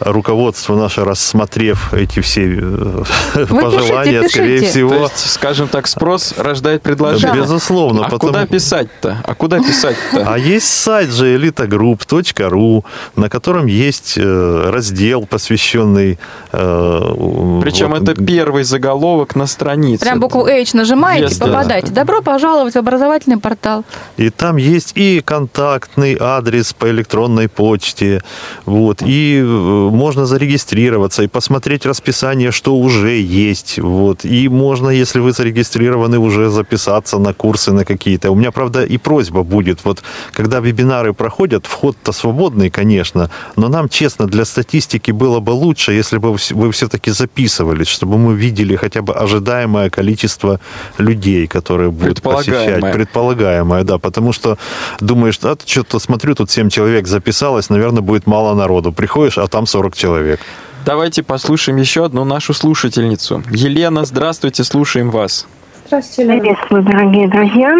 руководство 0.00 0.74
наше, 0.74 1.04
рассмотрев 1.04 1.92
эти 1.92 2.20
все 2.20 2.44
э, 2.44 3.04
Вы 3.34 3.60
пожелания, 3.60 4.22
пишите, 4.22 4.28
скорее 4.28 4.60
пишите. 4.60 4.70
всего... 4.70 4.90
То 4.90 5.02
есть, 5.02 5.30
скажем 5.30 5.68
так, 5.68 5.86
спрос 5.86 6.34
рождает 6.38 6.80
предложение. 6.82 7.34
Да. 7.34 7.42
Безусловно. 7.42 8.00
А 8.00 8.04
потому... 8.04 8.32
куда 8.32 8.46
писать-то? 8.46 9.18
А 9.22 9.34
куда 9.34 9.58
писать-то? 9.68 10.24
А 10.26 10.38
есть 10.38 10.66
сайт 10.66 11.10
же 11.10 11.36
elitagroup.ru, 11.36 12.84
на 13.16 13.28
котором 13.28 13.66
есть 13.66 14.14
э, 14.16 14.70
раздел, 14.70 15.26
посвященный... 15.26 16.18
Э, 16.52 17.60
Причем 17.62 17.90
вот... 17.90 18.08
это 18.08 18.14
первый 18.14 18.64
заголовок 18.64 19.36
на 19.36 19.46
странице. 19.46 20.04
Прям 20.06 20.20
букву 20.20 20.46
H 20.46 20.72
нажимаете, 20.72 21.34
yes, 21.34 21.38
попадаете. 21.38 21.88
Да. 21.88 22.00
Добро 22.00 22.22
пожаловать 22.22 22.74
в 22.74 22.78
образовательный 22.78 23.36
портал. 23.36 23.84
И 24.16 24.30
там 24.30 24.56
есть 24.56 24.92
и 24.94 25.20
контактный 25.20 26.16
адрес 26.18 26.72
по 26.72 26.88
электронной 26.88 27.48
почте, 27.50 27.89
почте, 27.90 28.22
вот, 28.66 29.02
и 29.02 29.38
э, 29.38 29.44
можно 29.44 30.26
зарегистрироваться 30.26 31.22
и 31.22 31.26
посмотреть 31.26 31.86
расписание, 31.86 32.50
что 32.50 32.76
уже 32.76 33.20
есть, 33.20 33.78
вот, 33.78 34.24
и 34.24 34.48
можно, 34.48 34.90
если 34.90 35.20
вы 35.20 35.32
зарегистрированы, 35.32 36.18
уже 36.18 36.50
записаться 36.50 37.18
на 37.18 37.32
курсы 37.32 37.72
на 37.72 37.84
какие-то. 37.84 38.30
У 38.30 38.34
меня, 38.34 38.50
правда, 38.50 38.84
и 38.84 38.98
просьба 38.98 39.42
будет, 39.42 39.84
вот, 39.84 40.02
когда 40.32 40.60
вебинары 40.60 41.12
проходят, 41.12 41.66
вход-то 41.66 42.12
свободный, 42.12 42.70
конечно, 42.70 43.30
но 43.56 43.68
нам, 43.68 43.88
честно, 43.88 44.26
для 44.26 44.44
статистики 44.44 45.12
было 45.12 45.40
бы 45.40 45.50
лучше, 45.50 45.92
если 45.92 46.18
бы 46.18 46.36
вы 46.50 46.72
все-таки 46.72 47.10
записывались, 47.10 47.88
чтобы 47.88 48.18
мы 48.18 48.34
видели 48.34 48.76
хотя 48.76 49.02
бы 49.02 49.14
ожидаемое 49.14 49.90
количество 49.90 50.60
людей, 50.98 51.46
которые 51.46 51.90
будут 51.90 52.22
посещать. 52.22 52.80
Предполагаемое, 52.92 53.84
да, 53.84 53.98
потому 53.98 54.32
что 54.32 54.58
думаешь, 55.00 55.38
а, 55.42 55.56
что-то 55.66 55.98
смотрю, 55.98 56.34
тут 56.34 56.50
7 56.50 56.70
человек 56.70 57.06
записалось, 57.06 57.70
наверное, 57.70 57.79
будет 58.02 58.26
мало 58.26 58.54
народу. 58.54 58.92
Приходишь, 58.92 59.38
а 59.38 59.46
там 59.48 59.66
40 59.66 59.94
человек. 59.96 60.40
Давайте 60.84 61.22
послушаем 61.22 61.78
еще 61.78 62.04
одну 62.04 62.24
нашу 62.24 62.54
слушательницу. 62.54 63.42
Елена, 63.50 64.04
здравствуйте, 64.04 64.64
слушаем 64.64 65.10
вас. 65.10 65.46
Здравствуйте, 65.86 66.22
Елена. 66.22 66.40
Приветствую, 66.40 66.82
дорогие 66.82 67.28
друзья. 67.28 67.76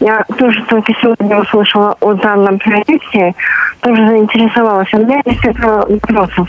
Я 0.00 0.24
тоже 0.38 0.64
только 0.68 0.92
сегодня 1.02 1.40
услышала 1.40 1.96
о 2.00 2.14
данном 2.14 2.58
проекте, 2.58 3.34
тоже 3.80 4.06
заинтересовалась. 4.06 4.88
У 4.92 4.98
меня 4.98 5.20
есть 5.24 5.44
несколько 5.44 5.86
вопросов. 5.88 6.48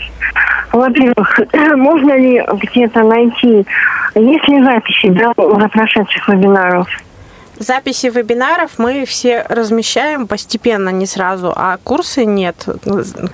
Во-первых, 0.72 1.40
можно 1.76 2.16
ли 2.16 2.42
где-то 2.52 3.02
найти, 3.02 3.66
есть 4.14 4.48
ли 4.48 4.62
записи 4.62 5.10
да, 5.10 5.32
уже 5.36 5.68
прошедших 5.68 6.28
вебинаров? 6.28 6.88
Записи 7.60 8.06
вебинаров 8.06 8.78
мы 8.78 9.04
все 9.04 9.44
размещаем 9.46 10.26
постепенно, 10.26 10.88
не 10.88 11.04
сразу, 11.04 11.52
а 11.54 11.76
курсы 11.84 12.24
нет. 12.24 12.64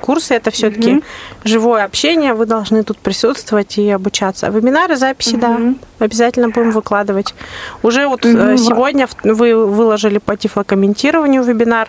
Курсы 0.00 0.34
это 0.34 0.50
все-таки 0.50 0.94
угу. 0.94 1.02
живое 1.44 1.84
общение, 1.84 2.34
вы 2.34 2.44
должны 2.44 2.82
тут 2.82 2.98
присутствовать 2.98 3.78
и 3.78 3.88
обучаться. 3.88 4.48
Вебинары, 4.48 4.96
записи, 4.96 5.34
угу. 5.34 5.40
да, 5.40 5.58
обязательно 6.00 6.48
будем 6.48 6.72
выкладывать. 6.72 7.36
Уже 7.84 8.08
вот 8.08 8.26
угу. 8.26 8.56
сегодня 8.56 9.08
вы 9.22 9.64
выложили 9.64 10.18
по 10.18 10.36
тифлокомментированию 10.36 11.44
вебинар, 11.44 11.88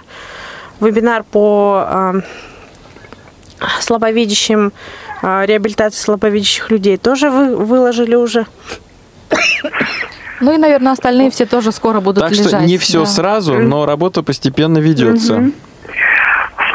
вебинар 0.80 1.24
по 1.24 1.88
э, 1.90 2.22
слабовидящим, 3.82 4.74
э, 5.24 5.46
реабилитации 5.48 6.00
слабовидящих 6.00 6.70
людей 6.70 6.98
тоже 6.98 7.32
вы 7.32 7.56
выложили 7.56 8.14
уже. 8.14 8.46
Ну 10.40 10.54
и, 10.54 10.58
наверное, 10.58 10.92
остальные 10.94 11.32
все 11.32 11.46
тоже 11.46 11.72
скоро 11.72 12.00
будут 12.00 12.24
Так 12.24 12.32
лежать. 12.32 12.48
что 12.48 12.60
не 12.62 12.78
все 12.78 13.00
да. 13.02 13.06
сразу, 13.06 13.54
но 13.60 13.86
работа 13.86 14.24
постепенно 14.24 14.78
ведется. 14.78 15.52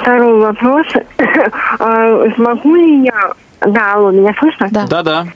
Второй 0.00 0.40
вопрос. 0.40 0.86
А, 1.78 2.30
Смогу 2.36 2.74
ли 2.76 3.04
я... 3.04 3.32
Да, 3.60 3.94
алло, 3.94 4.10
меня 4.10 4.34
слышно? 4.38 4.68
Да. 4.70 4.86
Да-да. 4.86 5.26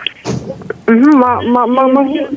Ма- 0.87 1.41
могу- 1.67 2.29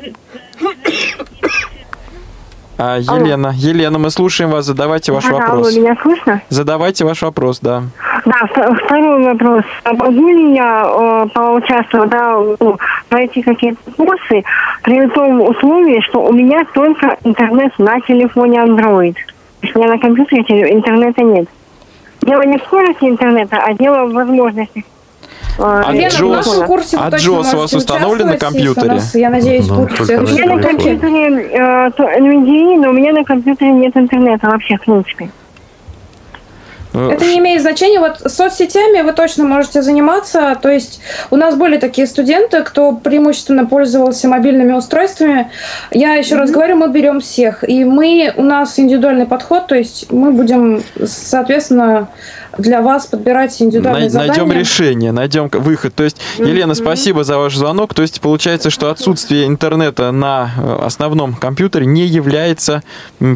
А, 2.82 2.98
Елена, 2.98 3.52
Елена, 3.58 4.00
мы 4.00 4.10
слушаем 4.10 4.52
вас, 4.52 4.66
задавайте 4.66 5.12
ваш 5.12 5.26
Да, 5.26 5.32
алло, 5.32 5.40
вопрос. 5.40 5.76
меня 5.76 5.98
слышно? 6.02 6.42
Задавайте 6.48 7.04
ваш 7.04 7.22
вопрос, 7.22 7.60
да. 7.60 7.84
Да, 8.26 8.48
вто- 8.50 8.74
второй 8.86 9.22
вопрос. 9.26 9.64
А 9.84 9.94
Могу 9.94 10.30
ли 10.30 10.56
я 10.56 10.84
э, 10.86 11.28
поучаствовать, 11.34 12.10
да, 12.10 12.38
ну, 12.60 12.78
пройти 13.10 13.42
какие-то 13.42 13.80
курсы 13.98 14.44
при 14.84 15.06
том 15.10 15.42
условии, 15.42 16.00
что 16.08 16.22
у 16.24 16.32
меня 16.32 16.64
только 16.74 17.18
интернет 17.26 17.78
на 17.80 18.00
телефоне 18.00 18.60
Android? 18.60 19.16
То 19.16 19.68
есть 19.68 19.76
у 19.76 19.80
меня 19.80 19.90
на 19.96 20.00
компьютере 20.00 20.74
интернета 20.74 21.22
нет. 21.22 21.50
Дело 22.22 22.44
не 22.44 22.58
в 22.58 22.62
скорости 22.64 23.04
интернета, 23.04 23.58
а 23.58 23.74
дело 23.74 24.06
в 24.06 24.14
возможностях. 24.14 24.84
Э, 25.60 25.84
А 25.86 25.92
Лена, 25.92 26.10
в 26.10 26.14
Джос- 26.14 26.36
нашем 26.48 26.66
курсе 26.66 26.98
вы 26.98 27.04
а 27.04 27.10
Джос 27.10 27.30
у 27.54 27.58
вас 27.58 27.72
можете 27.74 27.78
установлен 27.78 28.28
на 28.28 28.38
компьютере? 28.38 28.88
нас, 28.94 29.14
Я 29.16 29.30
надеюсь, 29.30 29.68
Ну, 29.68 29.76
будет 29.76 29.92
в 29.92 29.98
только 29.98 30.02
У 30.04 30.06
следующем 30.06 30.36
меня 30.36 30.56
на 30.56 30.62
компьютере 30.64 31.50
э, 31.52 31.92
то- 31.96 32.04
NVDA, 32.04 32.78
но 32.80 32.90
у 32.90 32.94
меня 32.94 33.14
на 33.14 33.24
компьютере 33.24 33.72
нет 33.72 33.96
интернета 33.98 34.48
вообще, 34.48 34.78
в 34.78 34.82
принципе. 34.82 35.30
Э, 36.94 37.10
Это 37.12 37.24
не 37.26 37.38
имеет 37.38 37.62
значения. 37.62 38.00
Вот 38.00 38.20
соцсетями 38.32 39.02
вы 39.04 39.12
точно 39.14 39.46
можете 39.46 39.82
заниматься. 39.84 40.58
То 40.60 40.70
есть 40.70 41.02
у 41.30 41.36
нас 41.36 41.56
были 41.56 41.78
такие 41.78 42.08
студенты, 42.08 42.64
кто 42.64 42.94
преимущественно 42.94 43.66
пользовался 43.68 44.28
мобильными 44.28 44.72
устройствами. 44.74 45.52
Я 45.92 46.16
еще 46.16 46.36
раз 46.36 46.50
говорю, 46.50 46.78
мы 46.78 46.90
берем 46.90 47.20
всех. 47.20 47.64
И 47.68 47.84
мы, 47.84 48.34
у 48.36 48.42
нас 48.44 48.80
индивидуальный 48.80 49.28
подход, 49.28 49.68
то 49.68 49.76
есть 49.76 50.12
мы 50.12 50.32
будем, 50.32 50.82
соответственно, 51.06 52.08
для 52.58 52.82
вас 52.82 53.06
подбирать 53.06 53.62
индивидуальные 53.62 54.02
Най- 54.02 54.10
задания. 54.10 54.44
Найдем 54.44 54.52
решение, 54.52 55.12
найдем 55.12 55.50
выход. 55.50 55.94
То 55.96 56.04
есть, 56.04 56.18
Елена, 56.38 56.74
спасибо 56.74 57.24
за 57.24 57.38
ваш 57.38 57.56
звонок. 57.56 57.94
То 57.94 58.02
есть, 58.02 58.22
получается, 58.22 58.70
что 58.70 58.90
отсутствие 58.90 59.48
интернета 59.48 60.12
на 60.12 60.52
э, 60.58 60.86
основном 60.86 61.34
компьютере 61.34 61.86
не 61.86 62.06
является 62.06 62.84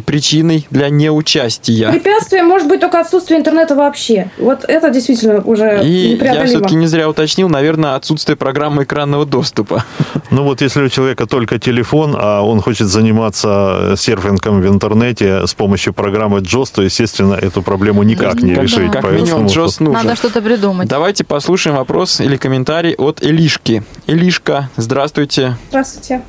причиной 0.06 0.66
для 0.70 0.88
неучастия. 0.88 1.90
Препятствие 1.90 2.42
может 2.42 2.68
быть 2.68 2.80
только 2.80 3.00
отсутствие 3.00 3.40
интернета 3.40 3.74
вообще. 3.74 4.30
Вот 4.38 4.64
это 4.64 4.90
действительно 4.90 5.40
уже 5.42 5.80
И 5.84 6.16
я 6.16 6.44
все-таки 6.46 6.74
не 6.74 6.86
зря 6.86 7.08
уточнил, 7.08 7.48
наверное, 7.48 7.94
отсутствие 7.94 8.36
программы 8.36 8.84
экранного 8.84 9.26
доступа. 9.26 9.84
Ну 10.30 10.44
вот 10.44 10.60
если 10.60 10.82
у 10.82 10.88
человека 10.88 11.26
только 11.26 11.58
телефон, 11.58 12.16
а 12.18 12.42
он 12.42 12.60
хочет 12.60 12.88
заниматься 12.88 13.94
серфингом 13.96 14.60
в 14.60 14.66
интернете 14.66 15.46
с 15.46 15.54
помощью 15.54 15.92
программы 15.92 16.40
JOS, 16.40 16.68
то, 16.74 16.82
естественно, 16.82 17.34
эту 17.34 17.62
проблему 17.62 18.02
никак 18.02 18.42
не 18.42 18.54
решить. 18.54 18.90
Поэтому 19.04 19.42
минимум, 19.42 19.78
нужен. 19.78 19.92
Надо 19.92 20.16
что-то 20.16 20.40
придумать. 20.40 20.88
Давайте 20.88 21.24
послушаем 21.24 21.76
вопрос 21.76 22.20
или 22.20 22.36
комментарий 22.36 22.94
от 22.94 23.22
Элишки. 23.22 23.84
Элишка, 24.06 24.70
здравствуйте. 24.76 25.56
Здравствуйте. 25.68 26.22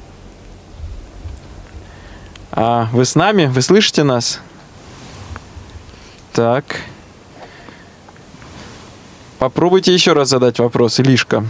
А 2.52 2.90
вы 2.92 3.06
с 3.06 3.16
нами? 3.16 3.46
Вы 3.46 3.62
слышите 3.62 4.04
нас? 4.04 4.42
Так. 6.34 6.82
Попробуйте 9.40 9.94
еще 9.94 10.14
раз 10.14 10.30
задать 10.30 10.60
вопрос, 10.60 11.00
Илишка. 11.00 11.46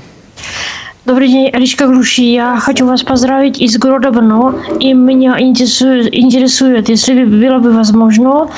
Добрый 1.05 1.27
день, 1.27 1.51
Речка 1.51 1.87
Груши. 1.87 2.23
Я 2.23 2.57
хочу 2.59 2.85
вас 2.87 3.03
поздравить 3.03 3.59
из 3.59 3.77
города 3.77 4.11
Брно. 4.11 4.59
И 4.79 4.93
меня 4.93 5.39
интересует, 5.39 6.13
интересует 6.13 6.89
если 6.89 7.23
бы 7.23 7.25
было 7.25 7.59
бы 7.59 7.71
возможно, 7.71 8.49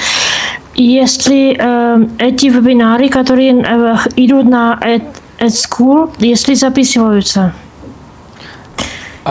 если 0.84 1.58
э, 1.60 2.08
эти 2.20 2.48
вебинары, 2.48 3.10
которые 3.10 3.62
э, 3.62 3.96
идут 4.16 4.46
на 4.46 4.80
Ed, 4.82 5.04
EdSchool, 5.40 6.12
если 6.20 6.54
записываются. 6.54 7.54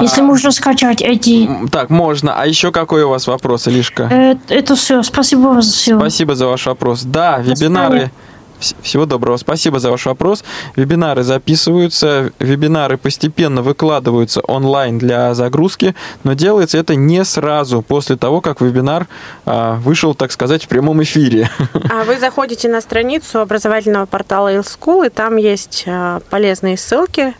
Если 0.01 0.20
можно 0.20 0.51
скачать 0.51 1.01
эти... 1.01 1.49
Так, 1.72 1.88
можно. 1.88 2.34
А 2.38 2.47
еще 2.47 2.70
какой 2.70 3.05
у 3.05 3.09
вас 3.09 3.26
вопрос, 3.26 3.66
Илишка? 3.66 4.09
Э, 4.11 4.34
это 4.49 4.76
все. 4.76 5.03
Спасибо 5.03 5.40
вам 5.40 5.62
за 5.62 5.72
все. 5.72 5.97
Спасибо 5.99 6.34
за 6.34 6.47
ваш 6.47 6.66
вопрос. 6.66 7.03
Да, 7.03 7.38
вебинары... 7.38 7.99
Вс- 7.99 8.11
Всего 8.59 9.07
доброго. 9.07 9.36
Спасибо 9.36 9.78
за 9.78 9.90
ваш 9.90 10.07
вопрос. 10.07 10.44
Вебинары 10.76 11.22
записываются, 11.22 12.32
вебинары 12.38 12.96
постепенно 12.96 13.62
выкладываются 13.62 14.40
онлайн 14.40 14.98
для 14.98 15.34
загрузки, 15.34 15.94
но 16.24 16.32
делается 16.34 16.78
это 16.78 16.94
не 16.94 17.24
сразу 17.24 17.82
после 17.82 18.16
того, 18.16 18.40
как 18.40 18.61
вебинар 18.61 19.07
а, 19.44 19.76
вышел, 19.76 20.14
так 20.14 20.32
сказать, 20.32 20.64
в 20.64 20.68
прямом 20.68 21.02
эфире. 21.02 21.50
А 21.88 22.04
вы 22.04 22.18
заходите 22.18 22.68
на 22.68 22.80
страницу 22.80 23.40
образовательного 23.40 24.07
портала 24.07 24.52
IlSchool, 24.54 25.07
и 25.07 25.09
там 25.09 25.36
есть 25.36 25.84
э, 25.86 26.20
полезные 26.30 26.76
ссылки, 26.76 27.34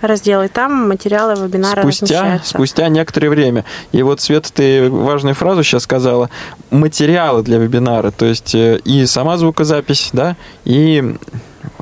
раздел, 0.00 0.42
и 0.42 0.48
там 0.48 0.88
материалы 0.88 1.34
вебинара 1.46 1.80
спустя, 1.80 2.40
спустя 2.44 2.88
некоторое 2.88 3.30
время. 3.30 3.64
И 3.92 4.02
вот, 4.02 4.20
Света, 4.20 4.52
ты 4.52 4.90
важную 4.90 5.34
фразу 5.34 5.62
сейчас 5.62 5.84
сказала. 5.84 6.30
Материалы 6.70 7.42
для 7.42 7.58
вебинара, 7.58 8.10
то 8.10 8.26
есть 8.26 8.54
э, 8.54 8.78
и 8.84 9.06
сама 9.06 9.36
звукозапись, 9.38 10.10
да, 10.12 10.36
и 10.64 11.16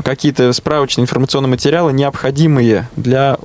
какие-то 0.05 0.53
справочные 0.53 1.03
информационные 1.03 1.51
материалы, 1.51 1.93
необходимые 1.93 2.89
для 2.97 3.39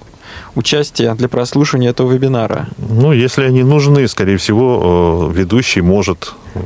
участия, 0.55 1.13
для 1.15 1.27
прослушивания 1.27 1.89
этого 1.89 2.11
вебинара. 2.11 2.67
Ну, 2.77 3.11
если 3.13 3.43
они 3.43 3.63
нужны, 3.63 4.07
скорее 4.07 4.37
всего, 4.37 5.29
э, 5.31 5.37
ведущий 5.37 5.81
может 5.81 6.33
э, 6.55 6.59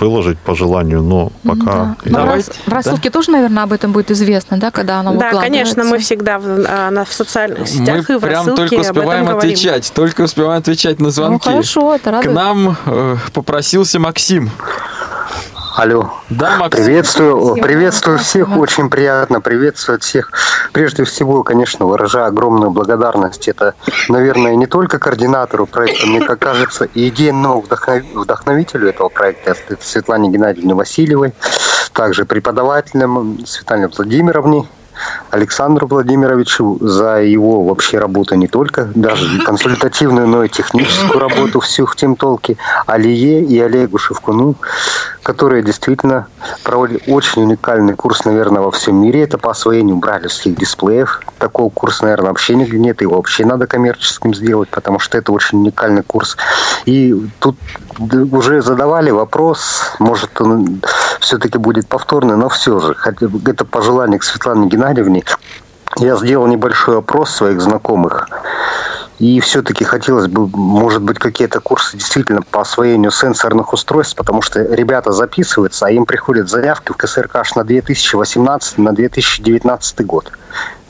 выложить 0.00 0.38
по 0.38 0.54
желанию, 0.54 1.02
но 1.02 1.32
пока... 1.42 1.96
В 2.04 2.12
рас- 2.14 2.50
в 2.66 2.72
рассылке 2.72 3.10
тоже, 3.10 3.30
наверное, 3.30 3.62
об 3.64 3.72
этом 3.72 3.92
будет 3.92 4.10
известно, 4.10 4.58
да, 4.58 4.70
когда 4.70 5.00
оно 5.00 5.14
Да, 5.14 5.30
конечно, 5.32 5.84
мы 5.84 5.98
всегда 5.98 6.38
в, 6.38 6.44
а, 6.66 6.90
на- 6.90 7.04
в 7.04 7.12
социальных 7.12 7.68
сетях 7.68 8.08
Мы 8.08 8.14
и 8.14 8.18
в 8.18 8.20
прям 8.20 8.46
рассылке 8.46 8.56
только 8.56 8.74
об 8.76 8.80
этом 8.82 8.96
успеваем 8.96 9.24
говорим. 9.26 9.38
отвечать, 9.38 9.92
только 9.94 10.22
успеваем 10.22 10.58
отвечать 10.58 11.00
на 11.00 11.10
звонки. 11.10 11.48
Ну, 11.48 11.52
хорошо, 11.52 11.94
это 11.94 12.10
К 12.10 12.12
радует. 12.12 12.34
нам 12.34 12.76
э, 12.86 13.16
попросился 13.32 13.98
Максим. 13.98 14.50
Алло. 15.74 16.12
Да, 16.30 16.56
Максим. 16.56 16.84
Приветствую, 16.84 17.56
приветствую 17.56 18.18
всех, 18.18 18.56
очень 18.56 18.88
приятно 18.88 19.40
приветствовать 19.40 20.04
всех. 20.04 20.30
Прежде 20.72 21.02
всего, 21.02 21.42
конечно, 21.42 21.86
выражаю 21.86 22.26
огромную 22.26 22.70
благодарность. 22.70 23.48
Это, 23.48 23.74
наверное, 24.08 24.54
не 24.54 24.66
только 24.66 25.00
координатору 25.00 25.66
проекта, 25.66 26.06
мне 26.06 26.20
как 26.20 26.38
кажется, 26.38 26.84
и 26.84 27.08
идейному 27.08 27.60
вдохнов- 27.60 28.06
вдохновителю 28.14 28.88
этого 28.88 29.08
проекта 29.08 29.56
Светлане 29.80 30.30
Геннадьевне 30.30 30.74
Васильевой, 30.74 31.34
также 31.92 32.24
преподавателям 32.24 33.44
Светлане 33.44 33.88
Владимировне, 33.88 34.68
Александру 35.30 35.86
Владимировичу 35.86 36.78
за 36.80 37.22
его 37.22 37.64
вообще 37.64 37.98
работу 37.98 38.34
не 38.34 38.48
только 38.48 38.90
даже 38.94 39.40
консультативную, 39.40 40.26
но 40.26 40.44
и 40.44 40.48
техническую 40.48 41.18
работу 41.18 41.60
всю 41.60 41.86
в 41.86 41.96
Тимтолке, 41.96 42.56
Алие 42.86 43.42
и 43.42 43.58
Олегу 43.60 43.98
Шевкуну, 43.98 44.56
которые 45.22 45.62
действительно 45.62 46.26
проводят 46.62 47.02
очень 47.08 47.42
уникальный 47.42 47.94
курс, 47.94 48.24
наверное, 48.24 48.62
во 48.62 48.70
всем 48.70 48.96
мире. 48.96 49.22
Это 49.22 49.38
по 49.38 49.50
освоению 49.50 49.96
брайлевских 49.96 50.54
дисплеев. 50.56 51.20
Такого 51.38 51.70
курса, 51.70 52.04
наверное, 52.04 52.28
вообще 52.28 52.54
нигде 52.54 52.78
нет. 52.78 53.00
Его 53.00 53.16
вообще 53.16 53.44
надо 53.44 53.66
коммерческим 53.66 54.34
сделать, 54.34 54.68
потому 54.68 54.98
что 54.98 55.18
это 55.18 55.32
очень 55.32 55.58
уникальный 55.58 56.02
курс. 56.02 56.36
И 56.84 57.14
тут 57.40 57.56
уже 57.98 58.62
задавали 58.62 59.10
вопрос, 59.10 59.82
может, 59.98 60.40
он 60.40 60.82
все-таки 61.20 61.58
будет 61.58 61.88
повторный, 61.88 62.36
но 62.36 62.48
все 62.48 62.78
же, 62.80 62.96
это 63.46 63.64
пожелание 63.64 64.18
к 64.18 64.24
Светлане 64.24 64.68
Геннадьевне. 64.68 64.83
Я 65.96 66.16
сделал 66.16 66.46
небольшой 66.46 66.98
опрос 66.98 67.30
своих 67.30 67.60
знакомых. 67.60 68.28
И 69.20 69.38
все-таки 69.40 69.84
хотелось 69.84 70.26
бы, 70.26 70.48
может 70.48 71.02
быть, 71.02 71.18
какие-то 71.18 71.60
курсы 71.60 71.96
действительно 71.96 72.42
по 72.42 72.62
освоению 72.62 73.12
сенсорных 73.12 73.72
устройств, 73.72 74.16
потому 74.16 74.42
что 74.42 74.60
ребята 74.60 75.12
записываются, 75.12 75.86
а 75.86 75.90
им 75.90 76.04
приходят 76.04 76.48
заявки 76.48 76.90
в 76.90 76.96
КСРК 76.96 77.36
аж 77.36 77.54
на 77.54 77.62
2018, 77.62 78.78
на 78.78 78.92
2019 78.92 80.04
год 80.04 80.32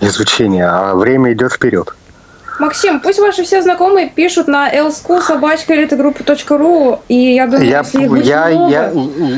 изучения, 0.01 0.67
а 0.67 0.95
время 0.95 1.35
идет 1.35 1.53
вперед. 1.53 1.95
Максим, 2.59 3.01
пусть 3.01 3.19
ваши 3.19 3.43
все 3.43 3.63
знакомые 3.63 4.09
пишут 4.09 4.49
на 4.49 4.73
lsku 4.73 5.21
и 7.09 7.35
я 7.35 7.47
думаю, 7.47 7.69
Я, 7.69 7.79
если 7.81 8.03
их 8.03 8.09
будет 8.09 8.25
я, 8.25 8.47
много... 8.49 8.71
я, 8.71 8.93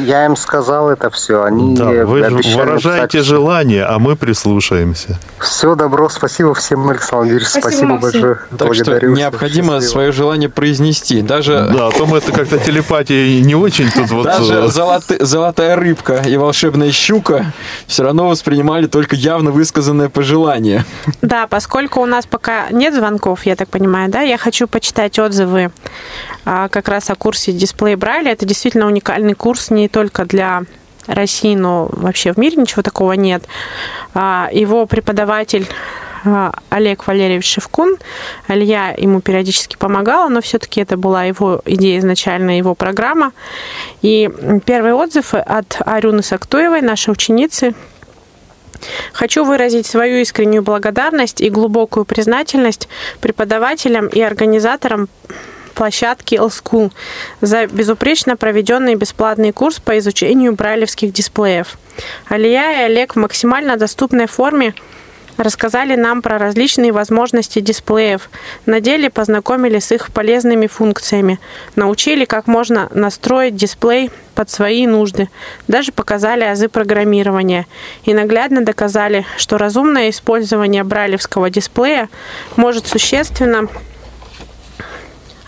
я 0.04 0.24
им 0.26 0.36
сказал 0.36 0.90
это 0.90 1.10
все, 1.10 1.42
они 1.42 1.76
Да, 1.76 1.84
вы 1.84 2.22
выражаете 2.22 3.22
желание, 3.22 3.84
а 3.84 3.98
мы 3.98 4.16
прислушаемся. 4.16 5.18
Все, 5.40 5.74
добро, 5.74 6.08
спасибо 6.08 6.54
всем, 6.54 6.88
Александр 6.88 7.16
Владимирович, 7.16 7.48
Спасибо, 7.48 7.68
спасибо, 7.70 7.88
Максим. 7.92 8.10
большое. 8.20 8.34
Так 8.58 8.74
что 8.74 8.84
Благодарю. 8.84 9.14
необходимо 9.16 9.80
свое 9.80 10.12
желание 10.12 10.48
произнести. 10.48 11.22
Даже, 11.22 11.68
Да, 11.72 11.88
а 11.88 11.90
то 11.90 12.06
мы 12.06 12.18
это 12.18 12.32
как-то 12.32 12.58
телепатия 12.58 13.40
не 13.42 13.54
очень 13.54 13.90
тут 13.90 14.10
вот... 14.10 14.24
даже 14.24 14.54
э, 14.54 14.66
золоты- 14.68 15.24
золотая 15.24 15.76
рыбка 15.76 16.22
и 16.26 16.36
волшебная 16.36 16.90
щука 16.90 17.52
все 17.86 18.02
равно 18.02 18.28
воспринимали 18.28 18.86
только 18.86 19.16
явно 19.16 19.50
высказанное 19.50 20.08
пожелание. 20.08 20.84
Да, 21.22 21.46
поскольку 21.46 22.00
у 22.00 22.06
нас 22.06 22.26
пока 22.26 22.70
нет 22.70 22.94
звонков, 22.94 23.05
звонков, 23.06 23.46
я 23.46 23.54
так 23.56 23.68
понимаю, 23.68 24.10
да? 24.10 24.22
Я 24.22 24.36
хочу 24.36 24.66
почитать 24.66 25.18
отзывы 25.18 25.70
а, 26.44 26.68
как 26.68 26.88
раз 26.88 27.08
о 27.10 27.14
курсе 27.14 27.52
дисплей 27.52 27.94
Брайля. 27.94 28.32
Это 28.32 28.44
действительно 28.46 28.86
уникальный 28.86 29.34
курс 29.34 29.70
не 29.70 29.88
только 29.88 30.24
для 30.24 30.62
России, 31.06 31.54
но 31.54 31.88
вообще 31.92 32.32
в 32.32 32.36
мире 32.36 32.56
ничего 32.56 32.82
такого 32.82 33.12
нет. 33.12 33.44
А, 34.14 34.48
его 34.52 34.86
преподаватель 34.86 35.68
а, 36.24 36.52
Олег 36.68 37.06
Валерьевич 37.06 37.46
Шевкун. 37.46 37.96
Илья 38.48 38.92
ему 38.98 39.20
периодически 39.20 39.76
помогала, 39.76 40.28
но 40.28 40.40
все-таки 40.40 40.80
это 40.80 40.96
была 40.96 41.24
его 41.24 41.60
идея 41.64 42.00
изначально, 42.00 42.58
его 42.58 42.74
программа. 42.74 43.32
И 44.02 44.28
первый 44.64 44.94
отзыв 44.94 45.34
от 45.34 45.80
Арюны 45.86 46.24
Сактуевой, 46.24 46.82
нашей 46.82 47.10
ученицы, 47.10 47.74
Хочу 49.12 49.44
выразить 49.44 49.86
свою 49.86 50.18
искреннюю 50.18 50.62
благодарность 50.62 51.40
и 51.40 51.50
глубокую 51.50 52.04
признательность 52.04 52.88
преподавателям 53.20 54.06
и 54.08 54.20
организаторам 54.20 55.08
площадки 55.74 56.34
L-School 56.34 56.90
за 57.40 57.66
безупречно 57.66 58.36
проведенный 58.36 58.94
бесплатный 58.94 59.52
курс 59.52 59.78
по 59.78 59.96
изучению 59.98 60.54
брайлевских 60.54 61.12
дисплеев. 61.12 61.78
Алия 62.28 62.80
и 62.80 62.84
Олег 62.84 63.14
в 63.14 63.18
максимально 63.18 63.76
доступной 63.76 64.26
форме 64.26 64.74
рассказали 65.36 65.96
нам 65.96 66.22
про 66.22 66.38
различные 66.38 66.92
возможности 66.92 67.60
дисплеев, 67.60 68.30
на 68.64 68.80
деле 68.80 69.10
познакомили 69.10 69.78
с 69.78 69.92
их 69.92 70.12
полезными 70.12 70.66
функциями, 70.66 71.38
научили, 71.74 72.24
как 72.24 72.46
можно 72.46 72.88
настроить 72.92 73.56
дисплей 73.56 74.10
под 74.34 74.50
свои 74.50 74.86
нужды, 74.86 75.28
даже 75.68 75.92
показали 75.92 76.44
азы 76.44 76.68
программирования. 76.68 77.66
И 78.04 78.14
наглядно 78.14 78.64
доказали, 78.64 79.24
что 79.36 79.58
разумное 79.58 80.10
использование 80.10 80.84
брайлевского 80.84 81.50
дисплея 81.50 82.08
может 82.56 82.86
существенно 82.86 83.68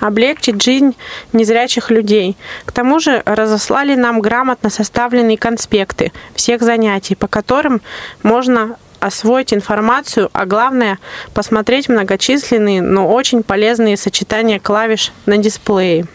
облегчить 0.01 0.63
жизнь 0.63 0.97
незрячих 1.33 1.91
людей. 1.91 2.37
К 2.65 2.73
тому 2.73 3.01
же 3.01 3.23
разослали 3.27 3.95
нам 3.95 4.21
грамотно 4.21 4.71
составленные 4.71 5.37
конспекты 5.37 6.13
всех 6.35 6.63
занятий, 6.63 7.15
по 7.15 7.27
которым 7.27 7.81
можно 8.23 8.77
освоить 9.01 9.53
информацию, 9.53 10.31
а 10.33 10.47
главное 10.47 10.99
посмотреть 11.35 11.89
многочисленные, 11.89 12.83
но 12.83 13.13
очень 13.13 13.43
полезные 13.43 13.97
сочетания 13.97 14.59
клавиш 14.59 15.13
на 15.27 15.37
дисплее. 15.39 16.07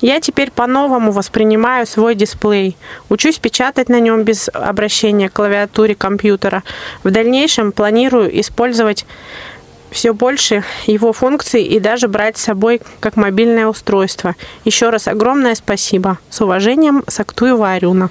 Я 0.00 0.20
теперь 0.20 0.50
по-новому 0.50 1.12
воспринимаю 1.12 1.86
свой 1.86 2.14
дисплей. 2.14 2.76
Учусь 3.08 3.38
печатать 3.38 3.88
на 3.88 4.00
нем 4.00 4.22
без 4.22 4.48
обращения 4.52 5.28
к 5.28 5.34
клавиатуре 5.34 5.94
компьютера. 5.94 6.62
В 7.02 7.10
дальнейшем 7.10 7.72
планирую 7.72 8.40
использовать 8.40 9.06
все 9.90 10.12
больше 10.12 10.64
его 10.86 11.12
функций 11.12 11.62
и 11.62 11.80
даже 11.80 12.08
брать 12.08 12.38
с 12.38 12.42
собой 12.42 12.80
как 13.00 13.16
мобильное 13.16 13.66
устройство. 13.66 14.36
Еще 14.64 14.90
раз 14.90 15.08
огромное 15.08 15.54
спасибо. 15.54 16.18
С 16.30 16.40
уважением, 16.40 17.04
Сактуева 17.06 17.72
Арюна. 17.72 18.10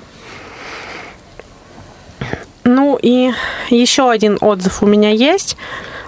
Ну 2.67 2.99
и 3.01 3.31
еще 3.69 4.11
один 4.11 4.37
отзыв 4.41 4.83
у 4.83 4.85
меня 4.85 5.09
есть 5.09 5.55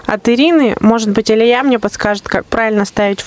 от 0.04 0.28
Ирины. 0.28 0.76
Может 0.80 1.08
быть, 1.08 1.30
Илья 1.30 1.62
мне 1.62 1.78
подскажет, 1.78 2.28
как 2.28 2.44
правильно 2.44 2.84
ставить 2.84 3.24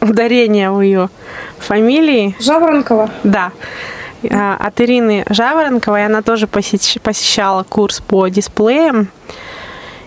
ударение 0.00 0.70
в 0.70 0.80
ее 0.80 1.10
фамилии. 1.58 2.36
Жаворонкова? 2.38 3.10
Да. 3.24 3.50
А, 4.30 4.56
от 4.60 4.80
Ирины 4.80 5.24
Жаворонковой. 5.28 6.06
Она 6.06 6.22
тоже 6.22 6.46
посещала 6.46 7.64
курс 7.64 8.00
по 8.00 8.28
дисплеям. 8.28 9.08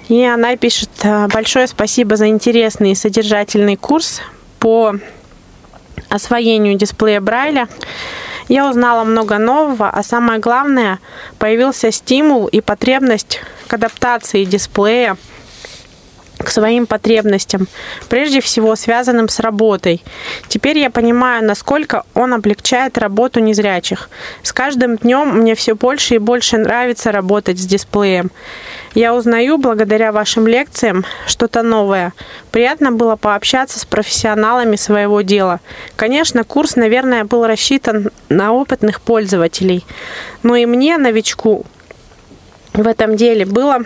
И 0.07 0.23
она 0.23 0.55
пишет, 0.55 0.89
большое 1.33 1.67
спасибо 1.67 2.15
за 2.15 2.29
интересный 2.29 2.91
и 2.91 2.95
содержательный 2.95 3.75
курс 3.75 4.21
по 4.59 4.95
освоению 6.07 6.77
дисплея 6.77 7.19
Брайля. 7.19 7.67
Я 8.51 8.69
узнала 8.69 9.05
много 9.05 9.37
нового, 9.37 9.89
а 9.89 10.03
самое 10.03 10.37
главное, 10.37 10.99
появился 11.39 11.89
стимул 11.89 12.47
и 12.47 12.59
потребность 12.59 13.39
к 13.67 13.73
адаптации 13.73 14.43
дисплея 14.43 15.15
к 16.43 16.49
своим 16.49 16.85
потребностям, 16.85 17.67
прежде 18.09 18.41
всего 18.41 18.75
связанным 18.75 19.29
с 19.29 19.39
работой. 19.39 20.03
Теперь 20.47 20.77
я 20.79 20.89
понимаю, 20.89 21.43
насколько 21.43 22.03
он 22.13 22.33
облегчает 22.33 22.97
работу 22.97 23.39
незрячих. 23.39 24.09
С 24.43 24.53
каждым 24.53 24.97
днем 24.97 25.39
мне 25.39 25.55
все 25.55 25.75
больше 25.75 26.15
и 26.15 26.19
больше 26.19 26.57
нравится 26.57 27.11
работать 27.11 27.59
с 27.59 27.65
дисплеем. 27.65 28.31
Я 28.93 29.15
узнаю 29.15 29.57
благодаря 29.57 30.11
вашим 30.11 30.47
лекциям 30.47 31.05
что-то 31.25 31.63
новое. 31.63 32.13
Приятно 32.51 32.91
было 32.91 33.15
пообщаться 33.15 33.79
с 33.79 33.85
профессионалами 33.85 34.75
своего 34.75 35.21
дела. 35.21 35.61
Конечно, 35.95 36.43
курс, 36.43 36.75
наверное, 36.75 37.23
был 37.23 37.47
рассчитан 37.47 38.09
на 38.27 38.51
опытных 38.51 38.99
пользователей. 38.99 39.85
Но 40.43 40.55
и 40.55 40.65
мне, 40.65 40.97
новичку, 40.97 41.65
в 42.73 42.87
этом 42.87 43.15
деле 43.15 43.45
было 43.45 43.79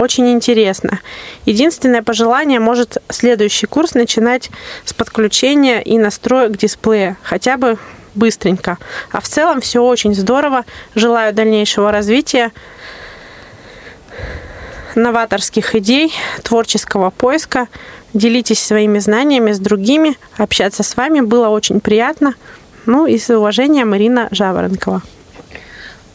очень 0.00 0.32
интересно. 0.32 1.00
Единственное 1.44 2.02
пожелание 2.02 2.58
может 2.58 2.98
следующий 3.10 3.66
курс 3.66 3.94
начинать 3.94 4.50
с 4.84 4.94
подключения 4.94 5.82
и 5.82 5.98
настроек 5.98 6.56
дисплея, 6.56 7.18
хотя 7.22 7.58
бы 7.58 7.76
быстренько. 8.14 8.78
А 9.12 9.20
в 9.20 9.28
целом 9.28 9.60
все 9.60 9.80
очень 9.80 10.14
здорово. 10.14 10.64
Желаю 10.94 11.34
дальнейшего 11.34 11.92
развития 11.92 12.50
новаторских 14.94 15.74
идей, 15.74 16.12
творческого 16.42 17.10
поиска. 17.10 17.68
Делитесь 18.14 18.64
своими 18.64 18.98
знаниями 18.98 19.52
с 19.52 19.58
другими. 19.58 20.16
Общаться 20.38 20.82
с 20.82 20.96
вами 20.96 21.20
было 21.20 21.48
очень 21.48 21.80
приятно. 21.80 22.34
Ну 22.86 23.06
и 23.06 23.18
с 23.18 23.28
уважением, 23.30 23.94
Ирина 23.94 24.28
Жаворонкова. 24.30 25.02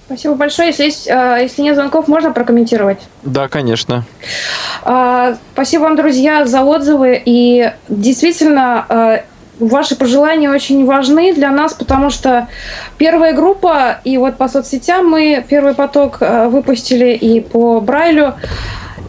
Спасибо 0.05 0.35
большое. 0.35 0.67
Если, 0.67 0.83
есть, 0.83 1.07
э, 1.07 1.39
если 1.41 1.63
нет 1.63 1.75
звонков, 1.75 2.07
можно 2.07 2.31
прокомментировать? 2.31 2.99
Да, 3.23 3.47
конечно. 3.47 4.03
А, 4.83 5.35
спасибо 5.53 5.83
вам, 5.83 5.95
друзья, 5.95 6.45
за 6.45 6.61
отзывы. 6.61 7.19
И 7.25 7.71
действительно, 7.89 8.85
э, 8.87 9.21
ваши 9.59 9.95
пожелания 9.95 10.51
очень 10.51 10.85
важны 10.85 11.33
для 11.33 11.49
нас, 11.49 11.73
потому 11.73 12.11
что 12.11 12.47
первая 12.99 13.33
группа, 13.33 13.99
и 14.03 14.19
вот 14.19 14.37
по 14.37 14.47
соцсетям 14.47 15.07
мы 15.07 15.43
первый 15.49 15.73
поток 15.73 16.17
э, 16.19 16.49
выпустили 16.49 17.13
и 17.15 17.39
по 17.39 17.79
Брайлю. 17.79 18.35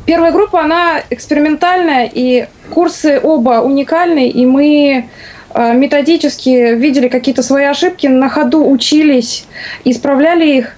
Первая 0.06 0.32
группа, 0.32 0.62
она 0.62 1.02
экспериментальная, 1.10 2.10
и 2.10 2.46
курсы 2.70 3.20
оба 3.22 3.60
уникальные, 3.60 4.30
и 4.30 4.46
мы 4.46 5.10
методически 5.54 6.74
видели 6.74 7.08
какие-то 7.08 7.42
свои 7.42 7.64
ошибки, 7.64 8.06
на 8.06 8.28
ходу 8.28 8.68
учились, 8.68 9.46
исправляли 9.84 10.46
их. 10.58 10.76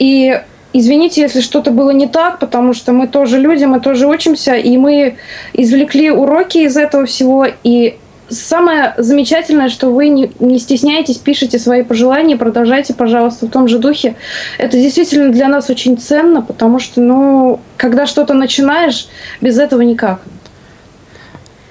И 0.00 0.40
Извините, 0.72 1.22
если 1.22 1.40
что-то 1.40 1.72
было 1.72 1.90
не 1.90 2.06
так, 2.06 2.38
потому 2.38 2.74
что 2.74 2.92
мы 2.92 3.08
тоже 3.08 3.38
люди, 3.38 3.64
мы 3.64 3.80
тоже 3.80 4.06
учимся, 4.06 4.54
и 4.54 4.76
мы 4.76 5.16
извлекли 5.52 6.12
уроки 6.12 6.58
из 6.58 6.76
этого 6.76 7.06
всего, 7.06 7.46
и 7.64 7.98
самое 8.28 8.94
замечательное, 8.96 9.68
что 9.68 9.90
вы 9.90 10.08
не, 10.08 10.30
не 10.38 10.60
стесняетесь, 10.60 11.16
пишите 11.16 11.58
свои 11.58 11.82
пожелания, 11.82 12.36
продолжайте, 12.36 12.94
пожалуйста, 12.94 13.46
в 13.46 13.50
том 13.50 13.66
же 13.66 13.80
духе. 13.80 14.14
Это 14.58 14.76
действительно 14.76 15.32
для 15.32 15.48
нас 15.48 15.68
очень 15.70 15.98
ценно, 15.98 16.40
потому 16.40 16.78
что, 16.78 17.00
ну, 17.00 17.60
когда 17.76 18.06
что-то 18.06 18.34
начинаешь, 18.34 19.08
без 19.40 19.58
этого 19.58 19.80
никак. 19.80 20.20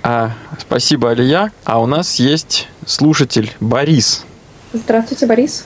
А, 0.03 0.31
спасибо, 0.59 1.11
Алия. 1.11 1.51
А 1.63 1.81
у 1.81 1.85
нас 1.85 2.15
есть 2.15 2.67
слушатель 2.85 3.53
Борис. 3.61 4.25
Здравствуйте, 4.73 5.25
Борис. 5.25 5.65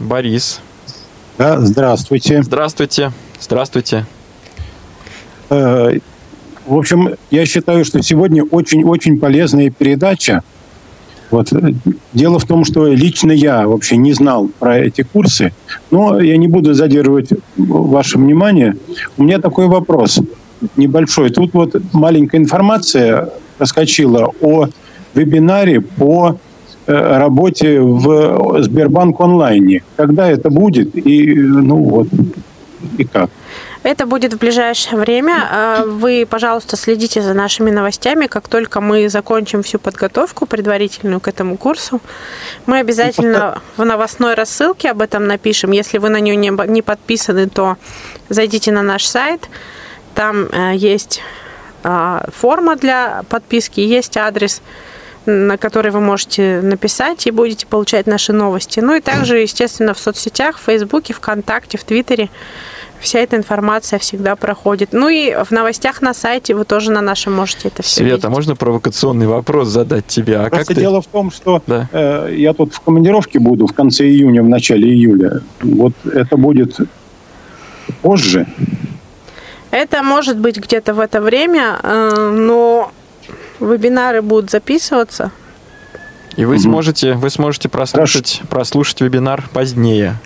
Борис. 0.00 0.60
Да, 1.38 1.60
здравствуйте. 1.60 2.42
Здравствуйте. 2.42 3.12
Здравствуйте. 3.40 4.04
Э, 5.50 5.92
в 6.66 6.76
общем, 6.76 7.10
я 7.30 7.46
считаю, 7.46 7.84
что 7.84 8.02
сегодня 8.02 8.42
очень-очень 8.42 9.20
полезная 9.20 9.70
передача. 9.70 10.42
Вот. 11.30 11.52
Дело 12.12 12.40
в 12.40 12.44
том, 12.44 12.64
что 12.64 12.88
лично 12.88 13.30
я 13.30 13.68
вообще 13.68 13.96
не 13.98 14.14
знал 14.14 14.50
про 14.58 14.78
эти 14.80 15.02
курсы, 15.02 15.52
но 15.92 16.18
я 16.18 16.36
не 16.36 16.48
буду 16.48 16.74
задерживать 16.74 17.28
ваше 17.56 18.18
внимание. 18.18 18.76
У 19.16 19.22
меня 19.22 19.38
такой 19.38 19.68
вопрос 19.68 20.18
небольшой. 20.76 21.30
Тут 21.30 21.54
вот 21.54 21.76
маленькая 21.92 22.38
информация 22.38 23.28
проскочила 23.58 24.32
о 24.40 24.66
вебинаре 25.14 25.82
по 25.82 26.30
э, 26.32 26.47
работе 26.88 27.80
в 27.80 28.62
Сбербанк 28.62 29.20
онлайне. 29.20 29.82
Когда 29.96 30.28
это 30.28 30.50
будет 30.50 30.96
и 30.96 31.34
ну 31.34 31.76
вот 31.76 32.08
и 32.96 33.04
как? 33.04 33.30
Это 33.82 34.06
будет 34.06 34.34
в 34.34 34.38
ближайшее 34.38 34.98
время. 34.98 35.48
А, 35.50 35.84
вы, 35.84 36.26
пожалуйста, 36.28 36.76
следите 36.76 37.22
за 37.22 37.32
нашими 37.32 37.70
новостями. 37.70 38.26
Как 38.26 38.48
только 38.48 38.80
мы 38.80 39.08
закончим 39.08 39.62
всю 39.62 39.78
подготовку 39.78 40.46
предварительную 40.46 41.20
к 41.20 41.28
этому 41.28 41.56
курсу, 41.56 42.00
мы 42.66 42.78
обязательно 42.78 43.62
в 43.76 43.84
новостной 43.84 44.34
рассылке 44.34 44.90
об 44.90 45.00
этом 45.00 45.26
напишем. 45.26 45.70
Если 45.70 45.98
вы 45.98 46.08
на 46.08 46.20
нее 46.20 46.36
не 46.36 46.82
подписаны, 46.82 47.48
то 47.48 47.76
зайдите 48.28 48.72
на 48.72 48.82
наш 48.82 49.06
сайт. 49.06 49.48
Там 50.14 50.48
э, 50.50 50.72
есть 50.74 51.22
а, 51.84 52.24
форма 52.34 52.74
для 52.76 53.22
подписки, 53.28 53.80
есть 53.80 54.16
адрес, 54.16 54.62
на 55.28 55.58
который 55.58 55.90
вы 55.90 56.00
можете 56.00 56.60
написать 56.62 57.26
и 57.26 57.30
будете 57.30 57.66
получать 57.66 58.06
наши 58.06 58.32
новости. 58.32 58.80
Ну 58.80 58.94
и 58.94 59.00
также, 59.00 59.38
естественно, 59.38 59.92
в 59.94 59.98
соцсетях, 59.98 60.58
в 60.58 60.62
Фейсбуке, 60.64 61.12
ВКонтакте, 61.12 61.76
в 61.78 61.84
Твиттере 61.84 62.30
вся 62.98 63.20
эта 63.20 63.36
информация 63.36 63.98
всегда 63.98 64.34
проходит. 64.36 64.88
Ну 64.92 65.08
и 65.08 65.32
в 65.44 65.50
новостях 65.52 66.02
на 66.02 66.14
сайте 66.14 66.54
вы 66.54 66.64
тоже 66.64 66.90
на 66.90 67.00
нашем 67.00 67.32
можете 67.34 67.68
это 67.68 67.82
все 67.82 67.96
Света, 67.96 68.16
видеть. 68.16 68.28
можно 68.30 68.56
провокационный 68.56 69.26
вопрос 69.26 69.68
задать 69.68 70.06
тебе? 70.06 70.38
А 70.38 70.48
Просто 70.48 70.58
как 70.58 70.66
ты... 70.74 70.80
дело 70.80 71.00
в 71.02 71.06
том, 71.06 71.30
что 71.30 71.62
Да. 71.66 71.88
э, 71.92 72.34
я 72.36 72.54
тут 72.54 72.74
в 72.74 72.80
командировке 72.80 73.38
буду 73.38 73.66
в 73.66 73.72
конце 73.74 74.04
июня, 74.06 74.42
в 74.42 74.48
начале 74.48 74.88
июля. 74.88 75.42
Вот 75.60 75.92
это 76.12 76.36
будет 76.36 76.76
позже. 78.02 78.46
Это 79.70 80.02
может 80.02 80.38
быть 80.38 80.56
где-то 80.56 80.94
в 80.94 81.00
это 81.00 81.20
время, 81.20 81.78
э, 81.82 82.32
но 82.34 82.90
вебинары 83.60 84.22
будут 84.22 84.50
записываться. 84.50 85.30
И 86.36 86.44
вы 86.44 86.58
сможете, 86.58 87.14
вы 87.14 87.30
сможете 87.30 87.68
прослушать, 87.68 88.42
прослушать 88.48 89.00
вебинар 89.00 89.44
позднее. 89.52 90.16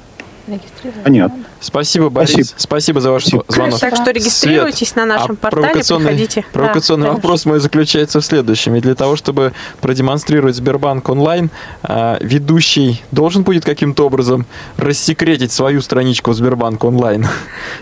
Понятно. 1.05 1.45
Спасибо, 1.61 2.11
Борис. 2.11 2.55
Спасибо, 2.57 3.01
за 3.01 3.13
ваш 3.13 3.27
звонок. 3.27 3.79
Так 3.79 3.95
что 3.95 4.11
регистрируйтесь 4.11 4.89
Свет, 4.89 4.97
на 4.97 5.07
нашем 5.07 5.33
а 5.33 5.37
портале, 5.37 5.63
провокационный, 5.63 6.09
приходите. 6.09 6.45
Провокационный 6.53 7.07
Да, 7.07 7.13
вопрос 7.13 7.45
мой 7.47 7.61
заключается 7.61 8.21
в 8.21 8.25
следующем. 8.25 8.75
И 8.75 8.81
для 8.81 8.97
того, 8.97 9.15
чтобы 9.15 9.53
продемонстрировать 9.81 10.57
Сбербанк 10.57 11.09
онлайн, 11.09 11.51
а, 11.83 12.19
ведущий 12.21 13.01
должен 13.13 13.45
будет 13.45 13.65
каким-то 13.65 14.07
образом 14.07 14.47
рассекретить 14.77 15.53
свою 15.53 15.81
страничку 15.81 16.33
в 16.33 16.35
Сбербанк 16.35 16.83
онлайн? 16.83 17.29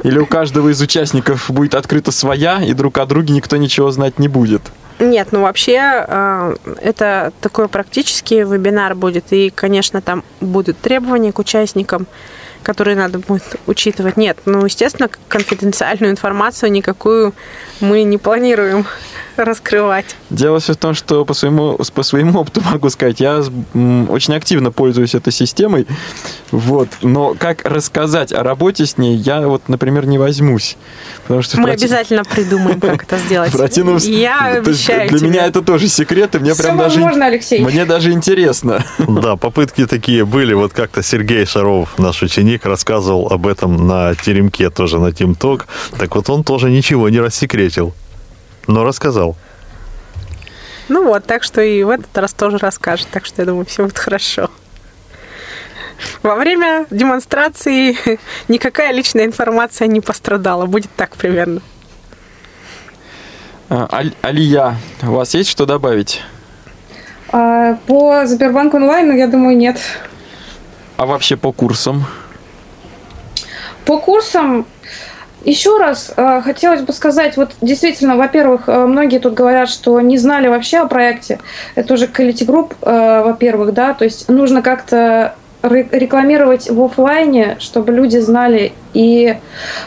Или 0.03 0.19
у 0.19 0.27
каждого 0.27 0.69
из 0.69 0.81
участников 0.83 1.51
будет 1.51 1.75
открыта 1.75 2.13
своя, 2.13 2.63
и 2.63 2.75
друг 2.75 2.99
о 2.99 3.07
друге 3.07 3.33
никто 3.33 3.57
ничего 3.57 3.91
знать 3.91 4.19
не 4.19 4.29
будет? 4.29 4.63
Нет, 5.01 5.29
ну 5.33 5.41
вообще 5.41 6.05
э, 6.07 6.57
это 6.83 7.33
такой 7.41 7.69
практический 7.69 8.43
вебинар 8.43 8.95
будет, 8.95 9.33
и, 9.33 9.49
конечно, 9.49 10.03
там 10.03 10.23
будут 10.43 10.79
требования 10.79 11.33
к 11.33 11.39
участникам, 11.39 12.07
которые 12.63 12.97
надо 12.97 13.19
будет 13.19 13.57
учитывать. 13.67 14.17
Нет, 14.17 14.39
ну, 14.45 14.65
естественно, 14.65 15.09
конфиденциальную 15.29 16.11
информацию 16.13 16.71
никакую 16.73 17.35
мы 17.81 18.03
не 18.03 18.19
планируем 18.19 18.87
раскрывать. 19.37 20.17
Дело 20.29 20.61
все 20.61 20.75
в 20.75 20.77
том, 20.77 20.95
что 20.95 21.25
по 21.25 21.35
своему, 21.35 21.79
по 21.95 22.03
своему 22.03 22.41
опыту 22.41 22.61
могу 22.73 22.91
сказать, 22.91 23.21
я 23.21 23.39
очень 23.39 24.35
активно 24.35 24.71
пользуюсь 24.71 25.15
этой 25.15 25.33
системой, 25.33 25.87
вот, 26.51 26.89
но 27.03 27.35
как 27.39 27.65
рассказать 27.65 28.33
о 28.33 28.43
работе 28.43 28.85
с 28.87 28.99
ней, 28.99 29.17
я 29.17 29.47
вот, 29.47 29.69
например, 29.69 30.07
не 30.07 30.19
возьмусь. 30.19 30.77
Потому 31.23 31.43
что 31.43 31.59
Мы 31.59 31.69
проти- 31.69 31.85
обязательно 31.85 32.25
придумаем, 32.25 32.81
как 32.81 33.05
это 33.05 33.19
сделать. 33.27 33.51
в 33.53 33.57
противном 33.57 33.97
Я 33.99 34.47
обещаю 34.47 35.09
Для 35.09 35.19
тебе. 35.19 35.29
меня 35.31 35.47
это 35.47 35.63
тоже 35.63 35.89
секрет, 35.89 36.35
и 36.35 36.39
мне 36.39 36.55
прям 36.55 36.77
даже... 36.77 37.01
Алексей. 37.05 37.61
Мне 37.61 37.85
даже 37.85 38.13
интересно. 38.13 38.85
Да, 38.99 39.37
попытки 39.37 39.87
такие 39.87 40.25
были. 40.25 40.53
Вот 40.53 40.73
как-то 40.73 41.03
Сергей 41.03 41.47
Шаров, 41.47 41.99
наш 41.99 42.23
ученик, 42.23 42.50
рассказывал 42.59 43.29
об 43.29 43.47
этом 43.47 43.87
на 43.87 44.15
теремке 44.15 44.71
тоже, 44.71 44.99
на 44.99 45.13
Тимток. 45.13 45.67
Так 45.99 46.15
вот 46.17 46.29
он 46.31 46.45
тоже 46.45 46.71
ничего 46.71 47.09
не 47.09 47.21
рассекретил, 47.21 47.95
но 48.67 48.85
рассказал. 48.85 49.37
Ну 50.89 51.05
вот, 51.07 51.25
так 51.25 51.43
что 51.45 51.61
и 51.61 51.83
в 51.85 51.89
этот 51.91 52.17
раз 52.19 52.33
тоже 52.33 52.59
расскажет. 52.59 53.09
Так 53.13 53.25
что 53.25 53.43
я 53.43 53.47
думаю, 53.47 53.65
все 53.67 53.85
будет 53.85 53.99
хорошо. 53.99 54.51
Во 56.23 56.35
время 56.35 56.87
демонстрации 56.91 57.97
никакая 58.49 58.93
личная 58.93 59.25
информация 59.25 59.87
не 59.87 60.01
пострадала. 60.01 60.67
Будет 60.67 60.91
так 60.97 61.17
примерно. 61.17 61.61
А, 63.69 63.89
Аль- 63.93 64.15
Алия, 64.23 64.77
у 65.03 65.13
вас 65.13 65.35
есть 65.35 65.49
что 65.49 65.65
добавить? 65.65 66.23
А, 67.33 67.77
по 67.87 68.27
Сбербанк 68.27 68.75
онлайн, 68.75 69.09
ну, 69.09 69.15
я 69.17 69.29
думаю, 69.29 69.57
нет. 69.57 69.79
А 70.97 71.07
вообще 71.07 71.37
по 71.37 71.53
курсам? 71.53 72.05
По 73.91 73.99
курсам 73.99 74.66
еще 75.43 75.76
раз 75.76 76.12
э, 76.16 76.43
хотелось 76.45 76.82
бы 76.82 76.93
сказать, 76.93 77.36
вот 77.36 77.51
действительно, 77.61 78.16
во-первых, 78.16 78.68
э, 78.68 78.86
многие 78.86 79.18
тут 79.18 79.34
говорят, 79.34 79.68
что 79.68 80.01
не 80.01 80.16
знали 80.16 80.47
вообще 80.47 80.78
о 80.78 80.86
проекте. 80.86 81.41
Это 81.74 81.95
уже 81.95 82.07
Quality 82.07 82.47
Group, 82.47 82.74
э, 82.82 83.22
во-первых, 83.24 83.74
да, 83.74 83.95
то 83.95 84.05
есть 84.05 84.28
нужно 84.28 84.62
как-то 84.62 85.34
ре- 85.62 85.88
рекламировать 85.91 86.70
в 86.70 86.80
оффлайне, 86.84 87.57
чтобы 87.59 87.91
люди 87.91 88.18
знали. 88.18 88.74
И 88.95 89.36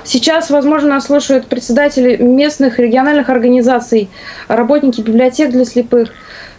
сейчас, 0.03 0.49
возможно, 0.49 0.89
нас 0.89 1.05
слушают 1.05 1.47
председатели 1.47 2.17
местных 2.17 2.79
региональных 2.79 3.29
организаций, 3.29 4.09
работники 4.49 4.99
библиотек 4.99 5.49
для 5.51 5.63
слепых. 5.63 6.09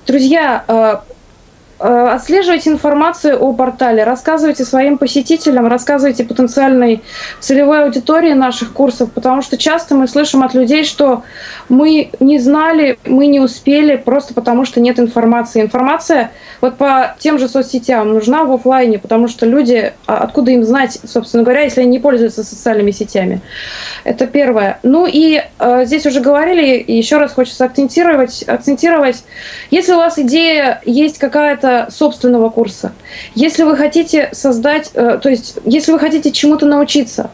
Друзья, 0.06 1.02
Отслеживайте 1.86 2.70
информацию 2.70 3.38
о 3.38 3.52
портале, 3.52 4.04
рассказывайте 4.04 4.64
своим 4.64 4.96
посетителям, 4.96 5.66
рассказывайте 5.66 6.24
потенциальной 6.24 7.02
целевой 7.40 7.84
аудитории 7.84 8.32
наших 8.32 8.72
курсов, 8.72 9.12
потому 9.12 9.42
что 9.42 9.58
часто 9.58 9.94
мы 9.94 10.08
слышим 10.08 10.42
от 10.42 10.54
людей, 10.54 10.84
что 10.84 11.24
мы 11.68 12.08
не 12.20 12.38
знали, 12.38 12.98
мы 13.04 13.26
не 13.26 13.38
успели, 13.38 13.96
просто 13.96 14.32
потому 14.32 14.64
что 14.64 14.80
нет 14.80 14.98
информации. 14.98 15.60
Информация 15.60 16.30
вот 16.62 16.78
по 16.78 17.14
тем 17.18 17.38
же 17.38 17.48
соцсетям 17.48 18.14
нужна 18.14 18.44
в 18.44 18.52
оффлайне, 18.52 18.98
потому 18.98 19.28
что 19.28 19.44
люди, 19.44 19.92
а 20.06 20.24
откуда 20.24 20.52
им 20.52 20.64
знать, 20.64 20.98
собственно 21.04 21.42
говоря, 21.42 21.64
если 21.64 21.82
они 21.82 21.90
не 21.90 21.98
пользуются 21.98 22.44
социальными 22.44 22.92
сетями. 22.92 23.42
Это 24.04 24.26
первое. 24.26 24.78
Ну 24.82 25.06
и 25.06 25.42
э, 25.58 25.84
здесь 25.84 26.06
уже 26.06 26.20
говорили, 26.20 26.78
и 26.78 26.96
еще 26.96 27.18
раз 27.18 27.34
хочется 27.34 27.66
акцентировать, 27.66 28.42
акцентировать, 28.44 29.22
если 29.70 29.92
у 29.92 29.96
вас 29.96 30.18
идея 30.18 30.80
есть 30.86 31.18
какая-то 31.18 31.73
собственного 31.90 32.48
курса, 32.50 32.92
если 33.34 33.62
вы 33.62 33.76
хотите 33.76 34.30
создать, 34.32 34.90
э, 34.94 35.18
то 35.22 35.28
есть 35.28 35.56
если 35.64 35.92
вы 35.92 35.98
хотите 35.98 36.32
чему-то 36.32 36.66
научиться, 36.66 37.30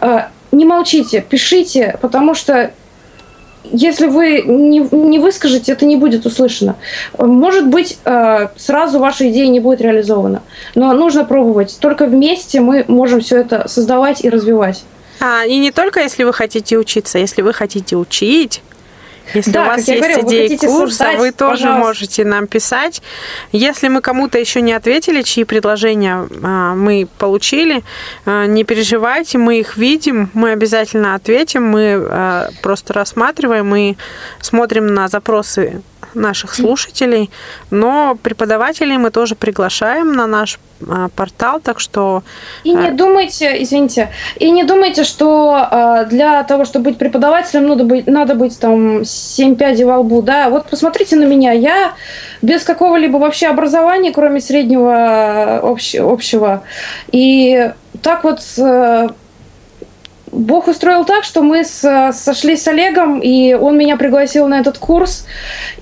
э, 0.00 0.22
не 0.52 0.64
молчите, 0.64 1.24
пишите, 1.28 1.98
потому 2.00 2.34
что 2.34 2.70
если 3.72 4.06
вы 4.06 4.42
не, 4.42 4.78
не 4.78 5.18
выскажете, 5.18 5.72
это 5.72 5.84
не 5.86 5.96
будет 5.96 6.24
услышано. 6.26 6.76
Может 7.18 7.66
быть, 7.66 7.98
э, 8.04 8.48
сразу 8.56 8.98
ваша 8.98 9.28
идея 9.30 9.48
не 9.48 9.60
будет 9.60 9.80
реализована, 9.80 10.42
но 10.74 10.92
нужно 10.92 11.24
пробовать. 11.24 11.76
Только 11.80 12.06
вместе 12.06 12.60
мы 12.60 12.84
можем 12.88 13.20
все 13.20 13.38
это 13.38 13.68
создавать 13.68 14.24
и 14.24 14.30
развивать. 14.30 14.84
А, 15.20 15.44
и 15.46 15.58
не 15.58 15.70
только 15.70 16.00
если 16.00 16.24
вы 16.24 16.32
хотите 16.32 16.76
учиться, 16.76 17.18
если 17.18 17.42
вы 17.42 17.52
хотите 17.52 17.96
учить, 17.96 18.62
если 19.34 19.50
Да, 19.50 19.62
у 19.62 19.66
вас 19.66 19.88
есть 19.88 20.00
говорила, 20.00 20.20
вы 20.22 20.28
идеи 20.28 20.48
хотите 20.48 20.66
курса, 20.66 20.96
создать, 20.96 21.18
вы 21.18 21.32
тоже 21.32 21.62
пожалуйста. 21.62 21.86
можете 21.86 22.24
нам 22.24 22.46
писать. 22.46 23.02
Если 23.52 23.88
мы 23.88 24.00
кому-то 24.00 24.38
еще 24.38 24.60
не 24.60 24.72
ответили, 24.72 25.22
чьи 25.22 25.44
предложения 25.44 26.26
а, 26.42 26.74
мы 26.74 27.08
получили, 27.18 27.82
а, 28.24 28.46
не 28.46 28.64
переживайте, 28.64 29.38
мы 29.38 29.58
их 29.58 29.76
видим, 29.76 30.30
мы 30.34 30.52
обязательно 30.52 31.14
ответим, 31.14 31.64
мы 31.64 31.94
а, 32.08 32.50
просто 32.62 32.92
рассматриваем 32.92 33.74
и 33.74 33.96
смотрим 34.40 34.86
на 34.86 35.08
запросы 35.08 35.82
наших 36.16 36.54
слушателей, 36.54 37.30
но 37.70 38.16
преподавателей 38.22 38.96
мы 38.96 39.10
тоже 39.10 39.34
приглашаем 39.34 40.12
на 40.12 40.26
наш 40.26 40.58
а, 40.88 41.08
портал, 41.14 41.60
так 41.60 41.80
что 41.80 42.22
И 42.64 42.74
не 42.74 42.88
а, 42.88 42.92
думайте, 42.92 43.62
извините, 43.62 44.10
и 44.36 44.50
не 44.50 44.64
думайте, 44.64 45.04
что 45.04 45.68
э, 45.70 46.06
для 46.10 46.42
того, 46.44 46.64
чтобы 46.64 46.90
быть 46.90 46.98
преподавателем, 46.98 47.66
надо 47.66 47.84
быть, 47.84 48.06
надо 48.06 48.34
быть 48.34 48.58
там 48.58 49.04
7 49.04 49.56
пядей 49.56 49.84
во 49.84 49.98
лбу, 49.98 50.22
да. 50.22 50.50
Вот 50.50 50.66
посмотрите 50.66 51.16
на 51.16 51.24
меня, 51.24 51.52
я 51.52 51.92
без 52.42 52.62
какого-либо 52.62 53.16
вообще 53.18 53.46
образования, 53.46 54.12
кроме 54.12 54.40
среднего 54.40 54.90
э, 54.92 55.60
общ- 55.60 55.98
общего. 55.98 56.62
И 57.10 57.72
так 58.02 58.24
вот 58.24 58.40
э, 58.58 59.08
Бог 60.32 60.68
устроил 60.68 61.04
так, 61.04 61.24
что 61.24 61.42
мы 61.42 61.64
с- 61.64 62.12
сошлись 62.12 62.62
с 62.62 62.68
Олегом, 62.68 63.20
и 63.20 63.54
он 63.54 63.78
меня 63.78 63.96
пригласил 63.96 64.48
на 64.48 64.58
этот 64.60 64.78
курс, 64.78 65.24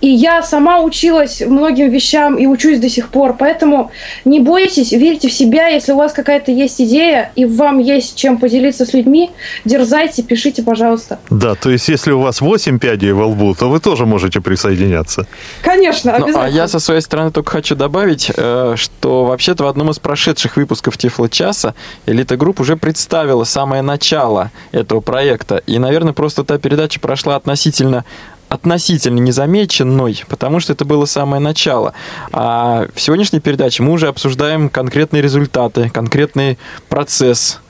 и 0.01 0.09
я 0.09 0.43
сама 0.43 0.81
училась 0.81 1.41
многим 1.41 1.91
вещам 1.91 2.37
и 2.37 2.47
учусь 2.47 2.79
до 2.79 2.89
сих 2.89 3.09
пор. 3.09 3.35
Поэтому 3.39 3.91
не 4.25 4.41
бойтесь, 4.41 4.93
верьте 4.93 5.29
в 5.29 5.33
себя, 5.33 5.69
если 5.69 5.93
у 5.93 5.97
вас 5.97 6.13
какая-то 6.13 6.53
есть 6.53 6.81
идея, 6.81 7.33
и 7.37 7.45
вам 7.47 7.79
есть 7.79 8.17
чем 8.17 8.39
поделиться 8.39 8.85
с 8.85 8.93
людьми, 8.93 9.31
дерзайте, 9.65 10.23
пишите, 10.23 10.63
пожалуйста. 10.63 11.19
Да, 11.31 11.55
то 11.55 11.71
есть 11.71 11.89
если 11.89 12.13
у 12.13 12.21
вас 12.21 12.41
8 12.41 12.79
пядей 12.79 13.13
во 13.13 13.27
лбу, 13.27 13.55
то 13.55 13.69
вы 13.71 13.81
тоже 13.81 14.05
можете 14.07 14.41
присоединяться. 14.41 15.27
Конечно, 15.63 16.13
Ну, 16.13 16.19
а 16.19 16.25
обязательно. 16.29 16.55
я 16.57 16.69
со 16.69 16.79
своей 16.81 17.01
стороны 17.01 17.31
только 17.31 17.51
хочу 17.53 17.75
добавить, 17.77 18.31
э, 18.37 18.75
что 18.77 19.25
вообще-то 19.25 19.65
в 19.65 19.67
одном 19.69 19.91
из 19.91 19.99
прошедших 19.99 20.57
выпусков 20.57 20.99
Тифло-часа 20.99 21.75
Элита 22.07 22.37
Групп 22.37 22.61
уже 22.61 22.77
представила 22.77 23.45
самое 23.45 23.83
начало 23.83 24.34
этого 24.73 25.01
проекта. 25.01 25.63
И, 25.67 25.79
наверное, 25.79 26.13
просто 26.13 26.45
та 26.45 26.59
передача 26.59 27.01
прошла 27.01 27.37
относительно 27.37 28.05
относительно 28.49 29.19
незамеченной, 29.19 30.23
потому 30.29 30.61
что 30.61 30.75
это 30.75 30.85
было 30.85 31.07
самое 31.07 31.41
начало. 31.41 31.93
А 32.31 32.87
в 32.95 33.01
сегодняшней 33.01 33.41
передаче 33.41 33.83
мы 33.83 33.91
уже 33.91 34.07
обсуждаем 34.07 34.69
конкретные 34.69 35.23
результаты, 35.23 35.91
конкретный 35.91 36.59
процесс, 36.89 37.61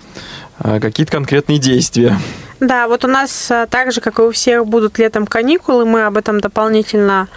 э, 0.63 0.81
какие-то 0.81 1.13
конкретные 1.13 1.59
действия. 1.59 2.19
Да, 2.61 2.89
вот 2.89 3.05
у 3.05 3.09
нас 3.09 3.51
а, 3.51 3.67
так 3.67 3.93
же, 3.93 4.01
как 4.01 4.19
и 4.19 4.23
у 4.23 4.31
всех, 4.31 4.67
будут 4.67 4.99
летом 4.99 5.27
каникулы. 5.27 5.85
Мы 5.85 6.05
об 6.05 6.17
этом 6.17 6.41
дополнительно 6.41 7.29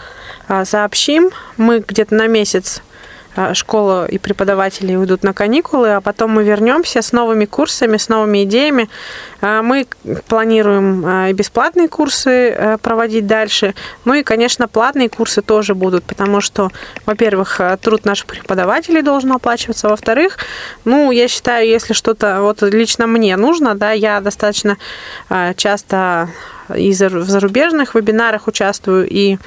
а, 0.48 0.66
сообщим. 0.66 1.30
Мы 1.58 1.84
где-то 1.86 2.16
на 2.16 2.28
месяц 2.28 2.82
школа 3.54 4.06
и 4.06 4.18
преподаватели 4.18 4.96
уйдут 4.96 5.24
на 5.24 5.34
каникулы, 5.34 5.96
а 5.96 6.02
потом 6.02 6.32
мы 6.32 6.44
вернемся 6.44 7.02
с 7.02 7.12
новыми 7.12 7.46
курсами, 7.46 7.98
с 7.98 8.10
новыми 8.10 8.44
идеями. 8.44 8.90
А, 9.42 9.62
мы 9.62 9.88
планируем 10.28 11.04
а, 11.06 11.30
и 11.30 11.34
бесплатные 11.34 11.88
курсы 11.88 12.78
проводить 12.82 13.28
дальше. 13.28 13.76
Ну 14.06 14.14
и, 14.14 14.24
конечно, 14.24 14.68
платные 14.68 15.10
курсы 15.10 15.42
тоже 15.42 15.76
будут, 15.76 16.04
потому 16.04 16.42
что, 16.42 16.70
во-первых, 17.06 17.62
труд 17.82 18.06
наших 18.06 18.28
преподавателей 18.28 19.02
должен 19.02 19.32
оплачиваться, 19.32 19.90
во-вторых, 19.90 20.38
ну, 20.86 21.12
я 21.12 21.28
считаю, 21.28 21.68
если 21.68 21.94
что-то 21.94 22.42
вот 22.42 22.62
лично 22.62 23.08
мне 23.08 23.36
нужно, 23.38 23.76
да, 23.76 23.92
я 23.92 24.22
достаточно 24.22 24.78
часто 25.56 26.30
и 26.76 26.92
в 26.92 27.30
зарубежных 27.30 27.96
вебинарах 27.96 28.48
участвую, 28.48 29.08
и 29.10 29.38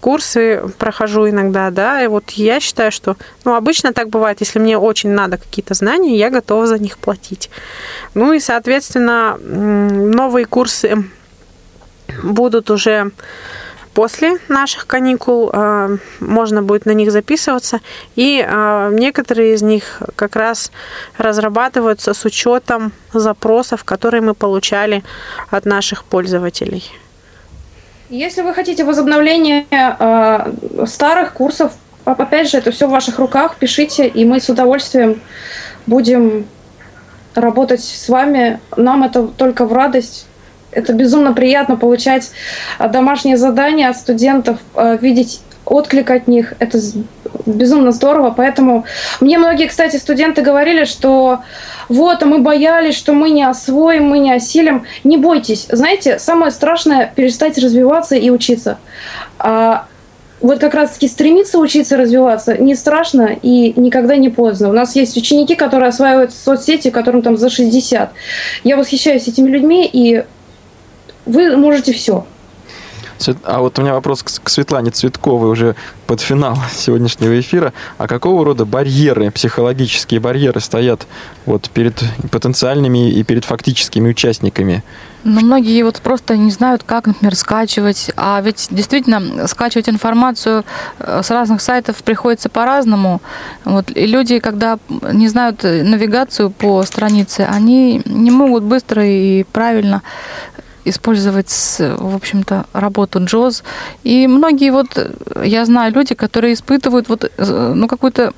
курсы 0.00 0.62
прохожу 0.78 1.28
иногда, 1.28 1.70
да, 1.70 2.02
и 2.02 2.06
вот 2.06 2.30
я 2.32 2.60
считаю, 2.60 2.92
что, 2.92 3.16
ну, 3.44 3.54
обычно 3.54 3.92
так 3.92 4.08
бывает, 4.08 4.40
если 4.40 4.58
мне 4.58 4.76
очень 4.78 5.10
надо 5.10 5.38
какие-то 5.38 5.74
знания, 5.74 6.16
я 6.16 6.30
готова 6.30 6.66
за 6.66 6.78
них 6.78 6.98
платить. 6.98 7.50
Ну 8.14 8.32
и, 8.32 8.40
соответственно, 8.40 9.35
новые 9.38 10.46
курсы 10.46 11.04
будут 12.22 12.70
уже 12.70 13.10
после 13.96 14.36
наших 14.48 14.86
каникул 14.86 15.50
э, 15.50 15.96
можно 16.20 16.62
будет 16.62 16.84
на 16.84 16.90
них 16.90 17.10
записываться. 17.10 17.80
И 18.14 18.46
э, 18.46 18.90
некоторые 18.92 19.54
из 19.54 19.62
них 19.62 20.02
как 20.16 20.36
раз 20.36 20.70
разрабатываются 21.16 22.12
с 22.12 22.24
учетом 22.26 22.92
запросов, 23.14 23.84
которые 23.84 24.20
мы 24.20 24.34
получали 24.34 25.02
от 25.50 25.64
наших 25.64 26.04
пользователей. 26.04 26.84
Если 28.10 28.42
вы 28.42 28.52
хотите 28.52 28.84
возобновления 28.84 29.64
э, 29.70 30.86
старых 30.86 31.32
курсов, 31.32 31.72
опять 32.04 32.50
же, 32.50 32.58
это 32.58 32.70
все 32.70 32.86
в 32.86 32.90
ваших 32.90 33.18
руках, 33.18 33.56
пишите, 33.56 34.06
и 34.06 34.26
мы 34.26 34.40
с 34.40 34.50
удовольствием 34.50 35.20
будем 35.86 36.44
работать 37.36 37.82
с 37.82 38.08
вами. 38.08 38.60
Нам 38.76 39.04
это 39.04 39.26
только 39.26 39.64
в 39.64 39.72
радость 39.72 40.26
это 40.72 40.92
безумно 40.92 41.32
приятно 41.32 41.76
получать 41.76 42.30
а, 42.78 42.88
домашние 42.88 43.38
задания 43.38 43.88
от 43.88 43.96
студентов, 43.96 44.58
а, 44.74 44.96
видеть 44.96 45.40
отклик 45.64 46.10
от 46.10 46.28
них. 46.28 46.52
Это 46.58 46.78
безумно 47.46 47.92
здорово. 47.92 48.30
Поэтому 48.30 48.84
мне 49.20 49.38
многие, 49.38 49.68
кстати, 49.68 49.96
студенты 49.96 50.42
говорили, 50.42 50.84
что 50.84 51.40
вот, 51.88 52.22
а 52.22 52.26
мы 52.26 52.38
боялись, 52.38 52.94
что 52.94 53.12
мы 53.14 53.30
не 53.30 53.42
освоим, 53.42 54.04
мы 54.04 54.18
не 54.18 54.32
осилим. 54.32 54.84
Не 55.02 55.16
бойтесь. 55.16 55.66
Знаете, 55.70 56.18
самое 56.18 56.52
страшное 56.52 57.12
перестать 57.14 57.58
развиваться 57.58 58.14
и 58.14 58.30
учиться. 58.30 58.78
А 59.38 59.86
вот 60.40 60.58
как 60.58 60.74
раз-таки 60.74 61.08
стремиться 61.08 61.58
учиться 61.58 61.96
развиваться 61.96 62.58
не 62.58 62.74
страшно 62.74 63.36
и 63.40 63.72
никогда 63.78 64.16
не 64.16 64.28
поздно. 64.28 64.68
У 64.68 64.72
нас 64.72 64.94
есть 64.94 65.16
ученики, 65.16 65.54
которые 65.54 65.88
осваивают 65.88 66.32
соцсети, 66.32 66.90
которым 66.90 67.22
там 67.22 67.36
за 67.36 67.48
60. 67.48 68.12
Я 68.64 68.76
восхищаюсь 68.76 69.28
этими 69.28 69.48
людьми, 69.48 69.88
и 69.90 70.24
вы 71.24 71.56
можете 71.56 71.92
все. 71.92 72.26
А 73.44 73.60
вот 73.60 73.78
у 73.78 73.82
меня 73.82 73.94
вопрос 73.94 74.22
к 74.22 74.48
Светлане 74.50 74.90
Цветковой 74.90 75.50
уже 75.50 75.74
под 76.06 76.20
финал 76.20 76.58
сегодняшнего 76.74 77.38
эфира. 77.40 77.72
А 77.96 78.06
какого 78.06 78.44
рода 78.44 78.64
барьеры, 78.64 79.30
психологические 79.30 80.20
барьеры 80.20 80.60
стоят 80.60 81.06
вот 81.46 81.70
перед 81.70 82.02
потенциальными 82.30 83.10
и 83.10 83.22
перед 83.22 83.44
фактическими 83.44 84.10
участниками? 84.10 84.84
Ну, 85.28 85.40
многие 85.40 85.82
вот 85.82 86.00
просто 86.00 86.36
не 86.36 86.52
знают, 86.52 86.84
как, 86.84 87.08
например, 87.08 87.34
скачивать. 87.34 88.12
А 88.16 88.40
ведь 88.40 88.68
действительно 88.70 89.48
скачивать 89.48 89.88
информацию 89.88 90.64
э, 91.00 91.20
с 91.24 91.30
разных 91.30 91.60
сайтов 91.62 91.96
приходится 92.04 92.48
по-разному. 92.48 93.20
Вот, 93.64 93.90
и 93.90 94.06
люди, 94.06 94.38
когда 94.38 94.78
не 94.88 95.26
знают 95.26 95.64
навигацию 95.64 96.50
по 96.50 96.84
странице, 96.84 97.40
они 97.40 98.02
не 98.04 98.30
могут 98.30 98.62
быстро 98.62 99.04
и 99.04 99.42
правильно 99.42 100.02
использовать, 100.84 101.50
в 101.80 102.14
общем-то, 102.14 102.66
работу 102.72 103.24
Джоз. 103.24 103.64
И 104.04 104.28
многие 104.28 104.70
вот, 104.70 104.96
я 105.42 105.64
знаю, 105.64 105.92
люди, 105.92 106.14
которые 106.14 106.54
испытывают 106.54 107.08
вот, 107.08 107.24
э, 107.24 107.72
ну, 107.74 107.88
какую-то 107.88 108.32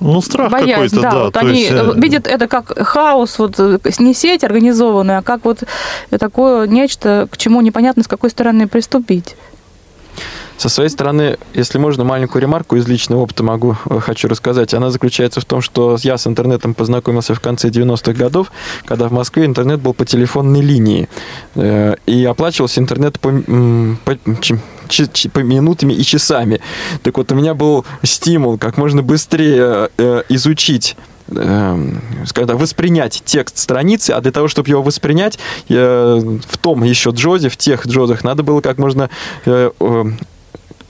ну, 0.00 0.20
страх 0.20 0.50
боязнь, 0.50 0.96
какой-то, 0.96 1.00
да. 1.00 1.10
да. 1.10 1.24
Вот 1.24 1.36
они 1.36 1.60
есть... 1.60 1.72
Э, 1.72 1.92
видят 1.96 2.26
это 2.26 2.48
как 2.48 2.76
хаос, 2.86 3.38
вот 3.38 3.58
не 3.98 4.14
сеть 4.14 4.44
организованная, 4.44 5.18
а 5.18 5.22
как 5.22 5.44
вот 5.44 5.62
такое 6.10 6.66
нечто, 6.66 7.28
к 7.30 7.36
чему 7.36 7.60
непонятно 7.60 8.02
с 8.02 8.08
какой 8.08 8.30
стороны 8.30 8.66
приступить. 8.66 9.36
Со 10.56 10.68
своей 10.68 10.90
стороны, 10.90 11.38
если 11.54 11.78
можно, 11.78 12.04
маленькую 12.04 12.42
ремарку 12.42 12.76
из 12.76 12.86
личного 12.86 13.20
опыта 13.20 13.42
могу, 13.42 13.76
э, 13.86 14.00
хочу 14.00 14.28
рассказать. 14.28 14.74
Она 14.74 14.90
заключается 14.90 15.40
в 15.40 15.44
том, 15.44 15.60
что 15.60 15.96
я 16.02 16.18
с 16.18 16.26
интернетом 16.26 16.74
познакомился 16.74 17.34
в 17.34 17.40
конце 17.40 17.68
90-х 17.68 18.12
годов, 18.12 18.52
когда 18.84 19.08
в 19.08 19.12
Москве 19.12 19.44
интернет 19.44 19.80
был 19.80 19.94
по 19.94 20.04
телефонной 20.04 20.60
линии. 20.60 21.08
Э, 21.54 21.96
и 22.06 22.24
оплачивался 22.24 22.80
интернет 22.80 23.18
по, 23.18 23.30
по, 24.04 24.16
по 25.32 25.38
минутами 25.38 25.94
и 25.94 26.02
часами. 26.02 26.60
Так 27.02 27.16
вот, 27.16 27.32
у 27.32 27.34
меня 27.34 27.54
был 27.54 27.84
стимул 28.02 28.58
как 28.58 28.76
можно 28.76 29.02
быстрее 29.02 29.90
э, 29.96 30.22
изучить 30.28 30.96
скажем 32.26 32.58
воспринять 32.58 33.22
текст 33.24 33.56
страницы, 33.56 34.10
а 34.10 34.20
для 34.20 34.32
того, 34.32 34.48
чтобы 34.48 34.68
его 34.68 34.82
воспринять, 34.82 35.38
в 35.68 36.58
том 36.60 36.82
еще 36.82 37.10
джозе, 37.10 37.48
в 37.48 37.56
тех 37.56 37.86
джозах, 37.86 38.24
надо 38.24 38.42
было 38.42 38.60
как 38.60 38.76
можно 38.76 39.08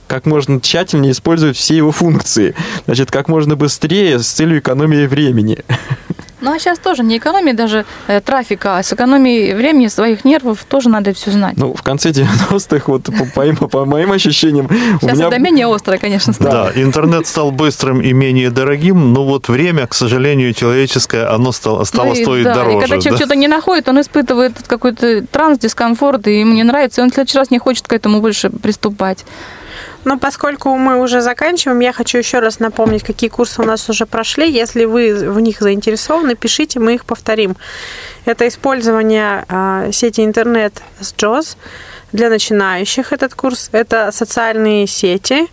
как 0.07 0.25
можно 0.25 0.59
тщательнее 0.59 1.11
использовать 1.11 1.57
все 1.57 1.75
его 1.75 1.91
функции. 1.91 2.55
Значит, 2.85 3.11
как 3.11 3.27
можно 3.27 3.55
быстрее 3.55 4.19
с 4.19 4.27
целью 4.27 4.59
экономии 4.59 5.05
времени. 5.05 5.63
Ну 6.43 6.51
а 6.51 6.59
сейчас 6.59 6.77
тоже 6.77 7.03
не 7.03 7.19
экономии 7.19 7.53
даже 7.53 7.85
э, 8.07 8.19
трафика, 8.19 8.77
а 8.77 8.83
с 8.83 8.91
экономией 8.91 9.53
времени, 9.53 9.87
своих 9.87 10.25
нервов 10.25 10.65
тоже 10.65 10.89
надо 10.89 11.13
все 11.13 11.31
знать. 11.31 11.55
Ну, 11.55 11.73
в 11.73 11.81
конце 11.83 12.09
90-х, 12.09 12.83
вот 12.87 13.03
по, 13.33 13.55
по, 13.55 13.67
по 13.69 13.85
моим 13.85 14.11
ощущениям... 14.11 14.67
Сейчас 14.99 15.17
меня... 15.17 15.27
это 15.27 15.39
менее 15.39 15.73
острое, 15.73 15.99
конечно, 15.99 16.33
стало. 16.33 16.73
Да, 16.73 16.81
интернет 16.81 17.27
стал 17.27 17.51
быстрым 17.51 18.01
и 18.01 18.11
менее 18.11 18.49
дорогим, 18.49 19.13
но 19.13 19.23
вот 19.23 19.47
время, 19.47 19.87
к 19.87 19.93
сожалению, 19.93 20.53
человеческое, 20.53 21.33
оно 21.33 21.53
стало, 21.53 21.85
стало 21.85 22.07
ну, 22.07 22.13
и, 22.13 22.23
стоить 22.23 22.43
да, 22.43 22.55
дороже. 22.55 22.77
И 22.77 22.81
когда 22.81 22.97
человек 22.97 23.11
да? 23.11 23.17
что-то 23.19 23.35
не 23.37 23.47
находит, 23.47 23.87
он 23.87 24.01
испытывает 24.01 24.53
какой-то 24.67 25.25
транс, 25.25 25.59
дискомфорт, 25.59 26.27
и 26.27 26.41
ему 26.41 26.53
не 26.53 26.63
нравится, 26.63 26.99
и 26.99 27.03
он 27.05 27.11
в 27.11 27.13
следующий 27.13 27.37
раз 27.37 27.51
не 27.51 27.59
хочет 27.59 27.87
к 27.87 27.93
этому 27.93 28.19
больше 28.19 28.49
приступать. 28.49 29.23
Но 30.03 30.17
поскольку 30.17 30.75
мы 30.75 31.01
уже 31.01 31.21
заканчиваем, 31.21 31.79
я 31.79 31.93
хочу 31.93 32.17
еще 32.17 32.39
раз 32.39 32.59
напомнить, 32.59 33.03
какие 33.03 33.29
курсы 33.29 33.61
у 33.61 33.65
нас 33.65 33.89
уже 33.89 34.05
прошли. 34.05 34.51
Если 34.51 34.85
вы 34.85 35.13
в 35.29 35.39
них 35.39 35.59
заинтересованы, 35.59 36.35
пишите, 36.35 36.79
мы 36.79 36.95
их 36.95 37.05
повторим. 37.05 37.55
Это 38.25 38.47
использование 38.47 39.45
э, 39.47 39.91
сети 39.91 40.23
интернет 40.23 40.81
с 40.99 41.13
JAWS 41.13 41.57
для 42.11 42.29
начинающих 42.29 43.13
этот 43.13 43.33
курс. 43.33 43.69
Это 43.71 44.11
социальные 44.11 44.87
сети. 44.87 45.47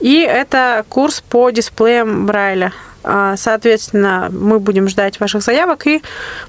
И 0.00 0.20
это 0.20 0.84
курс 0.88 1.20
по 1.20 1.50
дисплеям 1.50 2.26
Брайля. 2.26 2.72
А, 3.08 3.36
соответственно, 3.36 4.28
мы 4.32 4.58
будем 4.58 4.88
ждать 4.88 5.20
ваших 5.20 5.42
заявок 5.42 5.86
и 5.86 6.02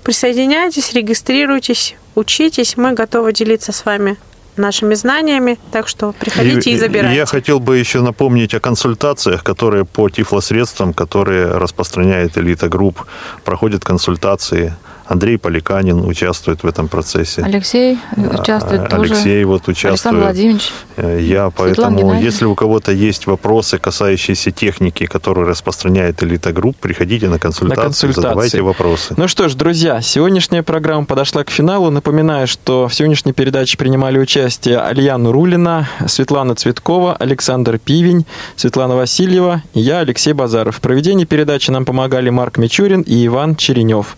присоединяйтесь, 0.04 0.94
регистрируйтесь, 0.94 1.96
учитесь. 2.16 2.78
Мы 2.78 2.94
готовы 2.94 3.32
делиться 3.32 3.72
с 3.72 3.86
вами 3.86 4.18
нашими 4.58 4.96
знаниями, 4.96 5.58
так 5.72 5.88
что 5.88 6.14
приходите 6.20 6.72
и, 6.72 6.74
и 6.74 6.78
забирайте. 6.78 7.18
Я 7.18 7.26
хотел 7.26 7.60
бы 7.60 7.78
еще 7.78 8.02
напомнить 8.02 8.54
о 8.54 8.60
консультациях, 8.60 9.44
которые 9.44 9.86
по 9.86 10.10
тифлосредствам, 10.10 10.94
которые 10.94 11.48
распространяет 11.48 12.38
Элита 12.38 12.68
Групп, 12.70 13.06
проходят 13.44 13.84
консультации 13.84 14.74
Андрей 15.08 15.38
Поликанин 15.38 16.06
участвует 16.06 16.64
в 16.64 16.68
этом 16.68 16.90
процессе. 16.90 17.42
Алексей 17.42 17.98
участвует 18.16 18.82
а, 18.82 18.90
тоже. 18.90 19.14
Алексей 19.14 19.44
вот 19.46 19.68
участвует. 19.68 19.94
Александр 19.94 20.22
Владимирович. 20.24 20.72
Э, 20.98 21.20
я 21.22 21.50
поэтому, 21.50 22.20
если 22.20 22.46
у 22.46 22.56
кого-то 22.56 22.92
есть 22.92 23.26
вопросы, 23.26 23.78
касающиеся 23.78 24.52
техники, 24.52 25.06
которую 25.06 25.48
распространяет 25.48 26.22
Элита 26.24 26.52
Групп, 26.52 26.76
приходите 26.78 27.30
на 27.30 27.40
консультацию, 27.40 27.78
на 27.78 27.84
консультации. 27.86 28.22
задавайте 28.22 28.62
вопросы. 28.62 29.14
Ну 29.16 29.28
что 29.30 29.48
ж, 29.48 29.56
друзья, 29.56 30.02
сегодняшняя 30.02 30.62
программа 30.62 31.06
подошла 31.06 31.44
к 31.46 31.50
финалу. 31.50 31.90
Напоминаю, 31.90 32.48
что 32.48 32.88
в 32.90 32.94
сегодняшней 32.94 33.32
передаче 33.32 33.78
принимали 33.78 34.20
участие 34.20 34.80
Альяна 34.80 35.32
Рулина, 35.32 35.88
Светлана 36.06 36.56
Цветкова, 36.56 37.16
Александр 37.16 37.80
Пивень, 37.80 38.26
Светлана 38.58 38.96
Васильева 38.96 39.64
и 39.74 39.80
я, 39.80 40.00
Алексей 40.00 40.34
Базаров. 40.34 40.78
В 40.78 40.82
проведении 40.82 41.24
передачи 41.24 41.72
нам 41.72 41.86
помогали 41.86 42.30
Марк 42.30 42.58
Мичурин 42.58 43.02
и 43.02 43.26
Иван 43.26 43.56
Черенев. 43.56 44.18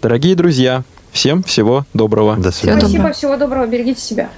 Дорогие 0.00 0.36
друзья, 0.36 0.84
всем 1.10 1.42
всего 1.42 1.84
доброго. 1.92 2.36
До 2.36 2.52
свидания. 2.52 2.80
Спасибо, 2.82 3.12
всего 3.12 3.36
доброго, 3.36 3.66
берегите 3.66 4.00
себя. 4.00 4.30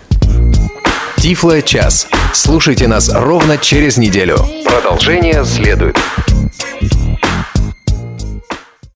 Тифло 1.18 1.61
час. 1.61 2.08
Слушайте 2.32 2.88
нас 2.88 3.11
ровно 3.12 3.58
через 3.58 3.98
неделю. 3.98 4.38
Продолжение 4.64 5.44
следует. 5.44 5.98